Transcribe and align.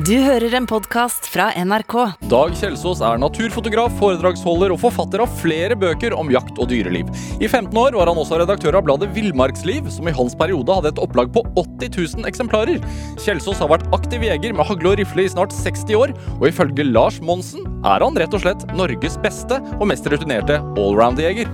Du 0.00 0.14
hører 0.22 0.54
en 0.56 0.64
podkast 0.64 1.26
fra 1.28 1.50
NRK. 1.60 1.94
Dag 2.30 2.54
Kjelsås 2.56 3.02
er 3.04 3.18
naturfotograf, 3.20 3.92
foredragsholder 3.98 4.72
og 4.72 4.78
forfatter 4.80 5.20
av 5.20 5.32
flere 5.42 5.74
bøker 5.76 6.14
om 6.16 6.30
jakt 6.32 6.56
og 6.62 6.70
dyreliv. 6.70 7.10
I 7.36 7.48
15 7.50 7.76
år 7.76 7.98
var 7.98 8.08
han 8.08 8.20
også 8.22 8.38
redaktør 8.40 8.78
av 8.78 8.86
bladet 8.86 9.10
Villmarksliv, 9.12 9.90
som 9.92 10.08
i 10.08 10.14
hans 10.16 10.36
periode 10.38 10.72
hadde 10.78 10.94
et 10.94 11.00
opplag 11.04 11.28
på 11.34 11.42
80 11.52 11.90
000 12.22 12.30
eksemplarer. 12.30 12.80
Kjelsås 13.20 13.60
har 13.60 13.68
vært 13.74 13.90
aktiv 13.96 14.24
jeger 14.24 14.54
med 14.56 14.70
hagle 14.70 14.94
og 14.94 15.02
rifle 15.02 15.26
i 15.26 15.32
snart 15.34 15.52
60 15.52 15.98
år, 15.98 16.14
og 16.38 16.46
ifølge 16.48 16.86
Lars 16.88 17.18
Monsen 17.20 17.66
er 17.82 18.06
han 18.06 18.16
rett 18.22 18.38
og 18.38 18.46
slett 18.46 18.64
Norges 18.78 19.18
beste 19.20 19.58
og 19.76 19.84
mest 19.90 20.08
rutinerte 20.08 20.62
allround-jeger. 20.78 21.50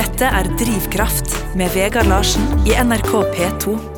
Dette 0.00 0.32
er 0.32 0.48
Drivkraft 0.62 1.36
med 1.60 1.76
Vegard 1.76 2.08
Larsen 2.08 2.48
i 2.64 2.72
NRK 2.78 3.12
P2. 3.36 3.95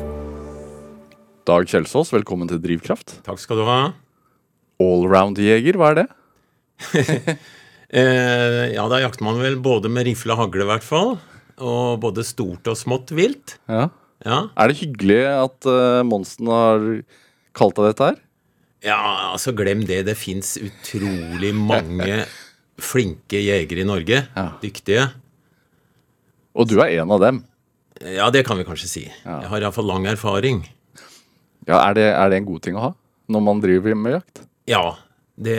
Dag 1.47 1.67
Kjelsås, 1.69 2.11
velkommen 2.13 2.49
til 2.49 2.59
Drivkraft. 2.61 3.19
Takk 3.25 3.39
skal 3.41 3.61
du 3.61 3.65
ha. 3.67 3.79
Allround-jeger, 4.83 5.79
hva 5.79 5.93
er 5.93 6.03
det? 6.03 6.09
Eh, 7.89 8.67
ja, 8.75 8.83
da 8.85 8.99
jakter 9.01 9.25
man 9.25 9.39
vel 9.41 9.55
både 9.65 9.89
med 9.89 10.05
rifle 10.05 10.35
og 10.35 10.43
hagle, 10.43 10.61
i 10.61 10.67
hvert 10.69 10.83
fall. 10.85 11.15
Og 11.57 11.95
både 12.03 12.21
stort 12.21 12.67
og 12.69 12.75
smått 12.77 13.09
vilt. 13.17 13.55
Ja. 13.65 13.87
Ja. 14.21 14.37
Er 14.61 14.69
det 14.69 14.75
hyggelig 14.83 15.17
at 15.25 15.65
uh, 15.65 16.03
Monsen 16.05 16.51
har 16.53 16.85
kalt 17.57 17.79
deg 17.79 17.87
dette 17.89 18.09
her? 18.11 18.19
ja, 18.85 18.99
altså 19.31 19.55
glem 19.57 19.81
det. 19.89 20.03
Det 20.05 20.13
fins 20.21 20.53
utrolig 20.61 21.49
mange 21.57 22.19
flinke 22.91 23.41
jegere 23.41 23.81
i 23.81 23.89
Norge. 23.89 24.21
Ja. 24.37 24.45
Dyktige. 24.61 25.07
Og 26.53 26.69
du 26.69 26.77
er 26.85 26.93
en 27.01 27.17
av 27.17 27.25
dem. 27.25 27.41
Ja, 28.05 28.29
det 28.29 28.45
kan 28.45 28.61
vi 28.61 28.69
kanskje 28.69 28.91
si. 28.93 29.07
Ja. 29.25 29.39
Jeg 29.47 29.49
har 29.55 29.65
iallfall 29.65 29.89
lang 29.89 30.05
erfaring. 30.13 30.61
Ja, 31.69 31.83
er 31.85 31.97
det, 31.97 32.07
er 32.11 32.31
det 32.31 32.41
en 32.41 32.49
god 32.49 32.65
ting 32.65 32.79
å 32.79 32.89
ha 32.89 32.95
når 33.29 33.43
man 33.45 33.59
driver 33.61 33.93
med 33.93 34.15
jakt? 34.17 34.43
Ja. 34.69 34.83
Det, 35.39 35.55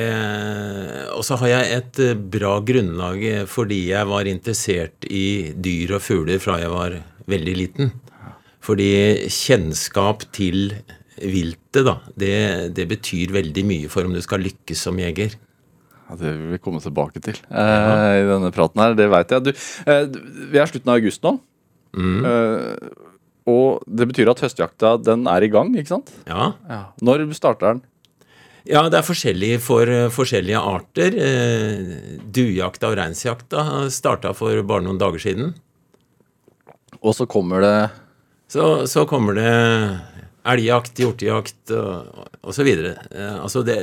og 1.14 1.22
så 1.24 1.38
har 1.40 1.52
jeg 1.52 1.76
et 1.78 2.00
eh, 2.04 2.18
bra 2.34 2.56
grunnlag 2.66 3.22
eh, 3.24 3.44
fordi 3.48 3.78
jeg 3.92 4.08
var 4.10 4.28
interessert 4.28 5.06
i 5.08 5.54
dyr 5.54 5.94
og 5.96 6.02
fugler 6.04 6.42
fra 6.42 6.58
jeg 6.60 6.72
var 6.72 6.96
veldig 7.30 7.54
liten. 7.56 7.92
Fordi 8.60 8.90
kjennskap 9.32 10.26
til 10.36 10.74
viltet, 11.20 11.84
da, 11.86 11.94
det, 12.18 12.34
det 12.76 12.86
betyr 12.90 13.32
veldig 13.32 13.64
mye 13.68 13.92
for 13.92 14.08
om 14.08 14.12
du 14.16 14.20
skal 14.24 14.42
lykkes 14.44 14.84
som 14.88 14.98
jeger. 15.00 15.38
Ja, 16.10 16.18
Det 16.18 16.32
vil 16.34 16.50
vi 16.56 16.60
komme 16.62 16.82
tilbake 16.82 17.22
til 17.24 17.38
eh, 17.48 18.16
i 18.20 18.26
denne 18.28 18.50
praten 18.54 18.82
her. 18.82 18.98
Det 18.98 19.06
veit 19.12 19.32
jeg. 19.32 19.46
Du, 19.46 19.52
eh, 19.86 20.04
vi 20.50 20.60
er 20.60 20.68
slutten 20.70 20.90
av 20.90 20.98
august 21.00 21.24
nå. 21.24 21.36
Eh, 21.96 22.90
og 23.48 23.84
det 23.86 24.08
betyr 24.10 24.30
at 24.32 24.42
høstjakta 24.44 24.96
den 25.00 25.24
er 25.30 25.44
i 25.44 25.50
gang, 25.52 25.72
ikke 25.78 25.94
sant? 25.94 26.12
Ja. 26.28 26.52
Når 27.00 27.28
starter 27.36 27.74
den? 27.74 27.82
Ja, 28.68 28.84
det 28.92 28.98
er 28.98 29.06
forskjellig 29.06 29.54
for 29.64 29.88
uh, 29.88 30.10
forskjellige 30.12 30.60
arter. 30.60 31.16
Uh, 31.16 32.20
Duejakta 32.28 32.90
og 32.90 32.98
reinsjakta 33.00 33.64
starta 33.92 34.34
for 34.36 34.60
bare 34.68 34.84
noen 34.84 35.00
dager 35.00 35.22
siden. 35.22 35.54
Og 37.00 37.16
så 37.16 37.24
kommer 37.30 37.64
det 37.64 37.76
Så, 38.50 38.84
så 38.90 39.06
kommer 39.06 39.36
det 39.38 39.50
elgjakt, 40.50 40.98
hjortejakt 40.98 41.70
og, 41.70 42.56
videre. 42.66 42.96
Eh, 43.14 43.36
altså 43.38 43.62
det 43.62 43.76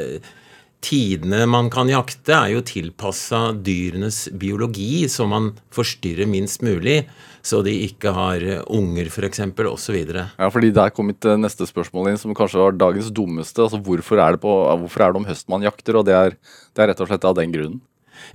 Tidene 0.86 1.42
man 1.50 1.72
kan 1.74 1.90
jakte, 1.90 2.36
er 2.36 2.52
jo 2.54 2.62
tilpassa 2.62 3.50
dyrenes 3.66 4.28
biologi, 4.38 5.08
så 5.10 5.26
man 5.30 5.50
forstyrrer 5.74 6.30
minst 6.30 6.62
mulig, 6.62 7.00
så 7.42 7.64
de 7.66 7.74
ikke 7.88 8.14
har 8.14 8.44
eh, 8.46 8.62
unger, 8.78 9.10
f.eks., 9.10 9.42
osv. 9.72 9.98
Ja, 10.14 10.50
fordi 10.54 10.70
der 10.76 10.94
kom 10.94 11.10
mitt 11.10 11.26
eh, 11.26 11.40
neste 11.40 11.66
spørsmål 11.66 12.12
inn, 12.12 12.22
som 12.22 12.36
kanskje 12.38 12.62
var 12.62 12.78
dagens 12.78 13.10
dummeste. 13.10 13.66
Altså, 13.66 13.82
hvorfor 13.82 14.22
er 14.22 14.38
det, 14.38 14.44
på, 14.46 14.54
hvorfor 14.84 15.04
er 15.04 15.14
det 15.16 15.22
om 15.24 15.28
høsten 15.30 15.56
man 15.56 15.66
jakter? 15.66 15.98
Og 15.98 16.06
det 16.08 16.18
er, 16.18 16.38
det 16.78 16.86
er 16.86 16.92
rett 16.94 17.04
og 17.04 17.10
slett 17.10 17.26
av 17.26 17.38
den 17.40 17.58
grunnen. 17.58 17.82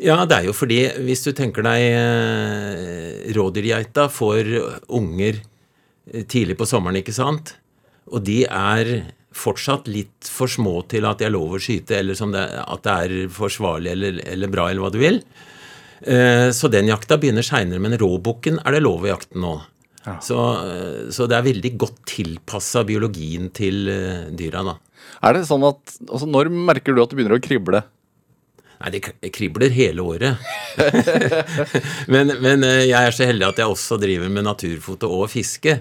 Ja, 0.03 0.21
det 0.27 0.37
er 0.37 0.47
jo 0.47 0.55
fordi 0.55 0.83
hvis 1.07 1.25
du 1.27 1.33
tenker 1.37 1.65
deg 1.67 1.87
eh, 1.95 3.33
rådyrgeita 3.39 4.07
får 4.11 4.55
unger 4.91 5.43
tidlig 6.31 6.59
på 6.59 6.67
sommeren, 6.67 6.99
ikke 6.99 7.15
sant? 7.15 7.57
Og 8.11 8.25
de 8.27 8.43
er 8.47 8.97
fortsatt 9.37 9.89
litt 9.91 10.29
for 10.29 10.51
små 10.51 10.83
til 10.91 11.07
at 11.09 11.21
de 11.21 11.29
er 11.29 11.35
lov 11.35 11.57
å 11.57 11.63
skyte, 11.63 11.99
eller 11.99 12.19
som 12.19 12.33
det, 12.35 12.45
at 12.63 12.85
det 12.85 12.99
er 13.07 13.33
forsvarlig 13.33 13.93
eller, 13.95 14.21
eller 14.35 14.53
bra, 14.53 14.69
eller 14.71 14.85
hva 14.85 14.93
du 14.95 15.01
vil. 15.03 15.21
Eh, 16.03 16.49
så 16.51 16.71
den 16.71 16.91
jakta 16.91 17.19
begynner 17.21 17.47
seinere, 17.47 17.83
men 17.83 17.95
råbukken 17.99 18.59
er 18.63 18.77
det 18.77 18.83
lov 18.83 19.07
å 19.07 19.13
jakte 19.13 19.39
nå. 19.39 19.55
Så, 20.25 20.39
eh, 20.67 21.11
så 21.15 21.29
det 21.31 21.39
er 21.39 21.47
veldig 21.47 21.73
godt 21.79 22.01
tilpassa 22.11 22.83
biologien 22.87 23.53
til 23.55 23.87
eh, 23.91 24.31
dyra, 24.35 24.65
da. 24.67 24.79
Er 25.23 25.37
det 25.37 25.47
sånn 25.47 25.63
at, 25.67 25.99
altså 26.09 26.27
Når 26.27 26.49
merker 26.51 26.95
du 26.95 27.03
at 27.03 27.11
det 27.11 27.19
begynner 27.19 27.39
å 27.39 27.43
krible? 27.43 27.83
Nei, 28.83 28.91
det 28.97 29.31
kribler 29.31 29.71
hele 29.71 30.03
året. 30.03 30.41
men, 32.13 32.35
men 32.43 32.67
jeg 32.67 32.99
er 32.99 33.15
så 33.15 33.29
heldig 33.29 33.47
at 33.53 33.61
jeg 33.63 33.71
også 33.71 34.01
driver 34.03 34.33
med 34.33 34.49
naturfoto 34.49 35.11
og 35.21 35.29
fiske. 35.31 35.77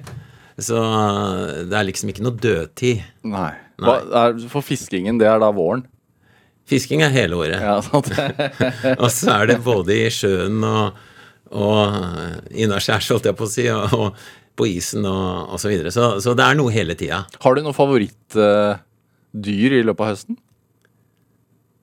Så 0.59 0.79
eh, 0.79 1.61
det 1.69 1.77
er 1.77 1.87
liksom 1.87 2.11
ikke 2.11 2.25
noe 2.25 2.41
dødtid. 2.41 3.05
Nei. 3.31 3.51
Hva, 3.81 3.95
er, 4.25 4.35
for 4.51 4.65
fiskingen, 4.65 5.19
det 5.21 5.29
er 5.29 5.41
da 5.41 5.51
våren? 5.55 5.85
Fisking 6.69 7.01
er 7.03 7.13
hele 7.13 7.39
året. 7.39 7.59
Ja, 7.59 7.79
sant? 7.83 8.11
Og 9.01 9.09
så 9.11 9.33
er 9.39 9.51
det 9.51 9.63
både 9.65 9.97
i 10.05 10.11
sjøen 10.13 10.61
og, 10.63 10.99
og 11.51 12.53
innaskjærs, 12.53 13.09
holdt 13.11 13.27
jeg 13.27 13.39
på 13.39 13.47
å 13.47 13.51
si, 13.51 13.65
og, 13.73 13.95
og 13.97 14.21
på 14.59 14.67
isen 14.69 15.07
og, 15.09 15.55
og 15.55 15.61
så 15.61 15.71
videre. 15.71 15.91
Så, 15.95 16.13
så 16.23 16.35
det 16.37 16.45
er 16.45 16.59
noe 16.59 16.73
hele 16.73 16.95
tida. 16.99 17.23
Har 17.43 17.57
du 17.57 17.63
noe 17.65 17.75
favorittdyr 17.75 19.77
i 19.79 19.83
løpet 19.87 20.05
av 20.05 20.13
høsten? 20.13 20.39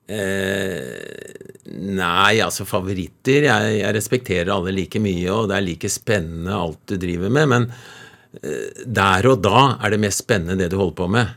Eh, 0.09 1.59
nei, 1.69 2.39
altså 2.41 2.65
favoritter 2.65 3.45
jeg, 3.45 3.73
jeg 3.83 3.93
respekterer 3.93 4.49
alle 4.55 4.73
like 4.73 5.01
mye, 5.03 5.27
og 5.33 5.51
det 5.51 5.59
er 5.59 5.67
like 5.67 5.91
spennende 5.93 6.55
alt 6.55 6.81
du 6.89 6.95
driver 7.01 7.29
med. 7.33 7.51
Men 7.51 7.67
eh, 7.69 7.98
der 8.29 9.25
og 9.25 9.39
da 9.41 9.61
er 9.81 9.95
det 9.95 10.01
mest 10.03 10.21
spennende 10.21 10.59
det 10.59 10.69
du 10.69 10.77
holder 10.77 10.97
på 10.99 11.07
med. 11.09 11.31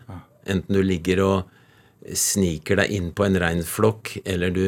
Enten 0.45 0.77
du 0.77 0.83
ligger 0.85 1.23
og 1.25 2.15
sniker 2.19 2.83
deg 2.83 2.93
inn 2.93 3.13
på 3.17 3.25
en 3.25 3.39
reinflokk, 3.41 4.17
eller 4.29 4.53
du 4.53 4.67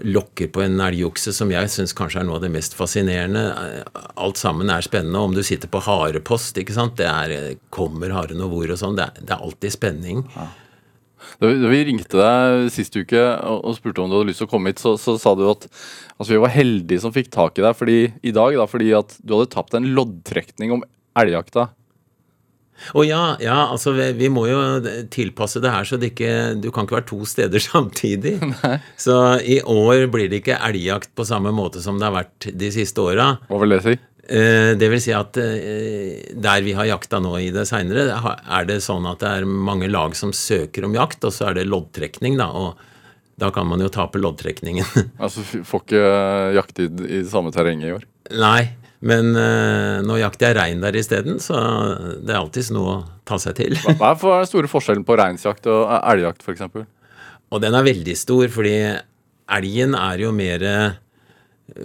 lokker 0.00 0.48
på 0.48 0.62
en 0.64 0.80
elgokse, 0.80 1.32
som 1.36 1.50
jeg 1.52 1.68
syns 1.72 1.92
kanskje 1.96 2.22
er 2.22 2.28
noe 2.28 2.38
av 2.38 2.44
det 2.46 2.52
mest 2.54 2.76
fascinerende. 2.78 3.42
Eh, 3.52 4.00
Alt 4.20 4.40
sammen 4.40 4.70
er 4.72 4.84
spennende. 4.86 5.20
Om 5.20 5.34
du 5.36 5.42
sitter 5.44 5.68
på 5.68 5.82
harepost, 5.84 6.56
ikke 6.56 6.76
sant. 6.76 6.96
Det 6.96 7.08
er 7.08 7.34
eh, 7.34 7.58
Kommer 7.74 8.14
haren 8.16 8.40
og 8.44 8.54
hvor 8.54 8.72
og 8.72 8.80
sånn. 8.80 8.96
Det, 8.96 9.10
det 9.20 9.34
er 9.34 9.44
alltid 9.44 9.74
spenning. 9.76 10.22
Da 10.30 11.50
vi, 11.50 11.58
da 11.60 11.68
vi 11.68 11.82
ringte 11.84 12.16
deg 12.16 12.70
sist 12.72 12.96
uke 12.96 13.20
og 13.44 13.74
spurte 13.76 14.00
om 14.00 14.08
du 14.08 14.16
hadde 14.16 14.30
lyst 14.30 14.40
til 14.40 14.48
å 14.48 14.52
komme 14.54 14.72
hit, 14.72 14.80
så, 14.80 14.94
så 15.00 15.18
sa 15.20 15.34
du 15.36 15.44
at 15.50 15.66
altså, 16.16 16.30
vi 16.32 16.40
var 16.40 16.54
heldige 16.54 17.02
som 17.04 17.12
fikk 17.12 17.28
tak 17.34 17.60
i 17.60 17.64
deg 17.66 17.76
fordi, 17.76 17.98
i 18.24 18.32
dag, 18.32 18.56
da, 18.56 18.64
fordi 18.70 18.88
at 18.96 19.18
du 19.20 19.36
hadde 19.36 19.50
tapt 19.52 19.76
en 19.76 19.90
loddtrekning 19.92 20.72
om 20.78 20.86
elgjakta. 21.18 21.70
Å 22.96 23.02
ja, 23.04 23.36
ja, 23.44 23.56
altså 23.68 23.92
vi, 23.92 24.06
vi 24.16 24.30
må 24.32 24.46
jo 24.48 24.60
tilpasse 25.12 25.60
det 25.60 25.68
her 25.68 25.84
så 25.84 25.98
det 26.00 26.14
ikke 26.14 26.30
Du 26.56 26.70
kan 26.72 26.86
ikke 26.86 26.96
være 26.96 27.08
to 27.10 27.18
steder 27.28 27.60
samtidig. 27.72 28.38
Så 29.00 29.16
i 29.44 29.60
år 29.60 30.06
blir 30.12 30.30
det 30.32 30.40
ikke 30.40 30.60
elgjakt 30.70 31.12
på 31.16 31.26
samme 31.28 31.52
måte 31.52 31.82
som 31.84 32.00
det 32.00 32.08
har 32.08 32.16
vært 32.22 32.48
de 32.56 32.70
siste 32.72 33.04
åra. 33.04 33.34
Hva 33.50 33.60
vil 33.64 33.76
det 33.76 33.82
si? 33.84 33.96
Eh, 34.30 34.72
det 34.78 34.88
vil 34.92 35.00
si 35.02 35.12
at 35.16 35.36
eh, 35.42 36.20
der 36.38 36.62
vi 36.62 36.74
har 36.76 36.86
jakta 36.86 37.18
nå 37.22 37.34
i 37.42 37.48
det 37.54 37.64
seinere, 37.66 38.06
er 38.14 38.68
det 38.68 38.78
sånn 38.84 39.08
at 39.10 39.22
det 39.24 39.32
er 39.40 39.48
mange 39.48 39.88
lag 39.90 40.14
som 40.16 40.30
søker 40.36 40.86
om 40.86 40.94
jakt, 40.94 41.24
og 41.26 41.34
så 41.34 41.50
er 41.50 41.58
det 41.58 41.66
loddtrekning, 41.66 42.38
da. 42.38 42.46
Og 42.54 42.78
da 43.40 43.48
kan 43.54 43.66
man 43.66 43.82
jo 43.82 43.90
tape 43.92 44.20
loddtrekningen. 44.22 44.86
Altså, 45.24 45.42
Får 45.66 45.82
ikke 45.82 46.04
jakt 46.56 46.78
i, 46.84 46.86
i 47.20 47.24
samme 47.28 47.50
terreng 47.54 47.82
i 47.82 47.90
år? 47.96 48.06
Nei, 48.38 48.70
men 49.00 49.30
eh, 49.38 50.00
nå 50.04 50.16
jakter 50.20 50.50
jeg 50.50 50.58
rein 50.58 50.82
der 50.84 50.98
isteden, 51.00 51.38
så 51.42 51.60
det 52.20 52.34
er 52.34 52.40
alltids 52.40 52.72
noe 52.74 52.96
å 52.96 53.04
ta 53.28 53.38
seg 53.40 53.56
til. 53.60 53.78
Hva 54.00 54.14
er 54.14 54.18
den 54.20 54.50
store 54.50 54.70
forskjellen 54.70 55.06
på 55.08 55.16
reinsjakt 55.20 55.70
og 55.72 55.86
elgjakt, 56.00 56.44
f.eks.? 56.44 56.66
Og 57.50 57.62
den 57.62 57.74
er 57.74 57.86
veldig 57.86 58.16
stor, 58.18 58.44
fordi 58.52 58.76
elgen 59.50 59.96
er 59.98 60.20
jo 60.22 60.34
mer 60.36 60.66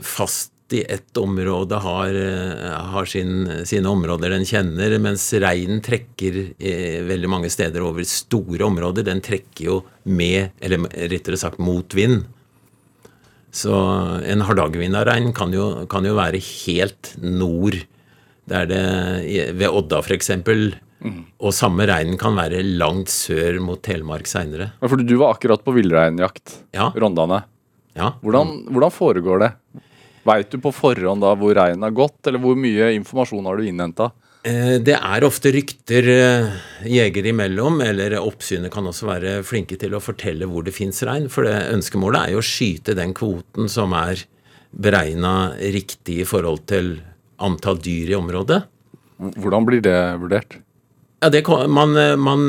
fast 0.05 0.51
i 0.73 0.81
ett 0.81 1.17
område, 1.17 1.75
har, 1.75 2.15
eh, 2.15 2.71
har 2.91 3.05
sin, 3.05 3.65
sine 3.65 3.89
områder 3.89 4.29
den 4.29 4.45
kjenner, 4.45 4.97
mens 4.99 5.27
reinen 5.33 5.81
trekker 5.81 6.39
eh, 6.57 7.03
veldig 7.05 7.29
mange 7.29 7.49
steder 7.53 7.85
over 7.85 8.03
store 8.03 8.65
områder. 8.65 9.05
Den 9.05 9.21
trekker 9.21 9.65
jo 9.65 9.83
med, 10.03 10.55
eller 10.59 10.87
rettere 11.11 11.37
sagt 11.37 11.61
mot 11.61 11.93
vind. 11.93 12.25
Så 13.55 13.71
en 14.27 14.43
hardangervinnerrein 14.43 15.31
kan, 15.35 15.53
kan 15.87 16.07
jo 16.07 16.15
være 16.17 16.41
helt 16.43 17.13
nord, 17.23 17.77
der 18.51 18.67
det, 18.67 18.81
ved 19.55 19.71
Odda 19.71 20.01
f.eks. 20.03 20.31
Og 21.39 21.53
samme 21.55 21.85
reinen 21.87 22.17
kan 22.19 22.35
være 22.35 22.63
langt 22.79 23.11
sør 23.13 23.61
mot 23.63 23.79
Telemark 23.85 24.27
seinere. 24.27 24.73
Ja, 24.81 24.89
for 24.91 24.99
du 24.99 25.15
var 25.21 25.37
akkurat 25.37 25.63
på 25.63 25.75
villreinjakt. 25.75 26.59
Ja. 26.75 26.89
Rondane. 26.95 27.43
Ja. 27.95 28.11
Hvordan, 28.23 28.65
hvordan 28.75 28.91
foregår 28.91 29.45
det? 29.45 29.51
Veit 30.25 30.51
du 30.51 30.59
på 30.59 30.73
forhånd 30.73 31.23
da 31.23 31.31
hvor 31.37 31.55
reinen 31.55 31.85
har 31.85 31.95
gått, 31.95 32.19
eller 32.27 32.41
hvor 32.43 32.57
mye 32.59 32.91
informasjon 32.97 33.45
har 33.47 33.61
du 33.61 33.67
innhenta? 33.69 34.09
Eh, 34.45 34.77
Det 34.85 34.93
er 34.93 35.25
ofte 35.25 35.49
rykter 35.55 36.07
eh, 36.11 36.51
jegere 36.85 37.31
imellom, 37.31 37.79
eller 37.81 38.17
oppsynet 38.19 38.73
kan 38.73 38.85
også 38.85 39.07
være 39.09 39.39
flinke 39.47 39.77
til 39.81 39.95
å 39.97 40.03
fortelle 40.03 40.45
hvor 40.49 40.65
det 40.67 40.75
fins 40.75 41.01
rein. 41.07 41.25
For 41.33 41.47
det 41.47 41.71
ønskemålet 41.73 42.27
er 42.27 42.35
jo 42.35 42.43
å 42.43 42.45
skyte 42.45 42.97
den 42.97 43.15
kvoten 43.17 43.71
som 43.71 43.95
er 43.97 44.21
beregna 44.75 45.55
riktig 45.73 46.19
i 46.21 46.27
forhold 46.29 46.65
til 46.69 46.99
antall 47.41 47.79
dyr 47.81 48.13
i 48.13 48.19
området. 48.19 48.61
Hvordan 49.17 49.65
blir 49.65 49.81
det 49.81 49.97
vurdert? 50.21 50.59
Ja, 51.23 51.31
det, 51.33 51.41
man, 51.49 51.97
eh, 51.97 52.13
man 52.19 52.45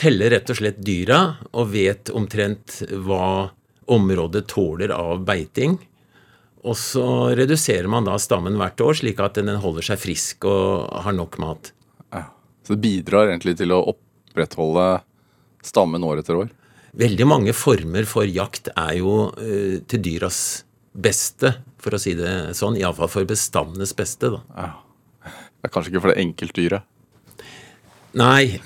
teller 0.00 0.34
rett 0.34 0.50
og 0.50 0.58
slett 0.58 0.82
dyra 0.82 1.20
og 1.52 1.70
vet 1.76 2.10
omtrent 2.10 2.80
hva 3.06 3.52
området 3.90 4.48
tåler 4.50 4.90
av 4.94 5.22
beiting. 5.26 5.78
Og 6.60 6.76
så 6.76 7.04
reduserer 7.38 7.88
man 7.88 8.04
da 8.04 8.18
stammen 8.20 8.58
hvert 8.60 8.80
år, 8.84 8.98
slik 9.00 9.20
at 9.24 9.38
den 9.40 9.52
holder 9.62 9.86
seg 9.92 10.00
frisk 10.02 10.44
og 10.48 10.90
har 11.06 11.16
nok 11.16 11.38
mat. 11.40 11.72
Ja. 12.12 12.26
Så 12.66 12.76
det 12.76 12.82
bidrar 12.84 13.30
egentlig 13.30 13.56
til 13.60 13.72
å 13.72 13.82
opprettholde 13.94 14.88
stammen 15.64 16.04
år 16.04 16.20
etter 16.20 16.36
år? 16.42 16.50
Veldig 17.00 17.26
mange 17.28 17.54
former 17.54 18.06
for 18.08 18.28
jakt 18.28 18.68
er 18.74 18.96
jo 18.98 19.30
eh, 19.38 19.78
til 19.88 20.02
dyras 20.04 20.40
beste, 20.90 21.54
for 21.80 21.94
å 21.94 22.00
si 22.02 22.16
det 22.18 22.52
sånn. 22.58 22.76
Iallfall 22.80 23.10
for 23.12 23.28
bestandenes 23.28 23.94
beste, 23.96 24.32
da. 24.34 24.40
Ja. 24.58 24.70
Det 25.60 25.68
er 25.68 25.72
kanskje 25.72 25.92
ikke 25.92 26.02
for 26.04 26.12
det 26.12 26.22
enkeltdyret. 26.24 26.86
Nei, 28.18 28.58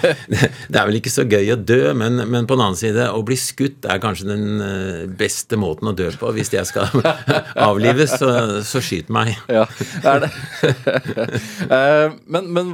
det 0.70 0.74
er 0.74 0.86
vel 0.88 0.98
ikke 0.98 1.12
så 1.12 1.22
gøy 1.28 1.52
å 1.54 1.58
dø, 1.60 1.92
men, 1.94 2.18
men 2.26 2.48
på 2.50 2.56
den 2.56 2.64
annen 2.64 2.78
side, 2.78 3.04
å 3.14 3.20
bli 3.26 3.36
skutt 3.38 3.86
er 3.86 4.00
kanskje 4.02 4.26
den 4.32 4.62
eh, 4.64 5.04
beste 5.20 5.58
måten 5.60 5.90
å 5.90 5.94
dø 5.94 6.08
på. 6.18 6.32
Hvis 6.34 6.50
jeg 6.54 6.66
skal 6.66 6.90
avlives, 7.68 8.16
så, 8.18 8.32
så 8.66 8.82
skyt 8.82 9.12
meg. 9.14 9.36
Ja, 9.46 9.66
det 10.02 10.14
er 10.16 10.26
det. 10.26 10.32
Eh, 11.68 12.12
men, 12.30 12.46
men 12.54 12.68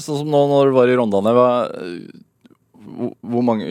sånn 0.00 0.22
som 0.22 0.30
nå 0.32 0.40
når 0.48 0.70
du 0.70 0.74
var 0.74 0.90
i 0.90 0.94
Rondane, 0.96 1.32
hvor, 1.36 3.12
hvor 3.20 3.44
mange, 3.44 3.66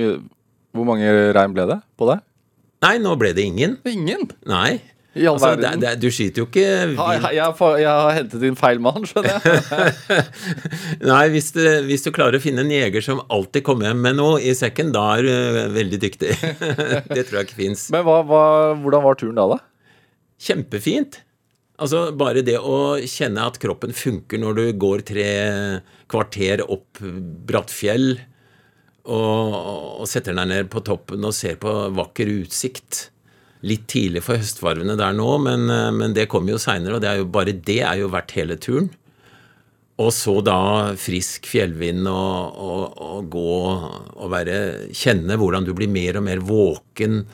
hvor 0.76 0.88
mange 0.88 1.10
rein 1.36 1.56
ble 1.56 1.66
det 1.70 1.80
på 2.00 2.08
deg? 2.10 2.22
Nei, 2.86 2.94
nå 3.04 3.16
ble 3.20 3.34
det 3.36 3.48
ingen. 3.50 3.76
Ingen! 3.90 4.30
Nei. 4.48 4.80
I 5.20 5.26
all 5.28 5.36
Altså, 5.36 5.50
verden. 5.58 5.82
det, 5.84 5.92
du 6.00 6.08
skyter 6.16 6.42
jo 6.44 6.48
ikke 6.48 6.66
vilt. 6.94 7.26
Jeg, 7.36 7.56
får- 7.60 7.80
jeg 7.82 7.90
har 7.92 8.14
hentet 8.16 8.46
inn 8.48 8.56
feil 8.60 8.80
mann, 8.86 9.04
skjønner 9.10 9.36
jeg. 9.36 10.28
Nei, 11.12 11.24
hvis 11.34 11.50
du, 11.56 11.62
hvis 11.90 12.06
du 12.06 12.12
klarer 12.16 12.40
å 12.40 12.44
finne 12.44 12.64
en 12.64 12.72
jeger 12.72 13.04
som 13.04 13.20
alltid 13.28 13.66
kommer 13.68 13.90
hjem 13.90 14.02
med 14.06 14.18
noe 14.20 14.38
i 14.42 14.54
sekken, 14.58 14.94
da 14.96 15.04
er 15.18 15.26
du 15.28 15.32
eh, 15.34 15.66
veldig 15.76 16.00
dyktig. 16.06 16.32
det 17.16 17.26
tror 17.28 17.42
jeg 17.42 17.50
ikke 17.50 17.60
fins. 17.60 17.88
Men 17.94 18.06
hva, 18.08 18.22
hva, 18.30 18.44
hvordan 18.80 19.06
var 19.06 19.20
turen 19.20 19.38
da, 19.40 19.48
da? 19.58 19.60
Kjempefint. 20.40 21.20
Altså 21.80 22.06
bare 22.20 22.42
det 22.44 22.58
å 22.60 22.78
kjenne 23.08 23.46
at 23.48 23.60
kroppen 23.64 23.94
funker 23.96 24.40
når 24.42 24.58
du 24.58 24.66
går 24.82 25.04
tre 25.08 25.28
kvarter 26.12 26.64
opp 26.68 27.00
Brattfjell 27.48 28.18
og, 29.10 29.54
og 30.04 30.08
setter 30.12 30.36
deg 30.36 30.50
ned 30.52 30.68
på 30.74 30.82
toppen 30.86 31.24
og 31.26 31.32
ser 31.36 31.56
på 31.62 31.72
vakker 31.96 32.30
utsikt. 32.42 33.06
Litt 33.68 33.90
tidlig 33.92 34.22
for 34.24 34.40
høstvarvene 34.40 34.96
der 35.00 35.16
nå, 35.18 35.28
men, 35.44 35.68
eh, 35.74 35.92
men 35.92 36.16
det 36.16 36.30
kommer 36.32 36.56
jo 36.56 36.62
seinere, 36.64 36.96
og 36.96 37.04
det 37.04 37.18
jo, 37.20 37.28
bare 37.28 37.52
det 37.52 37.82
er 37.84 38.00
jo 38.00 38.12
verdt 38.14 38.36
hele 38.38 38.56
turen. 38.56 38.88
Og 40.00 40.14
så 40.16 40.38
da 40.48 40.96
frisk 40.96 41.50
fjellvind 41.52 42.08
og, 42.08 42.56
og, 42.56 43.02
og 43.04 43.26
gå 43.34 43.56
og 43.76 44.30
være 44.32 44.56
Kjenne 44.96 45.36
hvordan 45.36 45.68
du 45.68 45.74
blir 45.76 45.92
mer 45.92 46.22
og 46.22 46.24
mer 46.24 46.40
våken. 46.40 47.26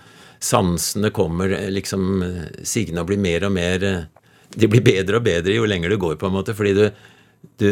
Sansene 0.42 1.14
kommer 1.14 1.54
eh, 1.54 1.70
liksom 1.74 2.24
Sigende 2.66 3.06
og 3.06 3.12
blir 3.12 3.22
mer 3.22 3.46
og 3.46 3.54
mer 3.54 3.86
eh, 3.86 4.26
De 4.58 4.72
blir 4.72 4.82
bedre 4.86 5.22
og 5.22 5.28
bedre 5.28 5.60
jo 5.60 5.70
lenger 5.70 5.94
du 5.94 6.00
går, 6.02 6.18
på 6.18 6.32
en 6.32 6.38
måte. 6.40 6.58
Fordi 6.58 6.74
du, 6.74 6.90
du, 7.62 7.70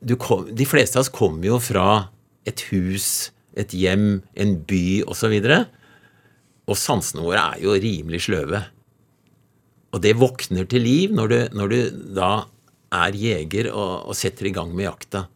du 0.00 0.16
kom, 0.16 0.48
De 0.48 0.64
fleste 0.64 0.96
av 0.96 1.04
oss 1.04 1.12
kommer 1.12 1.52
jo 1.52 1.60
fra 1.60 2.08
et 2.48 2.64
hus, 2.72 3.28
et 3.60 3.76
hjem, 3.76 4.22
en 4.40 4.56
by 4.64 5.02
osv. 5.04 5.36
Og, 5.36 5.52
så 5.52 5.81
og 6.72 6.80
sansene 6.80 7.24
våre 7.24 7.42
er 7.54 7.62
jo 7.64 7.76
rimelig 7.76 8.24
sløve. 8.26 8.62
Og 9.92 10.00
det 10.04 10.16
våkner 10.16 10.68
til 10.68 10.84
liv 10.86 11.12
når 11.14 11.32
du, 11.32 11.38
når 11.58 11.72
du 11.72 11.80
da 12.16 12.32
er 12.92 13.16
jeger 13.16 13.70
og, 13.72 14.08
og 14.08 14.16
setter 14.16 14.48
i 14.48 14.54
gang 14.56 14.72
med 14.76 14.86
jakta. 14.88 15.26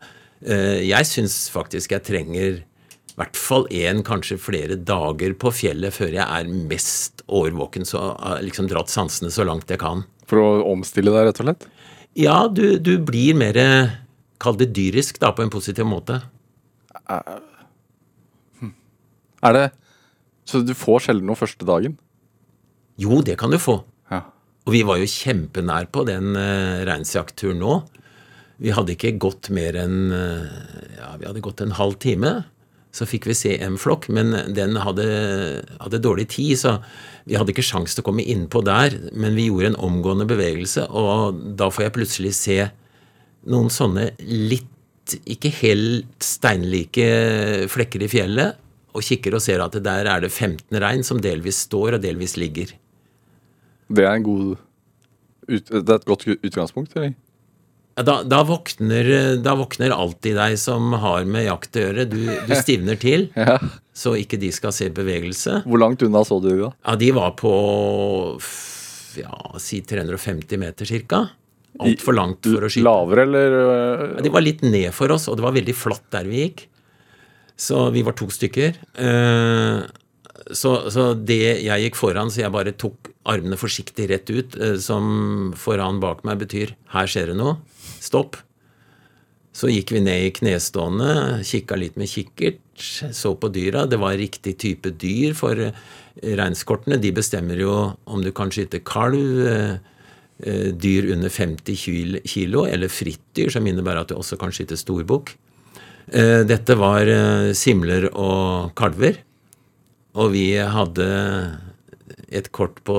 Eh, 0.44 0.83
Jeg 0.88 1.09
syns 1.09 1.47
faktisk 1.53 1.93
jeg 1.97 2.05
trenger 2.09 2.59
i 2.61 3.17
hvert 3.17 3.38
fall 3.41 3.65
én, 3.73 4.03
kanskje 4.05 4.37
flere 4.37 4.77
dager 4.77 5.33
på 5.41 5.49
fjellet 5.56 5.94
før 5.97 6.12
jeg 6.19 6.25
er 6.25 6.50
mest 6.69 7.23
årvåken, 7.33 7.87
så 7.88 8.11
har 8.12 8.43
liksom 8.44 8.69
dratt 8.69 8.93
sansene 8.93 9.31
så 9.33 9.47
langt 9.49 9.73
jeg 9.73 9.81
kan. 9.81 10.05
For 10.29 10.43
å 10.43 10.49
omstille 10.69 11.15
deg, 11.15 11.31
rett 11.31 11.41
og 11.41 11.49
slett? 11.49 11.65
Ja, 12.17 12.43
du, 12.49 12.77
du 12.77 12.99
blir 13.00 13.37
mer 13.38 13.56
Kall 14.37 14.59
det 14.61 14.75
dyrisk, 14.77 15.17
da, 15.23 15.31
på 15.33 15.41
en 15.47 15.53
positiv 15.53 15.87
måte. 15.88 16.19
Er 19.41 19.56
det 19.56 19.71
Så 20.46 20.62
du 20.62 20.72
får 20.78 21.08
sjelden 21.08 21.28
noe 21.28 21.38
første 21.38 21.66
dagen? 21.66 21.96
Jo, 23.00 23.20
det 23.26 23.37
kan 23.40 23.52
du 23.52 23.58
få. 23.60 23.81
Ja. 24.12 24.22
Og 24.66 24.75
vi 24.75 24.82
var 24.87 25.00
jo 25.00 25.10
kjempenær 25.10 25.90
på 25.93 26.06
den 26.08 26.34
uh, 26.38 26.82
reinsjaktturen 26.88 27.60
nå. 27.62 27.81
Vi 28.62 28.72
hadde 28.72 28.94
ikke 28.94 29.19
gått 29.20 29.50
mer 29.52 29.76
enn 29.76 30.12
eh, 30.16 30.46
Ja, 30.96 31.10
vi 31.20 31.26
hadde 31.28 31.43
gått 31.44 31.60
en 31.60 31.75
halv 31.76 31.98
time. 32.00 32.31
Så 32.96 33.04
fikk 33.04 33.26
vi 33.28 33.34
se 33.37 33.50
en 33.60 33.76
flokk, 33.76 34.06
men 34.08 34.32
den 34.56 34.78
hadde, 34.81 35.04
hadde 35.82 36.00
dårlig 36.00 36.31
tid, 36.32 36.54
så 36.56 36.78
vi 37.28 37.37
hadde 37.37 37.52
ikke 37.52 37.66
sjans 37.66 37.92
til 37.92 38.00
å 38.00 38.06
komme 38.06 38.25
innpå 38.25 38.62
der. 38.64 38.96
Men 39.12 39.37
vi 39.37 39.50
gjorde 39.50 39.75
en 39.75 39.81
omgående 39.90 40.25
bevegelse, 40.31 40.87
og 40.88 41.42
da 41.60 41.69
får 41.69 41.84
jeg 41.84 41.94
plutselig 41.99 42.32
se 42.38 42.56
noen 43.52 43.69
sånne 43.69 44.08
litt 44.25 44.72
ikke 45.28 45.52
helt 45.60 46.25
steinlike 46.25 47.10
flekker 47.70 48.02
i 48.02 48.08
fjellet, 48.10 48.56
og 48.96 49.04
kikker 49.04 49.37
og 49.37 49.43
ser 49.44 49.62
at 49.64 49.76
der 49.84 50.08
er 50.08 50.25
det 50.25 50.32
15 50.32 50.81
rein 50.82 51.04
som 51.06 51.20
delvis 51.22 51.62
står 51.69 51.98
og 51.98 52.02
delvis 52.04 52.37
ligger. 52.40 52.72
Det 53.93 54.02
er 54.08 54.16
en 54.19 54.25
god 54.26 54.56
ut, 55.46 55.69
Det 55.70 55.84
er 55.87 55.94
et 56.00 56.08
godt 56.08 56.25
utgangspunkt, 56.34 56.96
eller? 56.98 57.14
Ja, 57.96 58.02
da, 58.04 58.14
da, 58.28 58.43
våkner, 58.44 59.06
da 59.40 59.54
våkner 59.56 59.93
alt 59.94 60.26
i 60.28 60.34
deg 60.37 60.58
som 60.60 60.90
har 61.00 61.25
med 61.25 61.46
jakt 61.46 61.78
å 61.81 61.84
gjøre. 61.87 62.04
Du, 62.10 62.19
du 62.48 62.52
stivner 62.64 62.98
til, 63.00 63.28
Ja. 63.38 63.54
så 63.96 64.12
ikke 64.20 64.37
de 64.43 64.50
skal 64.52 64.75
se 64.76 64.90
bevegelse. 64.93 65.62
Hvor 65.64 65.81
langt 65.81 66.02
unna 66.04 66.20
så 66.28 66.37
du 66.44 66.50
da? 66.60 66.72
Ja, 66.84 66.96
de 67.00 67.08
var 67.16 67.32
på 67.40 67.54
ja, 69.16 69.38
si 69.62 69.81
350 69.87 70.60
meter 70.60 70.88
cirka. 70.88 71.22
Altfor 71.81 72.16
langt 72.16 72.44
for 72.49 72.64
å 72.64 72.70
skyte. 72.72 72.84
Lavere, 72.84 73.25
eller? 73.28 73.56
Ja, 74.16 74.22
de 74.25 74.32
var 74.32 74.44
litt 74.44 74.62
ned 74.64 74.90
for 74.96 75.12
oss, 75.16 75.26
og 75.28 75.37
det 75.40 75.44
var 75.46 75.56
veldig 75.56 75.75
flatt 75.76 76.04
der 76.14 76.28
vi 76.28 76.42
gikk. 76.44 76.66
Så 77.56 77.91
vi 77.91 78.03
var 78.03 78.12
to 78.12 78.28
stykker. 78.30 78.76
Eh, 78.95 79.87
Så, 80.52 80.90
så 80.95 81.14
det 81.14 81.64
jeg 81.64 81.83
gikk 81.83 81.97
foran, 81.99 82.28
så 82.30 82.45
jeg 82.45 82.52
bare 82.54 82.71
tok 82.78 83.09
armene 83.26 83.57
forsiktig 83.59 84.04
rett 84.12 84.30
ut, 84.30 84.54
eh, 84.54 84.76
som 84.78 85.52
foran 85.59 85.99
bak 85.99 86.23
meg 86.23 86.38
betyr 86.38 86.76
'her 86.92 87.07
skjer 87.07 87.26
det 87.26 87.37
noe', 87.37 87.57
stopp. 87.99 88.37
Så 89.52 89.66
gikk 89.73 89.90
vi 89.90 90.00
ned 90.00 90.23
i 90.23 90.30
knestående, 90.30 91.42
kikka 91.42 91.75
litt 91.76 91.97
med 91.97 92.07
kikkert, 92.07 92.61
så 93.11 93.35
på 93.35 93.50
dyra. 93.50 93.88
Det 93.88 93.99
var 93.99 94.14
riktig 94.14 94.57
type 94.59 94.90
dyr, 94.97 95.35
for 95.35 95.59
eh, 95.59 95.73
reinskortene 96.23 97.00
de 97.00 97.11
bestemmer 97.11 97.59
jo 97.59 97.97
om 98.07 98.23
du 98.23 98.30
kan 98.30 98.50
skyte 98.50 98.85
kalv, 98.85 99.80
dyr 100.38 101.12
under 101.12 101.30
50 101.30 101.75
kilo, 102.23 102.66
eller 102.66 102.88
frittdyr, 102.88 103.50
som 103.50 103.64
innebærer 103.64 104.00
at 104.00 104.09
du 104.09 104.14
også 104.14 104.38
kan 104.38 104.50
skyte 104.52 104.76
storbukk. 104.76 105.35
Eh, 106.12 106.42
Dette 106.46 106.76
var 106.78 107.08
eh, 107.10 107.52
simler 107.56 108.08
og 108.12 108.75
kalver. 108.78 109.22
Og 110.16 110.30
vi 110.32 110.50
hadde 110.56 111.06
et 112.32 112.50
kort 112.54 112.78
på 112.86 112.96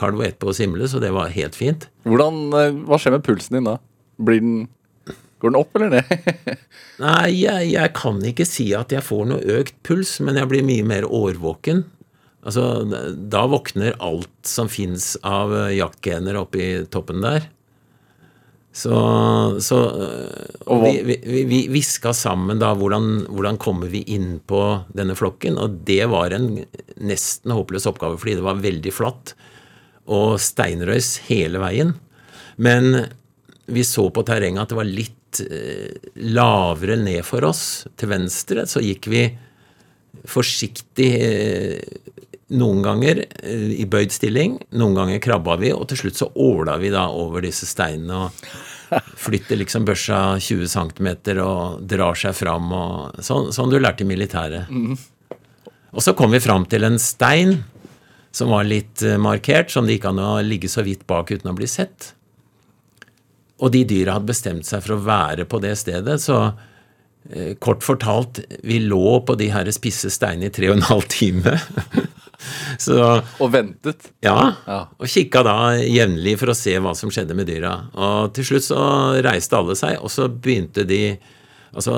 kalv 0.00 0.20
og 0.20 0.26
ett 0.26 0.38
på 0.40 0.52
simle, 0.56 0.86
så 0.88 1.00
det 1.02 1.12
var 1.14 1.32
helt 1.34 1.56
fint. 1.58 1.88
Hvordan, 2.08 2.42
øh, 2.56 2.82
hva 2.88 2.98
skjer 3.00 3.16
med 3.16 3.24
pulsen 3.26 3.58
din 3.58 3.68
da? 3.68 3.78
Blir 4.20 4.44
den 4.44 4.60
Går 5.40 5.54
den 5.54 5.56
opp 5.56 5.76
eller 5.78 5.88
ned? 5.88 6.10
Nei, 7.00 7.30
jeg, 7.40 7.70
jeg 7.72 7.92
kan 7.96 8.18
ikke 8.28 8.44
si 8.44 8.66
at 8.76 8.92
jeg 8.92 9.00
får 9.06 9.22
noe 9.30 9.54
økt 9.56 9.78
puls, 9.88 10.18
men 10.20 10.36
jeg 10.36 10.50
blir 10.50 10.66
mye 10.68 10.84
mer 10.84 11.06
årvåken. 11.08 11.80
Altså, 12.44 12.64
da 13.16 13.46
våkner 13.48 13.96
alt 14.04 14.28
som 14.48 14.68
fins 14.72 15.14
av 15.24 15.54
eh, 15.56 15.78
jaktgener 15.78 16.36
oppi 16.40 16.68
toppen 16.92 17.24
der. 17.24 17.48
Så, 18.72 18.94
så 19.60 19.78
og 20.70 20.84
vi, 20.84 20.92
vi, 21.02 21.16
vi, 21.24 21.40
vi 21.50 21.60
viska 21.74 22.12
sammen 22.14 22.60
da 22.62 22.70
hvordan, 22.78 23.26
hvordan 23.26 23.58
kommer 23.58 23.90
vi 23.90 24.04
inn 24.14 24.36
på 24.46 24.60
denne 24.94 25.16
flokken, 25.18 25.58
og 25.58 25.80
det 25.88 26.04
var 26.12 26.36
en 26.36 26.52
nesten 27.02 27.54
håpløs 27.56 27.88
oppgave, 27.90 28.20
fordi 28.20 28.36
det 28.38 28.46
var 28.46 28.62
veldig 28.62 28.92
flatt 28.94 29.34
og 30.10 30.38
steinrøys 30.42 31.16
hele 31.28 31.60
veien. 31.62 31.96
Men 32.62 32.92
vi 33.70 33.84
så 33.86 34.06
på 34.14 34.24
terrenget 34.26 34.64
at 34.64 34.72
det 34.72 34.78
var 34.78 34.88
litt 34.88 35.42
eh, 35.44 36.10
lavere 36.30 36.98
ned 37.00 37.22
for 37.26 37.46
oss. 37.46 37.64
Til 37.98 38.10
venstre 38.12 38.66
så 38.70 38.82
gikk 38.84 39.10
vi 39.10 39.24
forsiktig 40.30 41.10
eh, 41.22 41.78
noen 42.50 42.82
ganger 42.82 43.24
eh, 43.42 43.70
i 43.80 43.86
bøyd 43.90 44.12
stilling. 44.14 44.58
Noen 44.78 44.98
ganger 44.98 45.22
krabba 45.22 45.56
vi, 45.60 45.72
og 45.74 45.86
til 45.90 46.04
slutt 46.04 46.20
så 46.20 46.30
åla 46.34 46.76
vi 46.82 46.92
da 46.94 47.06
over 47.14 47.44
disse 47.46 47.68
steinene. 47.70 48.26
Og, 48.26 48.52
flytter 49.20 49.54
liksom 49.60 49.84
børsa 49.86 50.38
20 50.42 50.66
cm 50.66 51.08
og 51.44 51.82
drar 51.86 52.16
seg 52.18 52.34
fram 52.34 52.72
og 52.74 53.20
sånn, 53.22 53.52
sånn 53.54 53.70
du 53.70 53.78
lærte 53.78 54.02
i 54.02 54.08
militæret. 54.08 54.70
Og 55.90 56.02
så 56.02 56.14
kom 56.18 56.34
vi 56.34 56.42
fram 56.42 56.66
til 56.70 56.86
en 56.86 56.98
stein 56.98 57.60
som 58.34 58.50
var 58.54 58.66
litt 58.66 59.02
eh, 59.02 59.18
markert, 59.18 59.70
som 59.70 59.86
det 59.86 59.98
gikk 59.98 60.08
an 60.10 60.22
å 60.22 60.32
ligge 60.46 60.70
så 60.70 60.84
vidt 60.86 61.06
bak 61.10 61.30
uten 61.30 61.50
å 61.50 61.56
bli 61.58 61.66
sett. 61.70 62.12
Og 63.60 63.72
de 63.74 63.84
dyra 63.84 64.16
hadde 64.16 64.30
bestemt 64.30 64.66
seg 64.68 64.84
for 64.84 64.96
å 64.96 65.04
være 65.04 65.46
på 65.50 65.58
det 65.62 65.74
stedet, 65.78 66.16
så 66.22 66.38
eh, 67.30 67.56
kort 67.58 67.82
fortalt, 67.86 68.42
vi 68.62 68.78
lå 68.86 69.18
på 69.26 69.36
de 69.38 69.50
her 69.54 69.70
spisse 69.74 70.12
steinene 70.14 70.48
i 70.48 70.54
tre 70.54 70.70
og 70.70 70.78
en 70.78 70.88
halv 70.92 71.10
time. 71.10 71.58
så 72.78 73.22
Og 73.40 73.50
ventet. 73.52 74.10
ja, 74.22 74.54
Ja. 74.66 74.80
og 74.98 75.06
kikka 75.08 75.42
da 75.46 75.56
jevnlig 75.80 76.36
for 76.38 76.52
å 76.52 76.56
se 76.56 76.76
hva 76.78 76.94
som 76.96 77.10
skjedde 77.10 77.34
med 77.36 77.46
dyra. 77.50 77.74
Og 77.94 78.32
til 78.34 78.44
slutt 78.44 78.66
så 78.68 78.80
reiste 79.22 79.56
alle 79.56 79.76
seg, 79.78 79.98
og 80.02 80.10
så 80.10 80.28
begynte 80.28 80.86
de 80.86 81.18
Altså, 81.70 81.92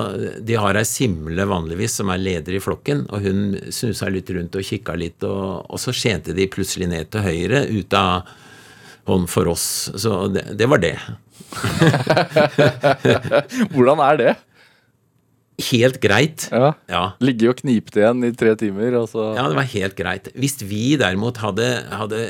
De 0.44 0.52
har 0.60 0.76
ei 0.76 0.84
simle 0.84 1.46
vanligvis 1.48 1.94
som 1.96 2.10
er 2.12 2.18
leder 2.20 2.58
i 2.58 2.60
flokken, 2.60 3.06
og 3.08 3.22
hun 3.24 3.54
snusa 3.72 4.10
litt 4.12 4.28
rundt 4.28 4.52
og 4.54 4.62
kikka 4.68 4.92
litt, 5.00 5.24
og, 5.24 5.64
og 5.72 5.80
så 5.80 5.94
skjente 5.96 6.34
de 6.36 6.44
plutselig 6.46 6.90
ned 6.90 7.08
til 7.10 7.22
høyre, 7.24 7.62
ut 7.72 7.94
av 7.96 8.26
hånd 9.08 9.30
for 9.32 9.48
oss. 9.48 9.88
Så 9.96 10.26
det, 10.28 10.44
det 10.60 10.68
var 10.68 10.76
det. 10.84 10.92
Hvordan 13.72 14.04
er 14.04 14.16
det? 14.20 14.36
Helt 15.60 15.98
greit. 16.02 16.46
Ja. 16.50 16.72
Ja. 16.88 17.02
Ligge 17.20 17.50
og 17.52 17.58
knipe 17.60 17.92
det 17.92 18.00
igjen 18.02 18.24
i 18.24 18.32
tre 18.34 18.54
timer, 18.58 18.94
og 19.02 19.08
så 19.12 19.34
Ja, 19.36 19.48
det 19.52 19.58
var 19.58 19.68
helt 19.68 19.96
greit. 19.98 20.30
Hvis 20.34 20.56
vi 20.64 20.96
derimot 20.96 21.36
hadde, 21.42 21.66
hadde 21.92 22.22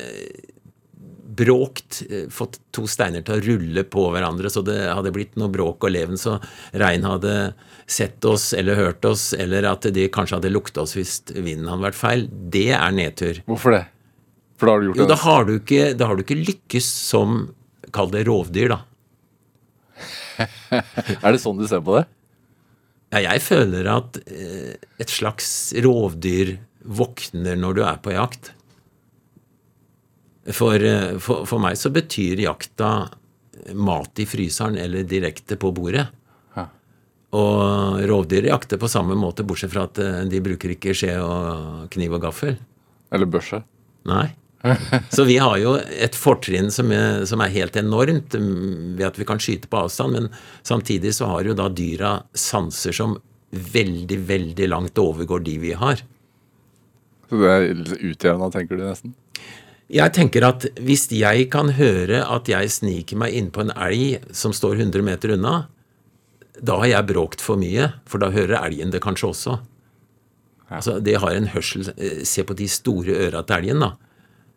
bråkt, 1.33 2.02
eh, 2.11 2.26
fått 2.29 2.59
to 2.76 2.85
steiner 2.91 3.23
til 3.25 3.38
å 3.38 3.45
rulle 3.47 3.85
på 3.88 4.02
hverandre, 4.12 4.50
så 4.52 4.61
det 4.67 4.76
hadde 4.93 5.12
blitt 5.14 5.37
noe 5.41 5.49
bråk 5.49 5.87
og 5.87 5.95
leven, 5.95 6.19
så 6.21 6.35
rein 6.76 7.07
hadde 7.09 7.55
sett 7.88 8.23
oss 8.29 8.50
eller 8.52 8.76
hørt 8.76 9.05
oss, 9.09 9.31
eller 9.33 9.64
at 9.71 9.87
de 9.95 10.09
kanskje 10.12 10.37
hadde 10.41 10.52
lukta 10.52 10.83
oss 10.85 10.93
hvis 10.99 11.23
vinden 11.33 11.71
hadde 11.73 11.87
vært 11.87 11.99
feil, 11.99 12.26
det 12.52 12.67
er 12.76 12.93
nedtur. 12.93 13.41
Hvorfor 13.49 13.79
det? 13.79 13.85
For 14.61 14.67
da 14.69 14.73
har 14.75 14.81
du 14.83 14.87
gjort 14.91 15.00
Jo, 15.00 15.07
da 15.09 15.14
det. 15.14 15.23
har 15.25 15.45
du 15.49 15.55
ikke, 15.57 15.85
da 15.97 16.07
har 16.11 16.17
du 16.19 16.23
ikke 16.26 16.41
lykkes 16.45 16.91
som, 17.09 17.38
kall 17.97 18.11
det 18.12 18.26
rovdyr, 18.29 18.75
da. 18.76 18.83
Er 21.23 21.33
det 21.33 21.41
sånn 21.43 21.59
du 21.61 21.64
ser 21.69 21.81
på 21.85 21.97
det? 22.00 22.07
Ja, 23.12 23.21
jeg 23.21 23.42
føler 23.45 23.88
at 23.92 24.16
eh, 24.25 24.75
et 25.02 25.12
slags 25.12 25.47
rovdyr 25.85 26.57
våkner 26.83 27.59
når 27.61 27.76
du 27.76 27.83
er 27.85 27.99
på 28.02 28.14
jakt. 28.14 28.54
For, 30.49 30.81
eh, 30.81 31.19
for, 31.21 31.45
for 31.49 31.62
meg 31.62 31.76
så 31.78 31.92
betyr 31.92 32.40
jakta 32.47 32.92
mat 33.76 34.19
i 34.19 34.26
fryseren 34.26 34.78
eller 34.81 35.04
direkte 35.09 35.59
på 35.61 35.75
bordet. 35.76 36.07
Ja. 36.57 36.66
Og 37.37 38.00
rovdyr 38.09 38.49
jakter 38.49 38.81
på 38.81 38.90
samme 38.90 39.16
måte, 39.19 39.45
bortsett 39.45 39.75
fra 39.75 39.85
at 39.90 40.00
eh, 40.02 40.23
de 40.33 40.40
bruker 40.45 40.73
ikke 40.75 40.97
skje 40.97 41.19
og 41.21 41.90
kniv 41.92 42.16
og 42.16 42.25
gaffel. 42.25 42.57
Eller 43.12 43.28
børse? 43.28 43.61
Nei. 44.09 44.31
Så 45.16 45.25
vi 45.26 45.38
har 45.42 45.57
jo 45.59 45.75
et 45.76 46.14
fortrinn 46.14 46.71
som 46.71 46.92
som 47.26 47.42
er 47.42 47.54
helt 47.54 47.76
enormt 47.76 48.37
mm, 48.38 48.95
ved 48.99 49.07
at 49.09 49.19
vi 49.19 49.26
kan 49.26 49.40
skyte 49.42 49.71
på 49.71 49.81
avstand, 49.85 50.14
men 50.14 50.28
samtidig 50.62 51.14
så 51.16 51.31
har 51.31 51.49
jo 51.49 51.57
da 51.59 51.69
dyra 51.69 52.21
sanser 52.35 52.95
som 52.95 53.19
veldig, 53.52 54.19
veldig 54.28 54.69
langt 54.71 54.99
overgår 54.99 55.42
de 55.45 55.59
vi 55.61 55.73
har. 55.76 56.04
Så 57.28 57.40
det 57.40 57.50
er 57.50 57.83
utjevna, 58.12 58.49
tenker 58.52 58.78
du 58.78 58.87
nesten? 58.87 59.16
Jeg 59.92 60.14
tenker 60.16 60.47
at 60.47 60.64
hvis 60.81 61.04
jeg 61.12 61.50
kan 61.52 61.75
høre 61.76 62.23
at 62.25 62.49
jeg 62.49 62.71
sniker 62.73 63.19
meg 63.21 63.35
innpå 63.37 63.66
en 63.66 63.75
elg 63.75 64.23
som 64.37 64.54
står 64.57 64.78
100 64.78 65.04
meter 65.04 65.35
unna, 65.35 65.66
da 66.62 66.78
har 66.81 66.88
jeg 66.88 67.09
bråkt 67.11 67.45
for 67.45 67.61
mye, 67.61 67.90
for 68.09 68.23
da 68.23 68.31
hører 68.33 68.62
elgen 68.62 68.92
det 68.92 69.02
kanskje 69.04 69.28
også. 69.33 69.59
Altså, 70.73 70.99
Det 71.00 71.19
har 71.21 71.35
en 71.37 71.50
hørsel 71.52 71.90
eh, 71.99 72.23
Se 72.25 72.45
på 72.49 72.54
de 72.57 72.69
store 72.69 73.12
øra 73.26 73.42
til 73.45 73.59
elgen, 73.59 73.83
da. 73.85 73.90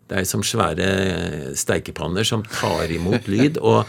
Det 0.05 0.19
er 0.19 0.27
som 0.29 0.43
svære 0.45 0.89
steikepanner 1.57 2.27
som 2.27 2.43
tar 2.45 2.91
imot 2.93 3.29
lyd. 3.31 3.57
Og 3.57 3.87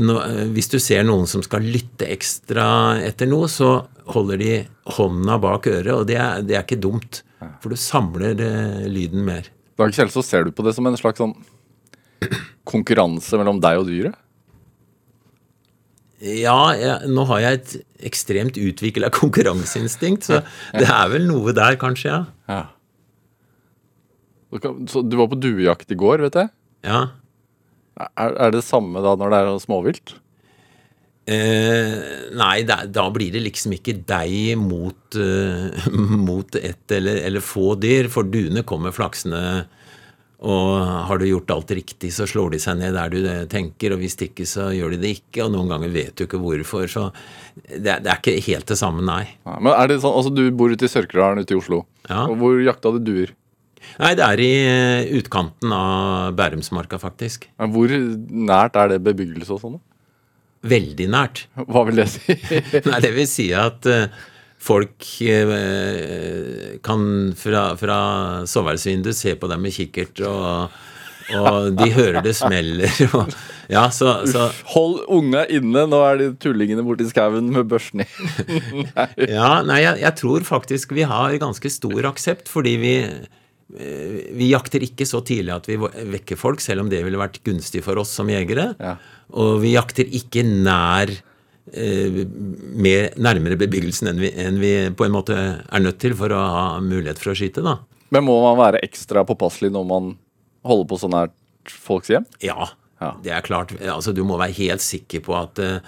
nå, 0.00 0.16
eh, 0.24 0.46
hvis 0.54 0.70
du 0.72 0.80
ser 0.82 1.04
noen 1.06 1.28
som 1.30 1.44
skal 1.46 1.66
lytte 1.66 2.08
ekstra 2.10 2.66
etter 3.04 3.30
noe, 3.30 3.50
så 3.52 3.76
holder 4.14 4.40
de 4.40 4.54
hånda 4.96 5.38
bak 5.40 5.68
øret, 5.70 5.92
og 5.94 6.08
det 6.10 6.18
er, 6.18 6.42
det 6.44 6.58
er 6.58 6.66
ikke 6.66 6.82
dumt. 6.82 7.22
For 7.62 7.72
du 7.72 7.78
samler 7.78 8.40
eh, 8.40 8.84
lyden 8.90 9.24
mer. 9.26 9.48
Dag 9.78 9.94
Kjell, 9.94 10.10
så 10.12 10.22
ser 10.24 10.46
du 10.46 10.54
på 10.54 10.64
det 10.66 10.74
som 10.76 10.86
en 10.86 10.98
slags 10.98 11.22
sånn 11.22 11.34
konkurranse 12.70 13.38
mellom 13.40 13.60
deg 13.62 13.80
og 13.80 13.88
dyret? 13.90 14.20
Ja, 16.24 16.72
jeg, 16.78 17.10
nå 17.12 17.26
har 17.28 17.42
jeg 17.42 17.58
et 17.58 17.74
ekstremt 18.10 18.58
utvikla 18.60 19.10
konkurranseinstinkt, 19.20 20.26
så 20.30 20.40
det 20.74 20.88
er 20.88 21.10
vel 21.12 21.28
noe 21.28 21.54
der, 21.56 21.78
kanskje, 21.80 22.10
ja. 22.10 22.22
Ja. 22.50 22.62
Så 24.90 25.02
du 25.02 25.16
var 25.18 25.30
på 25.32 25.40
duejakt 25.40 25.90
i 25.90 25.98
går, 25.98 26.24
vet 26.28 26.42
jeg. 26.42 26.52
ja. 26.86 27.04
Er, 27.94 28.32
er 28.42 28.50
det 28.50 28.64
samme 28.66 28.98
da 29.04 29.12
når 29.14 29.30
det 29.30 29.38
er 29.38 29.58
småvilt? 29.62 30.16
Eh, 31.24 31.92
nei, 32.36 32.64
da, 32.68 32.82
da 32.90 33.06
blir 33.14 33.32
det 33.32 33.44
liksom 33.46 33.76
ikke 33.78 33.94
deg 34.04 34.58
mot, 34.60 35.16
uh, 35.16 35.86
mot 36.28 36.58
ett 36.58 36.92
eller, 36.92 37.22
eller 37.24 37.44
få 37.44 37.72
dyr, 37.80 38.10
for 38.12 38.28
duene 38.28 38.64
kommer 38.66 38.92
flaksende. 38.92 39.40
Og 40.44 40.74
har 41.08 41.16
du 41.16 41.24
gjort 41.24 41.52
alt 41.54 41.70
riktig, 41.78 42.10
så 42.12 42.26
slår 42.28 42.52
de 42.52 42.58
seg 42.60 42.76
ned 42.76 42.92
der 42.98 43.12
du 43.14 43.22
eh, 43.22 43.44
tenker, 43.48 43.94
og 43.94 44.02
hvis 44.02 44.18
ikke, 44.26 44.44
så 44.44 44.66
gjør 44.76 44.92
de 44.92 44.98
det 45.00 45.12
ikke, 45.16 45.46
og 45.46 45.54
noen 45.54 45.70
ganger 45.72 45.94
vet 45.94 46.12
du 46.18 46.26
ikke 46.26 46.40
hvorfor. 46.42 46.84
Så 46.90 47.06
det, 47.54 48.02
det 48.04 48.10
er 48.10 48.18
ikke 48.18 48.34
helt 48.50 48.68
det 48.68 48.76
samme, 48.76 49.00
nei. 49.06 49.22
nei 49.48 49.56
men 49.64 49.72
er 49.72 49.88
det 49.88 50.02
sånn, 50.02 50.18
altså 50.18 50.34
Du 50.34 50.42
bor 50.52 50.74
ute 50.74 50.84
i 50.84 50.92
Sørkedalen 50.92 51.40
ute 51.40 51.56
i 51.56 51.60
Oslo. 51.62 51.86
Ja. 52.10 52.26
Og 52.26 52.36
hvor 52.42 52.60
jakta 52.60 52.92
du 52.92 53.00
duer? 53.06 53.32
Nei, 54.00 54.12
det 54.18 54.26
er 54.26 54.42
i 54.42 54.52
eh, 54.66 55.16
utkanten 55.20 55.72
av 55.74 56.34
Bærumsmarka, 56.38 56.98
faktisk. 57.02 57.48
Hvor 57.58 57.92
nært 57.94 58.78
er 58.80 58.94
det 58.94 59.02
bebyggelse 59.06 59.54
og 59.54 59.62
sånn? 59.62 59.82
Veldig 60.64 61.08
nært. 61.12 61.44
Hva 61.68 61.84
vil 61.88 62.00
det 62.00 62.08
si? 62.14 62.38
Nei, 62.90 63.02
det 63.04 63.12
vil 63.14 63.28
si 63.28 63.50
at 63.56 63.86
eh, 63.90 64.08
folk 64.64 65.06
eh, 65.28 66.80
kan 66.84 67.06
fra, 67.36 67.68
fra 67.80 67.98
soveværelsesvinduet 68.48 69.18
se 69.18 69.36
på 69.38 69.50
deg 69.50 69.60
med 69.60 69.76
kikkert, 69.76 70.24
og, 70.24 70.78
og 71.36 71.68
de 71.76 71.90
hører 71.92 72.24
det 72.24 72.34
smeller. 72.38 72.88
Og, 73.20 73.36
ja, 73.70 73.86
så, 73.92 74.18
så 74.28 74.50
Hold 74.74 75.06
unga 75.12 75.46
inne, 75.52 75.86
nå 75.88 76.00
er 76.04 76.18
de 76.20 76.26
tullingene 76.40 76.84
borti 76.84 77.06
skauen 77.08 77.46
med 77.52 77.68
børsen 77.70 78.02
i. 78.04 78.08
Ja, 79.36 79.60
nei, 79.64 79.80
jeg, 79.84 80.00
jeg 80.02 80.14
tror 80.20 80.44
faktisk 80.48 80.92
vi 80.96 81.06
har 81.08 81.36
ganske 81.40 81.72
stor 81.72 82.10
aksept, 82.10 82.50
fordi 82.52 82.74
vi 82.80 82.94
vi 83.74 84.50
jakter 84.50 84.82
ikke 84.84 85.06
så 85.08 85.22
tidlig 85.24 85.54
at 85.54 85.66
vi 85.70 85.78
vekker 85.80 86.36
folk, 86.38 86.60
selv 86.60 86.84
om 86.84 86.90
det 86.92 87.00
ville 87.04 87.18
vært 87.18 87.40
gunstig 87.46 87.80
for 87.84 87.96
oss 88.02 88.12
som 88.14 88.28
jegere. 88.30 88.74
Ja. 88.78 88.96
Og 89.40 89.56
vi 89.62 89.72
jakter 89.74 90.04
ikke 90.14 90.44
nær 90.44 91.10
eh, 91.72 92.18
mer, 92.76 93.08
nærmere 93.16 93.56
bebyggelsen 93.58 94.12
enn 94.12 94.20
vi, 94.20 94.30
enn 94.36 94.60
vi 94.62 94.74
på 94.94 95.06
en 95.08 95.16
måte 95.16 95.38
er 95.64 95.82
nødt 95.82 95.98
til 96.04 96.14
for 96.18 96.34
å 96.36 96.42
ha 96.44 96.64
mulighet 96.84 97.18
for 97.22 97.32
å 97.32 97.38
skyte. 97.40 97.64
da. 97.64 97.78
Men 98.14 98.26
må 98.28 98.36
man 98.44 98.60
være 98.60 98.82
ekstra 98.84 99.24
påpasselig 99.26 99.72
når 99.74 99.88
man 99.88 100.12
holder 100.68 100.90
på 100.92 101.00
så 101.00 101.08
nært 101.10 101.34
folks 101.72 102.12
hjem? 102.12 102.26
Ja, 102.44 102.68
Ja. 103.00 103.14
det 103.24 103.32
er 103.34 103.42
klart. 103.42 103.72
Altså, 103.80 104.12
du 104.14 104.22
må 104.24 104.36
være 104.38 104.54
helt 104.60 104.80
sikker 104.84 105.20
på 105.24 105.34
at 105.40 105.58
eh, 105.58 105.80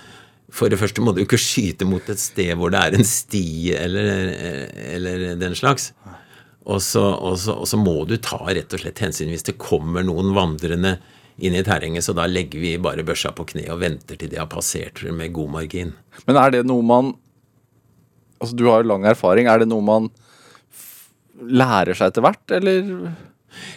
for 0.50 0.68
det 0.72 0.78
første 0.80 1.02
må 1.04 1.12
du 1.14 1.20
ikke 1.22 1.38
skyte 1.38 1.84
mot 1.88 2.02
et 2.10 2.18
sted 2.22 2.56
hvor 2.56 2.70
det 2.72 2.80
er 2.80 2.96
en 2.96 3.04
sti 3.06 3.74
eller, 3.76 4.32
eller 4.96 5.24
den 5.40 5.54
slags. 5.58 5.92
Og 6.66 6.82
så, 6.82 7.02
og, 7.02 7.36
så, 7.38 7.54
og 7.62 7.68
så 7.70 7.78
må 7.78 8.00
du 8.10 8.16
ta 8.18 8.40
rett 8.42 8.72
og 8.74 8.82
slett 8.82 9.02
hensyn 9.04 9.30
hvis 9.30 9.46
det 9.46 9.58
kommer 9.62 10.02
noen 10.06 10.32
vandrende 10.34 10.96
inn 11.36 11.54
i 11.54 11.62
terrenget, 11.62 12.04
så 12.04 12.14
da 12.16 12.24
legger 12.26 12.62
vi 12.62 12.72
bare 12.80 13.04
børsa 13.06 13.30
på 13.36 13.44
kne 13.52 13.66
og 13.74 13.82
venter 13.82 14.18
til 14.18 14.30
de 14.32 14.40
har 14.40 14.48
passert 14.50 15.02
med 15.12 15.34
god 15.36 15.52
margin. 15.58 15.92
Men 16.24 16.40
er 16.40 16.58
det 16.58 16.66
noe 16.68 16.84
man 16.86 17.14
Altså, 18.36 18.52
du 18.52 18.66
har 18.68 18.82
jo 18.82 18.90
lang 18.90 19.06
erfaring. 19.08 19.46
Er 19.48 19.62
det 19.62 19.66
noe 19.70 19.80
man 19.80 20.10
lærer 21.40 21.96
seg 21.96 22.10
etter 22.10 22.20
hvert, 22.20 22.52
eller? 22.52 22.90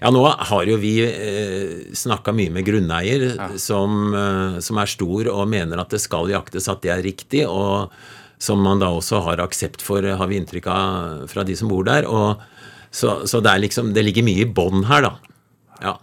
Ja, 0.01 0.09
nå 0.11 0.25
har 0.27 0.67
jo 0.67 0.75
vi 0.81 0.97
eh, 1.05 1.93
snakka 1.95 2.33
mye 2.35 2.51
med 2.51 2.65
grunneier 2.67 3.23
som, 3.55 4.11
eh, 4.11 4.57
som 4.59 4.81
er 4.83 4.91
stor 4.91 5.29
og 5.31 5.47
mener 5.47 5.79
at 5.79 5.95
det 5.95 6.01
skal 6.03 6.27
jaktes, 6.33 6.67
at 6.67 6.83
det 6.83 6.91
er 6.91 7.05
riktig, 7.07 7.45
og 7.47 7.95
som 8.39 8.59
man 8.63 8.83
da 8.83 8.91
også 8.91 9.23
har 9.23 9.39
aksept 9.43 9.83
for, 9.83 10.03
har 10.03 10.27
vi 10.27 10.39
inntrykk 10.39 10.67
av 10.71 11.23
fra 11.31 11.47
de 11.47 11.55
som 11.59 11.71
bor 11.71 11.87
der. 11.87 12.07
Og, 12.07 12.43
så 12.91 13.19
så 13.29 13.41
det, 13.43 13.51
er 13.51 13.63
liksom, 13.65 13.93
det 13.93 14.03
ligger 14.05 14.25
mye 14.25 14.45
i 14.45 14.49
bånn 14.49 14.85
her, 14.89 15.05
da. 15.05 15.35
Ja. 15.83 15.95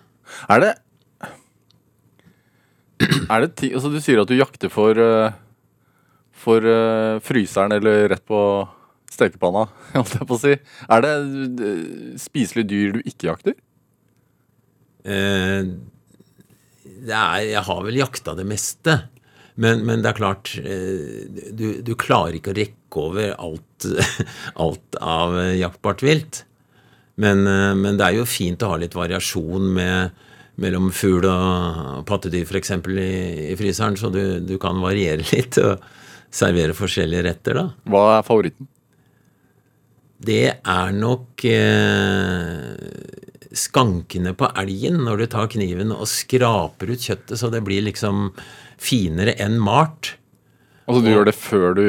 Er 0.52 0.62
det 0.62 0.74
Er 3.28 3.42
det 3.44 3.56
ti, 3.60 3.72
altså 3.74 3.90
Du 3.92 3.98
sier 4.00 4.22
at 4.22 4.30
du 4.30 4.36
jakter 4.38 4.70
for 4.72 4.98
eh, 4.98 5.34
For 6.32 6.64
eh, 6.64 7.18
fryseren 7.24 7.74
eller 7.76 8.08
rett 8.12 8.24
på 8.26 8.40
stekepanna, 9.16 9.66
holdt 9.96 10.16
jeg 10.18 10.28
på 10.28 10.36
å 10.36 10.40
si. 10.40 10.54
Er 10.92 11.04
det 11.04 11.12
uh, 11.62 12.16
spiselige 12.20 12.68
dyr 12.68 12.96
du 12.96 12.98
ikke 13.06 13.30
jakter? 13.30 13.54
Eh, 15.06 15.70
er, 17.06 17.44
jeg 17.46 17.62
har 17.68 17.84
vel 17.86 18.00
jakta 18.00 18.34
det 18.36 18.44
meste. 18.50 18.98
Men, 19.56 19.86
men 19.88 20.02
det 20.04 20.10
er 20.10 20.18
klart, 20.18 20.52
eh, 20.60 21.22
du, 21.56 21.80
du 21.86 21.94
klarer 21.96 22.36
ikke 22.36 22.52
å 22.52 22.58
rekke 22.58 23.04
over 23.06 23.32
alt, 23.40 23.88
alt 24.66 25.00
av 25.00 25.38
jaktbart 25.56 26.04
vilt. 26.04 26.42
Men, 27.16 27.46
eh, 27.46 27.74
men, 27.74 27.96
det 27.96 28.06
er 28.06 28.18
jo 28.18 28.28
fint 28.28 28.62
å 28.62 28.74
ha 28.74 28.80
litt 28.80 28.96
variasjon 28.96 29.68
med, 29.78 30.24
mellom 30.60 30.90
fugl 30.94 31.28
og 31.30 32.02
pattedyr 32.08 32.44
f.eks. 32.44 32.74
I, 32.92 33.10
i 33.52 33.58
fryseren, 33.58 33.96
så 33.96 34.12
du, 34.12 34.38
du, 34.44 34.56
kan 34.62 34.80
variere 34.84 35.24
litt 35.34 35.58
og 35.62 35.84
servere 36.32 36.76
forskjellige 36.76 37.28
retter, 37.28 37.60
da. 37.60 37.68
Hva 37.88 38.06
er 38.18 38.26
favoritten? 38.26 38.68
Det 40.26 40.44
er 40.56 40.92
nok 40.96 41.44
eh, 41.44 42.76
skankene 43.56 44.32
på 44.36 44.48
elgen 44.56 45.02
når 45.04 45.22
du 45.22 45.26
tar 45.32 45.50
kniven 45.52 45.92
og 45.92 46.08
skraper 46.08 46.92
ut 46.92 47.04
kjøttet 47.04 47.40
så 47.40 47.50
det 47.52 47.60
blir 47.64 47.84
liksom 47.84 48.30
finere 48.80 49.36
enn 49.40 49.58
malt. 49.60 50.14
Altså 50.86 51.02
du 51.02 51.10
og, 51.10 51.12
gjør 51.12 51.28
det 51.28 51.36
før 51.36 51.76
du 51.76 51.84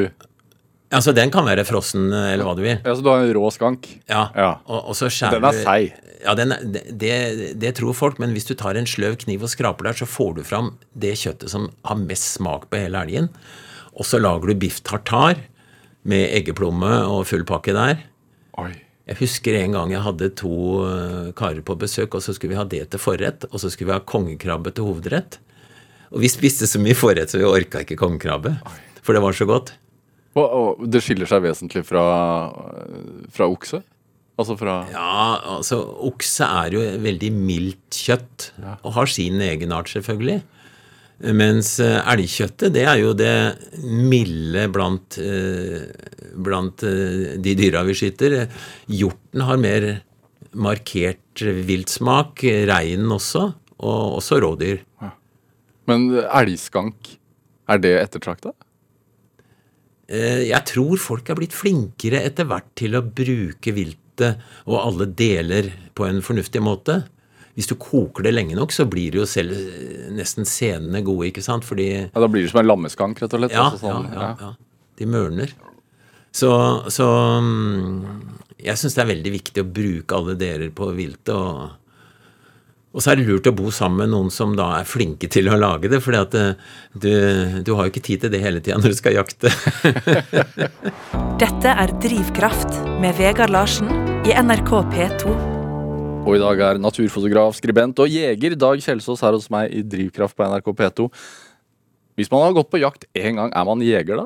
Altså 0.96 1.12
Den 1.12 1.32
kan 1.34 1.44
være 1.44 1.66
frossen 1.68 2.06
eller 2.14 2.48
hva 2.48 2.54
du 2.56 2.64
vil. 2.64 2.78
Ja, 2.80 2.94
Så 2.96 3.04
du 3.04 3.10
har 3.12 3.24
en 3.24 3.34
rå 3.36 3.50
skank? 3.52 3.90
Ja. 4.08 4.30
ja. 4.36 4.52
Og, 4.70 4.94
og 4.94 4.96
så 4.96 5.10
skjærer 5.12 5.42
Den 5.42 5.48
er 5.50 5.58
seig? 5.60 5.98
Ja, 6.24 6.34
den, 6.38 6.54
det, 6.74 7.14
det, 7.60 7.74
tror 7.78 7.94
folk, 7.96 8.18
men 8.20 8.34
hvis 8.34 8.48
du 8.48 8.56
tar 8.58 8.80
en 8.80 8.88
sløv 8.90 9.20
kniv 9.22 9.44
og 9.46 9.52
skraper 9.52 9.90
der, 9.90 10.00
så 10.00 10.08
får 10.10 10.34
du 10.40 10.42
fram 10.48 10.74
det 10.98 11.14
kjøttet 11.20 11.52
som 11.52 11.70
har 11.88 12.00
mest 12.00 12.40
smak 12.40 12.66
på 12.72 12.80
hele 12.80 13.04
elgen. 13.06 13.30
Og 13.94 14.08
så 14.08 14.20
lager 14.22 14.50
du 14.50 14.58
biff 14.60 14.82
tartar 14.86 15.44
med 16.08 16.32
eggeplomme 16.40 16.90
og 17.12 17.28
full 17.30 17.46
pakke 17.48 17.76
der. 17.76 18.02
Oi. 18.58 18.72
Jeg 19.08 19.22
husker 19.22 19.56
en 19.56 19.76
gang 19.78 19.94
jeg 19.94 20.04
hadde 20.04 20.32
to 20.36 20.56
eh, 20.84 21.28
karer 21.38 21.64
på 21.64 21.78
besøk, 21.80 22.18
og 22.18 22.24
så 22.24 22.36
skulle 22.36 22.56
vi 22.56 22.60
ha 22.60 22.66
det 22.68 22.82
til 22.92 23.00
forrett, 23.00 23.46
og 23.52 23.62
så 23.64 23.72
skulle 23.72 23.94
vi 23.94 23.96
ha 23.96 24.04
kongekrabbe 24.04 24.74
til 24.76 24.90
hovedrett. 24.90 25.40
Og 26.12 26.24
vi 26.24 26.32
spiste 26.32 26.68
så 26.68 26.82
mye 26.82 26.98
forrett, 26.98 27.32
så 27.32 27.40
vi 27.40 27.48
orka 27.48 27.84
ikke 27.84 28.00
kongekrabbe. 28.00 28.58
For 29.04 29.16
det 29.16 29.24
var 29.24 29.36
så 29.38 29.48
godt. 29.48 29.72
Og, 30.38 30.46
og 30.46 30.90
det 30.92 31.02
skiller 31.02 31.30
seg 31.30 31.46
vesentlig 31.46 31.84
fra, 31.88 32.04
fra 33.34 33.48
okse? 33.50 33.82
Altså 34.38 34.54
fra 34.60 34.76
Ja, 34.92 35.40
altså 35.58 35.80
okse 36.06 36.46
er 36.46 36.76
jo 36.76 36.84
veldig 37.02 37.32
mildt 37.34 37.98
kjøtt, 38.06 38.52
ja. 38.62 38.76
og 38.86 38.94
har 39.00 39.10
sin 39.10 39.42
egenart, 39.42 39.90
selvfølgelig. 39.90 40.44
Mens 41.34 41.72
eh, 41.82 41.98
elgkjøttet, 42.14 42.70
det 42.76 42.84
er 42.86 43.00
jo 43.02 43.16
det 43.18 43.34
milde 43.82 44.68
blant, 44.70 45.18
eh, 45.18 45.88
blant 46.46 46.84
eh, 46.86 47.40
de 47.42 47.56
dyra 47.58 47.82
vi 47.88 47.96
skyter. 47.98 48.44
Hjorten 48.94 49.46
har 49.48 49.58
mer 49.62 49.88
markert 50.54 51.42
viltsmak, 51.42 52.46
reinen 52.70 53.10
også, 53.18 53.48
og 53.82 54.20
også 54.20 54.38
rådyr. 54.46 54.86
Ja. 55.02 55.12
Men 55.90 56.12
elgskank, 56.22 57.16
er 57.68 57.82
det 57.82 57.98
ettertrakta? 58.04 58.54
Eh, 60.08 60.48
jeg 60.48 60.64
tror 60.70 61.00
folk 61.02 61.28
er 61.30 61.38
blitt 61.40 61.56
flinkere 61.56 62.22
etter 62.24 62.48
hvert 62.48 62.70
til 62.80 62.96
å 62.96 63.04
bruke 63.04 63.74
viltet 63.76 64.40
og 64.66 64.80
alle 64.80 65.06
deler 65.12 65.68
på 65.98 66.08
en 66.08 66.24
fornuftig 66.26 66.62
måte. 66.64 67.02
Hvis 67.58 67.68
du 67.72 67.76
koker 67.82 68.24
det 68.28 68.36
lenge 68.36 68.56
nok, 68.58 68.72
så 68.74 68.86
blir 68.90 69.12
det 69.14 69.20
jo 69.20 69.28
selv 69.30 69.58
eh, 69.58 70.08
nesten 70.16 70.48
senene 70.48 71.02
gode, 71.06 71.32
ikke 71.32 71.44
sant? 71.46 71.66
Fordi 71.68 71.90
Ja, 71.92 72.22
Da 72.22 72.30
blir 72.32 72.46
det 72.46 72.54
som 72.54 72.62
en 72.62 72.70
lammeskank, 72.70 73.20
rett 73.22 73.34
og 73.34 73.44
slett? 73.44 73.56
Ja, 73.58 73.68
altså 73.72 73.84
sånn, 73.84 74.08
ja, 74.14 74.30
ja, 74.30 74.36
ja, 74.46 74.86
De 74.98 75.10
mørner. 75.10 75.54
Så, 76.38 76.52
så 76.94 77.08
mm, 77.42 78.38
jeg 78.62 78.78
syns 78.80 78.96
det 78.98 79.04
er 79.04 79.12
veldig 79.12 79.34
viktig 79.34 79.64
å 79.64 79.70
bruke 79.74 80.18
alle 80.18 80.38
deler 80.40 80.72
på 80.76 80.92
viltet. 80.98 81.34
og 81.34 81.76
og 82.96 83.04
så 83.04 83.12
er 83.12 83.20
det 83.20 83.28
lurt 83.28 83.48
å 83.50 83.54
bo 83.54 83.72
sammen 83.74 84.00
med 84.00 84.14
noen 84.14 84.30
som 84.34 84.54
da 84.58 84.70
er 84.80 84.88
flinke 84.88 85.28
til 85.30 85.50
å 85.52 85.58
lage 85.60 85.90
det, 85.92 86.00
for 86.04 86.16
eh, 86.16 86.54
du, 86.96 87.12
du, 87.62 87.74
har 87.76 87.86
jo 87.86 87.92
ikke 87.92 88.06
tid 88.06 88.24
til 88.24 88.32
det 88.34 88.40
hele 88.42 88.62
tida 88.64 88.80
når 88.80 88.96
du 88.96 88.98
skal 88.98 89.18
jakte. 89.18 89.52
Dette 91.44 91.74
er 91.84 91.94
Drivkraft 92.02 92.80
med 93.04 93.20
Vegard 93.20 93.54
Larsen 93.54 93.92
i 94.26 94.34
NRK 94.34 94.72
P2. 94.96 95.36
Og 96.28 96.34
i 96.36 96.42
dag 96.42 96.64
er 96.64 96.80
naturfotograf, 96.84 97.56
skribent 97.60 98.00
og 98.04 98.12
jeger 98.12 98.56
Dag 98.60 98.82
Kjelsås 98.84 99.22
her 99.24 99.36
hos 99.36 99.52
meg 99.54 99.72
i 99.76 99.84
Drivkraft 99.84 100.36
på 100.36 100.48
NRK 100.48 100.74
P2. 100.80 101.12
Hvis 102.18 102.32
man 102.34 102.48
har 102.48 102.56
gått 102.58 102.72
på 102.74 102.82
jakt 102.82 103.06
én 103.16 103.38
gang, 103.38 103.54
er 103.54 103.68
man 103.68 103.84
jeger 103.86 104.24
da? 104.24 104.26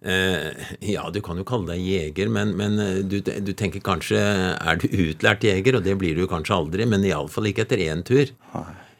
Eh, 0.00 0.52
ja, 0.80 1.02
du 1.12 1.20
kan 1.20 1.36
jo 1.36 1.44
kalle 1.44 1.74
deg 1.74 1.84
jeger, 1.84 2.30
men, 2.32 2.54
men 2.56 2.78
eh, 2.80 3.00
du, 3.04 3.18
du, 3.20 3.50
tenker 3.52 3.82
kanskje 3.84 4.16
Er 4.16 4.78
du 4.80 4.86
utlært 4.88 5.44
jeger? 5.44 5.76
Og 5.76 5.84
det 5.84 5.98
blir 6.00 6.16
du 6.16 6.24
kanskje 6.30 6.56
aldri, 6.56 6.86
men 6.88 7.04
iallfall 7.04 7.50
ikke 7.50 7.66
etter 7.66 7.84
én 7.84 8.04
tur. 8.06 8.32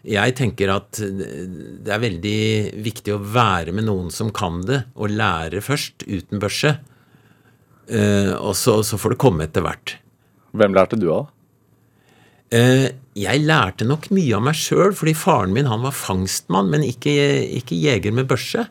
Jeg 0.05 0.37
tenker 0.37 0.73
at 0.73 1.01
det 1.01 1.93
er 1.93 2.01
veldig 2.01 2.37
viktig 2.85 3.13
å 3.13 3.21
være 3.21 3.73
med 3.77 3.85
noen 3.89 4.13
som 4.13 4.31
kan 4.33 4.63
det, 4.69 4.85
og 4.97 5.13
lære 5.13 5.61
først, 5.65 6.07
uten 6.09 6.41
børse. 6.41 6.77
Eh, 7.89 8.33
og 8.37 8.55
så, 8.57 8.81
så, 8.85 9.01
får 9.01 9.17
det 9.17 9.21
komme 9.25 9.49
etter 9.49 9.65
hvert. 9.65 9.99
Hvem 10.57 10.77
lærte 10.77 11.01
du 11.01 11.11
av? 11.17 11.29
Jeg 12.51 13.45
lærte 13.47 13.87
nok 13.87 14.09
mye 14.11 14.35
av 14.35 14.43
meg 14.43 14.57
sjøl, 14.59 14.91
fordi 14.99 15.13
faren 15.15 15.53
min 15.55 15.69
han 15.71 15.85
var 15.85 15.95
fangstmann, 15.95 16.73
men 16.73 16.83
ikke, 16.83 17.13
ikke 17.61 17.79
jeger 17.79 18.17
med 18.17 18.27
børse. 18.33 18.65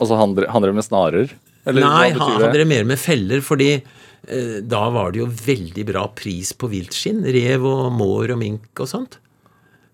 Altså 0.00 0.16
han 0.16 0.32
drev 0.38 0.72
med 0.72 0.86
snarer? 0.86 1.34
Eller, 1.68 1.84
Nei, 1.84 2.10
han 2.16 2.36
hadde 2.40 2.56
det 2.56 2.68
mer 2.70 2.86
med 2.88 3.00
feller, 3.00 3.42
fordi 3.44 3.72
eh, 3.76 4.58
da 4.64 4.86
var 4.94 5.12
det 5.12 5.22
jo 5.22 5.28
veldig 5.28 5.84
bra 5.90 6.06
pris 6.16 6.54
på 6.56 6.70
viltskinn. 6.72 7.24
Rev 7.34 7.66
og 7.68 7.88
mår 7.96 8.34
og 8.34 8.40
mink 8.40 8.84
og 8.84 8.90
sånt. 8.90 9.18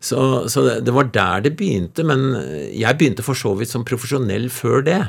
Så, 0.04 0.20
så 0.52 0.62
det, 0.66 0.80
det, 0.84 0.92
var 0.92 1.08
der 1.14 1.44
det 1.46 1.54
begynte, 1.58 2.04
men 2.06 2.34
eh, 2.38 2.70
jeg 2.76 3.00
begynte 3.00 3.24
for 3.26 3.38
så 3.38 3.54
vidt 3.58 3.72
som 3.72 3.87
profesjonell 3.88 4.50
før 4.52 4.84
det. 4.87 5.00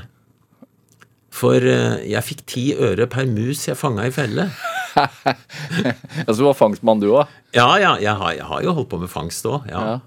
For 1.36 1.60
eh, 1.60 2.00
jeg 2.08 2.28
fikk 2.30 2.46
ti 2.48 2.66
øre 2.80 3.10
per 3.12 3.28
mus 3.28 3.68
jeg 3.68 3.80
fanga 3.80 4.08
i 4.08 4.14
felle. 4.16 4.48
altså 6.26 6.40
du 6.40 6.46
var 6.48 6.56
fangstmann 6.56 7.04
du 7.04 7.10
òg? 7.12 7.32
Ja, 7.56 7.68
ja. 7.82 7.96
Jeg 8.00 8.16
har, 8.22 8.36
jeg 8.38 8.48
har, 8.48 8.62
jo 8.64 8.76
holdt 8.78 8.94
på 8.94 9.02
med 9.02 9.12
fangst 9.12 9.48
òg. 9.50 9.68
Ja. 9.72 9.84
ja. 9.96 9.98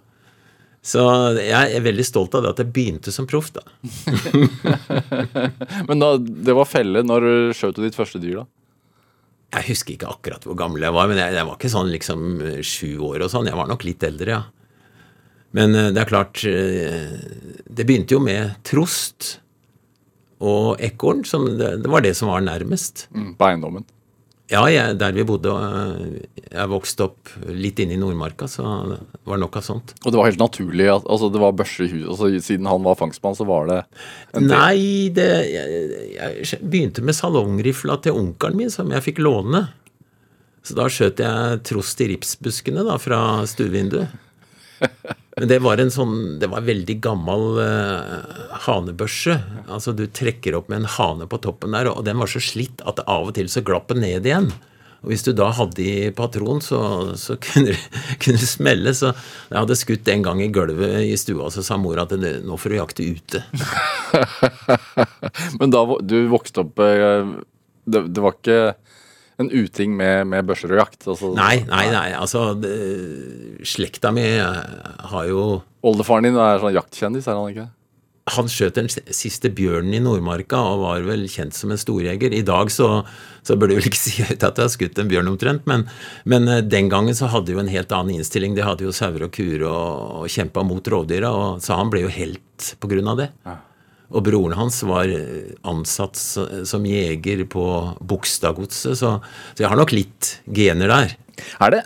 Så 0.88 1.02
jeg 1.36 1.74
er 1.76 1.84
veldig 1.84 2.04
stolt 2.06 2.36
av 2.38 2.44
det 2.44 2.52
at 2.54 2.62
jeg 2.62 2.72
begynte 2.72 3.12
som 3.12 3.26
proff, 3.28 3.50
da. 3.52 3.64
Men 5.88 6.00
da, 6.00 6.14
det 6.16 6.54
var 6.56 6.68
felle. 6.68 7.02
Når 7.04 7.52
skjøt 7.56 7.76
du 7.76 7.82
ditt 7.84 7.98
første 7.98 8.20
dyr, 8.22 8.40
da? 8.40 8.46
Jeg 9.58 9.70
husker 9.70 9.94
ikke 9.94 10.12
akkurat 10.12 10.44
hvor 10.44 10.56
gammel 10.60 10.84
jeg 10.84 10.92
var, 10.92 11.08
men 11.08 11.16
jeg, 11.16 11.32
jeg 11.32 11.48
var 11.48 11.56
ikke 11.56 11.70
sånn 11.72 11.88
liksom 11.88 12.24
sju 12.68 12.90
år 13.06 13.22
og 13.24 13.30
sånn. 13.32 13.48
Jeg 13.48 13.56
var 13.56 13.70
nok 13.70 13.86
litt 13.88 14.04
eldre, 14.04 14.34
ja. 14.34 14.42
Men 15.56 15.72
eh, 15.72 15.90
det 15.96 16.02
er 16.02 16.10
klart 16.10 16.42
eh, 16.44 17.14
Det 17.64 17.86
begynte 17.88 18.12
jo 18.12 18.20
med 18.20 18.58
trost 18.68 19.38
og 20.44 20.78
ekorn. 20.84 21.24
Det, 21.24 21.70
det, 21.82 21.88
var 21.90 22.04
det 22.04 22.12
som 22.14 22.30
var 22.30 22.44
nærmest. 22.44 23.08
Mm, 23.10 23.32
på 23.40 23.48
eiendommen? 23.48 23.88
Ja, 24.48 24.62
jeg, 24.72 24.96
der 24.96 25.12
vi 25.12 25.26
bodde. 25.28 25.52
Eh, 25.52 26.44
jeg 26.48 26.70
vokste 26.72 27.04
opp 27.10 27.32
litt 27.52 27.80
inne 27.82 27.98
i 27.98 28.00
Nordmarka, 28.00 28.48
så 28.48 28.64
det 28.88 28.98
var 29.28 29.40
nok 29.42 29.58
av 29.60 29.66
sånt. 29.66 29.92
Og 30.00 30.14
det 30.14 30.20
var 30.20 30.30
helt 30.30 30.40
naturlig 30.40 30.86
at 30.88 31.04
altså, 31.04 31.28
det 31.34 31.42
var 31.42 31.56
børse 31.58 31.84
i 31.84 31.90
huset? 31.92 32.06
Altså, 32.14 32.30
siden 32.46 32.70
han 32.70 32.86
var 32.86 32.96
fangstmann, 32.96 33.36
så 33.36 33.44
var 33.48 33.68
det 33.68 33.82
Nei, 34.40 35.12
det, 35.12 35.28
jeg, 35.52 35.82
jeg, 36.16 36.62
begynte 36.64 37.04
med 37.04 37.18
salongrifla 37.18 37.98
til 38.04 38.16
onkelen 38.16 38.62
min, 38.62 38.72
som 38.72 38.88
jeg 38.94 39.04
fikk 39.10 39.20
låne. 39.26 39.66
Så 40.64 40.76
da 40.76 40.88
skjøt 40.92 41.20
jeg 41.20 41.62
trost 41.68 42.00
i 42.04 42.08
ripsbuskene 42.14 42.88
da, 42.88 42.96
fra 43.00 43.20
stuevinduet. 43.48 44.16
Men 45.38 45.50
det 45.50 45.60
var 45.62 45.80
en 45.80 45.92
sånn 45.92 46.16
Det 46.40 46.48
var 46.50 46.66
veldig 46.66 46.96
gammel 47.04 47.60
uh, 47.62 48.56
hanebørse. 48.66 49.38
Altså 49.66 49.94
du 49.96 50.06
trekker 50.06 50.56
opp 50.58 50.70
med 50.72 50.82
en 50.82 50.92
hane 50.98 51.28
på 51.30 51.40
toppen 51.44 51.76
der, 51.76 51.90
og 51.92 52.04
den 52.06 52.18
var 52.20 52.30
så 52.30 52.42
slitt 52.42 52.82
at 52.88 53.04
av 53.06 53.30
og 53.30 53.36
til 53.38 53.50
så 53.52 53.62
glapp 53.66 53.92
den 53.92 54.02
ned 54.04 54.26
igjen. 54.26 54.50
Og 54.98 55.12
hvis 55.12 55.22
du 55.22 55.30
da 55.36 55.46
hadde 55.54 55.84
i 55.84 56.10
patron, 56.14 56.58
så, 56.64 56.80
så 57.18 57.36
kunne, 57.44 57.76
det, 58.26 58.48
smelle. 58.48 58.94
Så 58.96 59.12
jeg 59.12 59.58
hadde 59.60 59.78
skutt 59.78 60.10
en 60.10 60.26
gang 60.26 60.42
i 60.42 60.50
gulvet 60.54 61.04
i 61.06 61.14
stua, 61.20 61.52
så 61.54 61.62
sa 61.62 61.78
mor 61.78 62.00
at 62.02 62.14
nå 62.18 62.58
får 62.58 62.74
du 62.74 62.78
jakte 62.80 63.06
ute. 63.06 63.44
Men 65.60 65.74
da 65.74 65.84
du 66.02 66.18
vokste 66.32 66.64
opp 66.64 66.82
eh, 66.82 67.30
det, 67.88 68.04
det 68.10 68.24
var 68.24 68.36
ikke 68.36 68.60
en 69.38 69.50
uting 69.54 69.94
med, 69.96 70.26
med 70.30 70.46
børser 70.48 70.74
og 70.74 70.82
jakt? 70.82 71.00
Altså, 71.06 71.32
nei, 71.36 71.62
nei, 71.68 71.86
nei. 71.94 72.08
Altså, 72.18 72.50
det, 72.58 72.74
slekta 73.66 74.12
mi 74.14 74.26
har 74.38 75.26
jo 75.30 75.48
Oldefaren 75.86 76.26
din 76.26 76.38
er 76.42 76.58
sånn 76.58 76.74
jaktkjendis, 76.74 77.28
er 77.30 77.38
han 77.38 77.52
ikke? 77.52 77.68
Han 78.34 78.48
skjøt 78.50 78.76
den 78.76 78.88
siste 78.90 79.48
bjørnen 79.54 79.94
i 79.96 80.00
Nordmarka 80.04 80.58
og 80.72 80.82
var 80.82 81.06
vel 81.06 81.22
kjent 81.30 81.56
som 81.56 81.72
en 81.72 81.80
storjeger. 81.80 82.34
I 82.34 82.42
dag 82.44 82.68
så, 82.72 82.88
så 83.46 83.56
bør 83.56 83.70
du 83.70 83.76
vel 83.78 83.88
ikke 83.88 84.00
si 84.06 84.18
høyt 84.20 84.42
at 84.42 84.58
jeg 84.58 84.66
har 84.66 84.74
skutt 84.74 85.00
en 85.00 85.08
bjørn 85.08 85.30
omtrent, 85.32 85.64
men, 85.70 85.86
men, 86.28 86.50
eh, 86.50 86.64
den 86.66 86.90
gangen 86.92 87.16
så 87.16 87.30
hadde 87.32 87.54
jo 87.54 87.62
en 87.62 87.72
helt 87.72 87.94
annen 87.94 88.18
innstilling. 88.18 88.58
De 88.58 88.66
hadde 88.66 88.84
jo 88.84 88.92
sauer 88.96 89.24
og 89.24 89.32
kuer 89.38 89.64
og, 89.70 90.18
og 90.24 90.34
kjempa 90.34 90.66
mot 90.66 90.92
rovdyra, 90.92 91.32
så 91.64 91.78
han 91.78 91.94
ble 91.94 92.04
jo 92.04 92.12
helt 92.12 92.72
på 92.82 92.90
grunn 92.90 93.14
av 93.14 93.22
det. 93.22 93.30
Ja. 93.46 93.56
Og 94.08 94.24
broren 94.24 94.56
hans 94.56 94.80
var 94.88 95.10
ansatt 95.68 96.16
som 96.16 96.86
jeger 96.88 97.44
på 97.52 97.64
Bogstadgodset, 98.00 98.96
så, 98.96 99.18
så, 99.20 99.60
jeg 99.60 99.68
har 99.68 99.76
nok 99.76 99.92
litt 99.92 100.38
gener 100.48 100.88
der. 100.88 101.16
Er 101.60 101.74
det 101.74 101.82